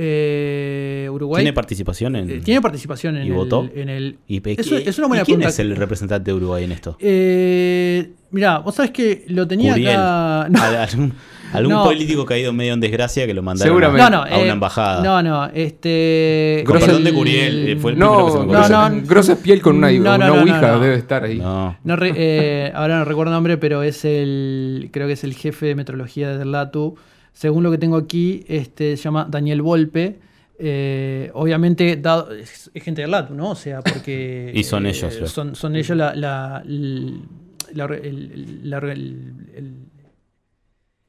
Eh, 0.00 1.08
Uruguay 1.10 1.42
¿Tiene 1.42 1.52
participación 1.52 2.14
en.? 2.14 2.30
eh, 2.30 2.40
tiene 2.44 2.60
participación 2.60 3.16
en 3.16 3.24
¿Y 3.24 3.30
el, 3.30 3.32
votó? 3.34 3.68
en 3.74 3.88
el- 3.88 4.18
y 4.28 4.38
pe- 4.38 4.54
es, 4.56 4.98
una 4.98 5.08
buena 5.08 5.22
¿y 5.22 5.26
¿Quién 5.26 5.38
pregunta. 5.38 5.48
es 5.48 5.58
el 5.58 5.74
representante 5.74 6.30
de 6.30 6.36
Uruguay 6.36 6.62
en 6.62 6.70
esto? 6.72 6.96
Eh, 7.00 8.12
mirá, 8.30 8.58
vos 8.58 8.76
sabés 8.76 8.92
que 8.92 9.24
lo 9.26 9.48
tenía 9.48 9.72
Uriel. 9.72 9.88
acá. 9.96 10.48
No, 10.50 10.62
Al- 10.62 11.12
algún 11.52 11.72
No. 11.74 11.84
político 11.84 12.24
caído 12.24 12.52
medio 12.52 12.74
en 12.74 12.80
desgracia 12.80 13.26
que 13.26 13.34
lo 13.34 13.42
mandaron 13.42 13.82
a, 13.82 13.88
no, 13.88 14.10
no, 14.10 14.16
a 14.22 14.26
una 14.26 14.36
eh, 14.36 14.48
embajada. 14.50 15.02
No, 15.02 15.22
no, 15.22 15.46
este. 15.54 16.62
Con 16.66 16.76
Grosso- 16.76 16.86
perdón 16.86 17.04
de 17.04 17.12
Curiel, 17.14 17.68
eh, 17.68 17.76
fue 17.76 17.92
el 17.92 17.96
primero 17.98 18.26
que 18.26 18.32
se 18.32 18.38
No, 18.38 18.44
me 18.46 18.52
No, 18.68 18.88
no. 18.90 19.06
grosa 19.06 19.36
piel 19.42 19.62
con 19.62 19.76
una, 19.76 19.90
No, 19.92 19.98
no, 20.02 20.14
una 20.16 20.18
no, 20.28 20.34
no, 20.36 20.40
ouija 20.42 20.60
no. 20.72 20.80
debe 20.80 20.94
estar 20.96 21.24
ahí. 21.24 21.38
No. 21.38 21.76
No 21.84 21.96
re- 21.96 22.12
eh, 22.16 22.72
ahora 22.74 22.98
no 22.98 23.04
recuerdo 23.04 23.32
el 23.32 23.36
nombre, 23.36 23.56
pero 23.58 23.82
es 23.82 24.04
el. 24.04 24.90
Creo 24.92 25.06
que 25.06 25.14
es 25.14 25.24
el 25.24 25.34
jefe 25.34 25.66
de 25.66 25.74
metrología 25.74 26.36
de 26.36 26.44
Latu. 26.44 26.96
Según 27.32 27.62
lo 27.62 27.70
que 27.70 27.78
tengo 27.78 27.96
aquí, 27.96 28.44
este 28.48 28.96
se 28.96 29.02
llama 29.04 29.26
Daniel 29.30 29.62
Volpe. 29.62 30.18
Eh, 30.60 31.30
obviamente, 31.34 31.96
dado, 31.96 32.32
es, 32.34 32.68
es 32.74 32.82
gente 32.82 33.02
de 33.02 33.08
Latu, 33.08 33.32
¿no? 33.34 33.50
O 33.50 33.54
sea, 33.54 33.80
porque. 33.80 34.50
Y 34.54 34.64
son 34.64 34.86
ellos, 34.86 35.16
los- 35.20 35.30
Son, 35.30 35.54
son 35.54 35.76
ellos 35.76 35.96
la. 35.96 36.14
la, 36.16 36.62
la, 36.66 37.86
la- 37.86 37.94
el- 37.96 38.60
la- 38.68 38.78
el- 38.78 39.34
el- 39.54 39.74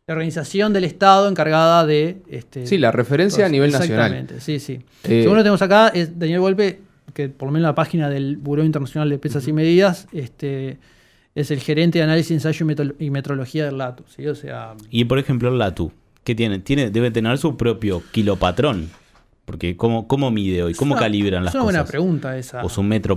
la 0.09 0.13
organización 0.15 0.73
del 0.73 0.85
Estado 0.85 1.29
encargada 1.29 1.85
de. 1.85 2.17
Este, 2.29 2.65
Sí, 2.65 2.79
la 2.79 2.91
referencia 2.91 3.45
a 3.45 3.49
nivel 3.49 3.71
nacional. 3.71 4.11
Exactamente, 4.11 4.41
sí, 4.41 4.59
sí. 4.59 4.79
Eh, 5.03 5.21
Según 5.21 5.37
lo 5.37 5.43
tenemos 5.43 5.61
acá, 5.61 5.89
es 5.89 6.17
Daniel 6.17 6.39
Volpe, 6.39 6.79
que 7.13 7.29
por 7.29 7.47
lo 7.47 7.51
menos 7.51 7.65
en 7.65 7.69
la 7.69 7.75
página 7.75 8.09
del 8.09 8.37
Buró 8.37 8.63
Internacional 8.63 9.07
de 9.09 9.19
Pesas 9.19 9.47
y 9.47 9.53
Medidas, 9.53 10.07
este, 10.11 10.79
es 11.35 11.51
el 11.51 11.59
gerente 11.59 11.99
de 11.99 12.05
análisis, 12.05 12.31
ensayo 12.31 12.63
y, 12.65 12.67
metro- 12.67 12.95
y 12.97 13.11
metrología 13.11 13.65
del 13.65 13.77
LATU. 13.77 14.03
¿sí? 14.07 14.25
O 14.25 14.33
sea, 14.33 14.73
Y 14.89 15.05
por 15.05 15.19
ejemplo, 15.19 15.49
el 15.49 15.59
LATU, 15.59 15.91
¿qué 16.23 16.33
tiene? 16.33 16.57
tiene? 16.57 16.89
Debe 16.89 17.11
tener 17.11 17.37
su 17.37 17.55
propio 17.55 18.01
kilopatrón. 18.11 18.89
Porque 19.45 19.77
¿cómo, 19.77 20.07
cómo 20.07 20.31
mide 20.31 20.63
hoy? 20.63 20.73
¿Cómo 20.73 20.93
una- 20.93 21.01
calibran 21.01 21.43
las 21.43 21.51
Es 21.53 21.55
una 21.55 21.63
buena 21.65 21.79
cosas? 21.81 21.91
pregunta 21.91 22.35
esa. 22.37 22.63
O 22.65 22.69
su 22.69 22.81
metro 22.81 23.15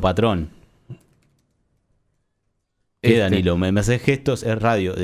patrón. 3.02 3.08
¿Qué, 3.08 3.08
Este- 3.08 3.18
Danilo? 3.20 3.56
Me, 3.58 3.72
me 3.72 3.80
haces 3.80 4.00
gestos, 4.02 4.42
es 4.44 4.58
radio. 4.60 4.94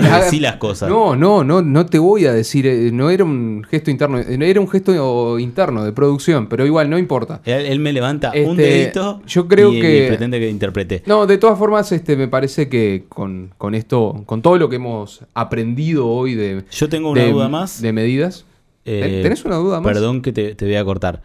Ah, 0.00 0.20
decí 0.24 0.40
las 0.40 0.56
cosas. 0.56 0.88
No, 0.88 1.16
no, 1.16 1.42
no, 1.44 1.60
no 1.62 1.86
te 1.86 1.98
voy 1.98 2.26
a 2.26 2.32
decir, 2.32 2.66
eh, 2.66 2.90
no 2.92 3.10
era 3.10 3.24
un 3.24 3.64
gesto 3.68 3.90
interno, 3.90 4.18
eh, 4.18 4.38
era 4.40 4.60
un 4.60 4.68
gesto 4.68 5.38
interno 5.38 5.84
de 5.84 5.92
producción, 5.92 6.48
pero 6.48 6.64
igual 6.64 6.88
no 6.88 6.98
importa. 6.98 7.40
Él, 7.44 7.66
él 7.66 7.80
me 7.80 7.92
levanta 7.92 8.30
un 8.30 8.58
Este, 8.58 8.62
dedito 8.62 9.22
yo 9.26 9.48
creo 9.48 9.72
y, 9.72 9.80
que- 9.80 10.04
y 10.04 10.08
pretende 10.08 10.38
que 10.38 10.48
interprete. 10.48 11.02
No, 11.06 11.26
de 11.26 11.38
todas 11.38 11.58
formas, 11.58 11.90
este, 11.92 12.16
me 12.16 12.28
parece 12.28 12.68
que 12.68 13.04
con, 13.08 13.50
con 13.58 13.74
esto, 13.74 14.22
con 14.26 14.40
todo 14.42 14.56
lo 14.58 14.68
que 14.68 14.76
hemos 14.76 15.22
aprendido 15.34 16.06
hoy 16.08 16.34
de, 16.34 16.64
Yo 16.70 16.88
tengo 16.88 17.10
una 17.10 17.22
de- 17.24 17.32
duda 17.32 17.48
más. 17.48 17.82
de 17.82 17.92
medidas. 17.92 18.44
Eh, 18.84 19.20
¿Tenés 19.22 19.44
una 19.44 19.56
duda 19.56 19.80
más? 19.80 19.92
Perdón 19.92 20.22
que 20.22 20.32
te, 20.32 20.54
te 20.54 20.64
voy 20.64 20.76
a 20.76 20.84
cortar. 20.84 21.22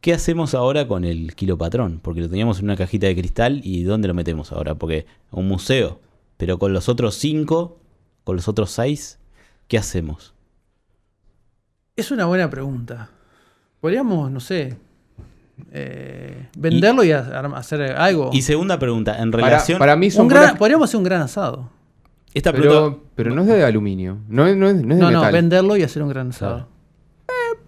¿Qué 0.00 0.12
hacemos 0.12 0.54
ahora 0.54 0.86
con 0.86 1.04
el 1.04 1.34
kilopatrón? 1.34 1.98
Porque 2.02 2.20
lo 2.20 2.28
teníamos 2.28 2.58
en 2.60 2.66
una 2.66 2.76
cajita 2.76 3.06
de 3.08 3.16
cristal 3.16 3.60
y 3.64 3.82
¿dónde 3.82 4.06
lo 4.08 4.14
metemos 4.14 4.52
ahora? 4.52 4.76
Porque 4.76 5.06
un 5.32 5.48
museo. 5.48 6.00
Pero 6.36 6.58
con 6.58 6.72
los 6.72 6.88
otros 6.88 7.16
cinco, 7.16 7.78
con 8.24 8.36
los 8.36 8.46
otros 8.46 8.70
seis, 8.70 9.18
¿qué 9.66 9.76
hacemos? 9.76 10.34
Es 11.96 12.12
una 12.12 12.26
buena 12.26 12.48
pregunta. 12.48 13.10
Podríamos, 13.80 14.30
no 14.30 14.38
sé, 14.38 14.76
eh, 15.72 16.46
venderlo 16.56 17.02
y, 17.02 17.10
ha- 17.10 17.40
hacer 17.56 17.82
algo. 17.96 18.30
Y 18.32 18.42
segunda 18.42 18.78
pregunta, 18.78 19.20
en 19.20 19.32
relación... 19.32 19.80
para 19.80 19.96
mí 19.96 20.10
son 20.12 20.22
Un 20.22 20.28
gran- 20.28 20.42
buenas- 20.42 20.58
podríamos 20.58 20.88
hacer 20.88 20.98
un 20.98 21.04
gran 21.04 21.22
asado. 21.22 21.70
esta 22.34 22.52
pregunta... 22.52 22.96
pero, 22.96 23.02
pero 23.16 23.34
no 23.34 23.42
es 23.42 23.48
de 23.48 23.64
aluminio, 23.64 24.18
no 24.28 24.46
es, 24.46 24.56
no 24.56 24.68
es- 24.68 24.76
no 24.76 24.94
es 24.94 25.00
de 25.00 25.04
No, 25.04 25.10
no, 25.10 25.32
venderlo 25.32 25.76
y 25.76 25.82
hacer 25.82 26.02
un 26.04 26.08
gran 26.08 26.28
asado. 26.30 26.54
Claro. 26.56 26.68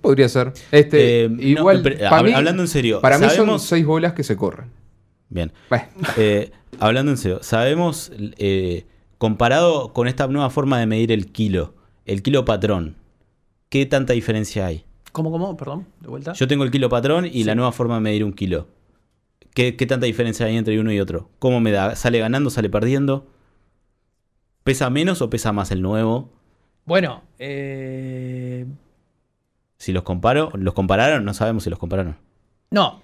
Podría 0.00 0.28
ser. 0.28 0.52
Este, 0.72 1.24
Eh, 1.24 1.28
no, 1.28 1.42
igual, 1.42 1.80
pero, 1.82 2.08
para 2.08 2.22
mí- 2.22 2.32
hablando 2.32 2.62
en 2.62 2.68
serio, 2.68 3.00
para 3.00 3.18
mí 3.18 3.26
son 3.30 3.58
seis 3.60 3.84
bolas 3.84 4.12
que 4.14 4.22
se 4.24 4.36
corren. 4.36 4.70
Bien. 5.28 5.52
Bueno, 5.68 5.84
Eh, 6.16 6.50
hablando 6.78 7.12
en 7.12 7.18
serio, 7.18 7.38
sabemos, 7.42 8.10
eh, 8.38 8.86
comparado 9.18 9.92
con 9.92 10.08
esta 10.08 10.26
nueva 10.26 10.50
forma 10.50 10.78
de 10.78 10.86
medir 10.86 11.12
el 11.12 11.30
kilo, 11.30 11.74
el 12.06 12.22
kilo 12.22 12.44
patrón, 12.44 12.96
¿qué 13.68 13.84
tanta 13.86 14.12
diferencia 14.14 14.66
hay? 14.66 14.84
¿Cómo, 15.12 15.30
cómo? 15.30 15.56
Perdón, 15.56 15.86
de 16.00 16.08
vuelta. 16.08 16.32
Yo 16.32 16.48
tengo 16.48 16.64
el 16.64 16.70
kilo 16.70 16.88
patrón 16.88 17.26
y 17.30 17.44
la 17.44 17.54
nueva 17.54 17.72
forma 17.72 17.96
de 17.96 18.00
medir 18.00 18.24
un 18.24 18.32
kilo. 18.32 18.68
¿Qué, 19.54 19.74
qué 19.76 19.84
tanta 19.86 20.06
diferencia 20.06 20.46
hay 20.46 20.56
entre 20.56 20.78
uno 20.80 20.92
y 20.92 21.00
otro? 21.00 21.28
¿Cómo 21.40 21.60
me 21.60 21.72
da? 21.72 21.96
¿Sale 21.96 22.18
ganando, 22.20 22.50
sale 22.50 22.70
perdiendo? 22.70 23.26
¿Pesa 24.64 24.88
menos 24.90 25.20
o 25.22 25.28
pesa 25.30 25.52
más 25.52 25.70
el 25.72 25.82
nuevo? 25.82 26.30
Bueno, 26.84 27.22
eh, 27.38 28.66
Si 29.80 29.94
los 29.94 30.02
comparo, 30.02 30.50
¿los 30.58 30.74
compararon? 30.74 31.24
No 31.24 31.32
sabemos 31.32 31.64
si 31.64 31.70
los 31.70 31.78
compararon. 31.78 32.16
no, 32.70 33.00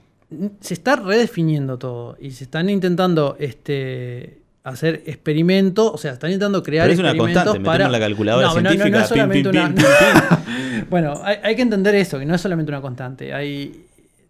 se 0.60 0.74
está 0.74 0.96
redefiniendo 0.96 1.78
todo 1.78 2.18
y 2.20 2.32
se 2.32 2.44
están 2.44 2.68
intentando 2.68 3.34
este, 3.40 4.42
hacer 4.62 5.02
experimentos, 5.06 5.90
o 5.90 5.96
sea, 5.96 6.12
están 6.12 6.32
intentando 6.32 6.62
crear 6.62 6.84
Pero 6.84 6.92
es 6.92 6.98
una 6.98 7.12
experimentos 7.12 7.44
constante, 7.44 7.64
para... 7.64 7.88
la 7.88 7.98
calculadora 7.98 8.48
No, 8.48 8.54
no, 8.56 8.60
no, 8.60 8.62
no 8.62 8.70
científica, 8.72 9.02
es 9.02 9.08
solamente 9.08 9.50
pim, 9.50 9.60
una... 9.62 9.74
pim, 9.74 10.84
bueno, 10.90 11.14
hay, 11.24 11.38
hay 11.42 11.56
que 11.56 11.62
entender 11.62 11.94
eso, 11.94 12.18
que 12.18 12.26
no 12.26 12.34
es 12.34 12.42
solamente 12.42 12.70
una 12.70 12.82
constante. 12.82 13.32
Hay, 13.32 13.86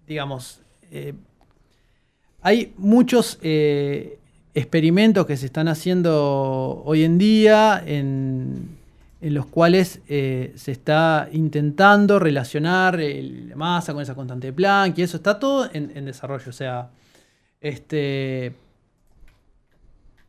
digamos, 0.07 0.61
eh, 0.93 1.15
hay 2.43 2.75
muchos 2.79 3.41
eh, 3.43 4.21
experimentos 4.55 5.27
que 5.27 5.37
se 5.37 5.47
están 5.47 5.67
haciendo 5.67 6.81
hoy 6.85 7.03
en 7.03 7.19
día 7.19 7.83
en, 7.85 8.76
en 9.27 9.35
los 9.35 9.47
cuales 9.47 10.01
eh, 10.09 10.53
se 10.55 10.71
está 10.71 11.29
intentando 11.33 12.19
relacionar 12.21 13.01
el- 13.01 13.49
la 13.49 13.57
masa 13.57 13.93
con 13.93 14.01
esa 14.03 14.15
constante 14.15 14.47
de 14.49 14.53
Planck 14.53 14.99
y 14.99 15.03
eso 15.03 15.17
está 15.17 15.39
todo 15.41 15.69
en, 15.73 15.91
en 15.97 16.05
desarrollo. 16.05 16.49
O 16.49 16.53
sea, 16.53 16.91
este, 17.61 18.55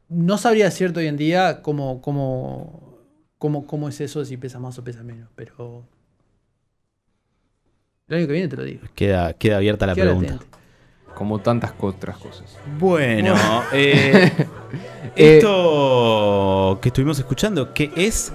no 0.09 0.37
sabría 0.39 0.65
decirte 0.65 0.99
hoy 1.01 1.07
en 1.07 1.17
día 1.17 1.61
cómo, 1.61 2.01
cómo, 2.01 2.97
cómo, 3.37 3.67
cómo 3.67 3.87
es 3.87 4.01
eso, 4.01 4.25
si 4.25 4.35
pesa 4.37 4.57
más 4.59 4.79
o 4.79 4.83
pesa 4.83 5.03
menos, 5.03 5.29
pero 5.35 5.83
el 8.07 8.17
año 8.17 8.25
que 8.27 8.33
viene 8.33 8.47
te 8.47 8.55
lo 8.55 8.63
digo. 8.63 8.81
Queda, 8.95 9.33
queda 9.33 9.57
abierta 9.57 9.85
la 9.85 9.93
pregunta. 9.93 10.39
como 11.13 11.39
tantas 11.39 11.73
otras 11.79 12.17
cosas. 12.17 12.57
Bueno, 12.79 13.35
eh, 13.73 14.31
esto 15.15 16.79
que 16.81 16.89
estuvimos 16.89 17.19
escuchando, 17.19 17.73
¿qué 17.73 17.91
es? 17.95 18.31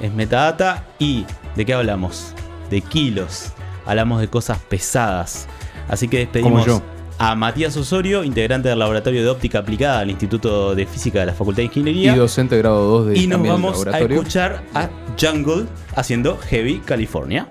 Es 0.00 0.12
metadata 0.12 0.84
y 0.98 1.24
¿de 1.56 1.64
qué 1.64 1.74
hablamos? 1.74 2.34
De 2.70 2.80
kilos. 2.80 3.52
Hablamos 3.86 4.20
de 4.20 4.28
cosas 4.28 4.58
pesadas. 4.58 5.46
Así 5.88 6.08
que 6.08 6.18
despedimos 6.18 6.82
a 7.18 7.34
Matías 7.34 7.76
Osorio, 7.76 8.24
integrante 8.24 8.68
del 8.68 8.78
Laboratorio 8.78 9.22
de 9.22 9.28
Óptica 9.28 9.60
Aplicada 9.60 10.00
al 10.00 10.10
Instituto 10.10 10.74
de 10.74 10.86
Física 10.86 11.20
de 11.20 11.26
la 11.26 11.32
Facultad 11.34 11.58
de 11.58 11.64
Y 11.64 11.66
Ingeniería. 11.66 12.16
docente 12.16 12.58
grado 12.58 12.98
2 13.02 13.06
de 13.08 13.18
Y 13.18 13.26
nos 13.26 13.46
vamos 13.46 13.86
a 13.86 14.00
escuchar 14.00 14.64
a 14.74 14.88
Jungle 15.20 15.66
haciendo 15.94 16.36
Heavy 16.38 16.80
California. 16.80 17.46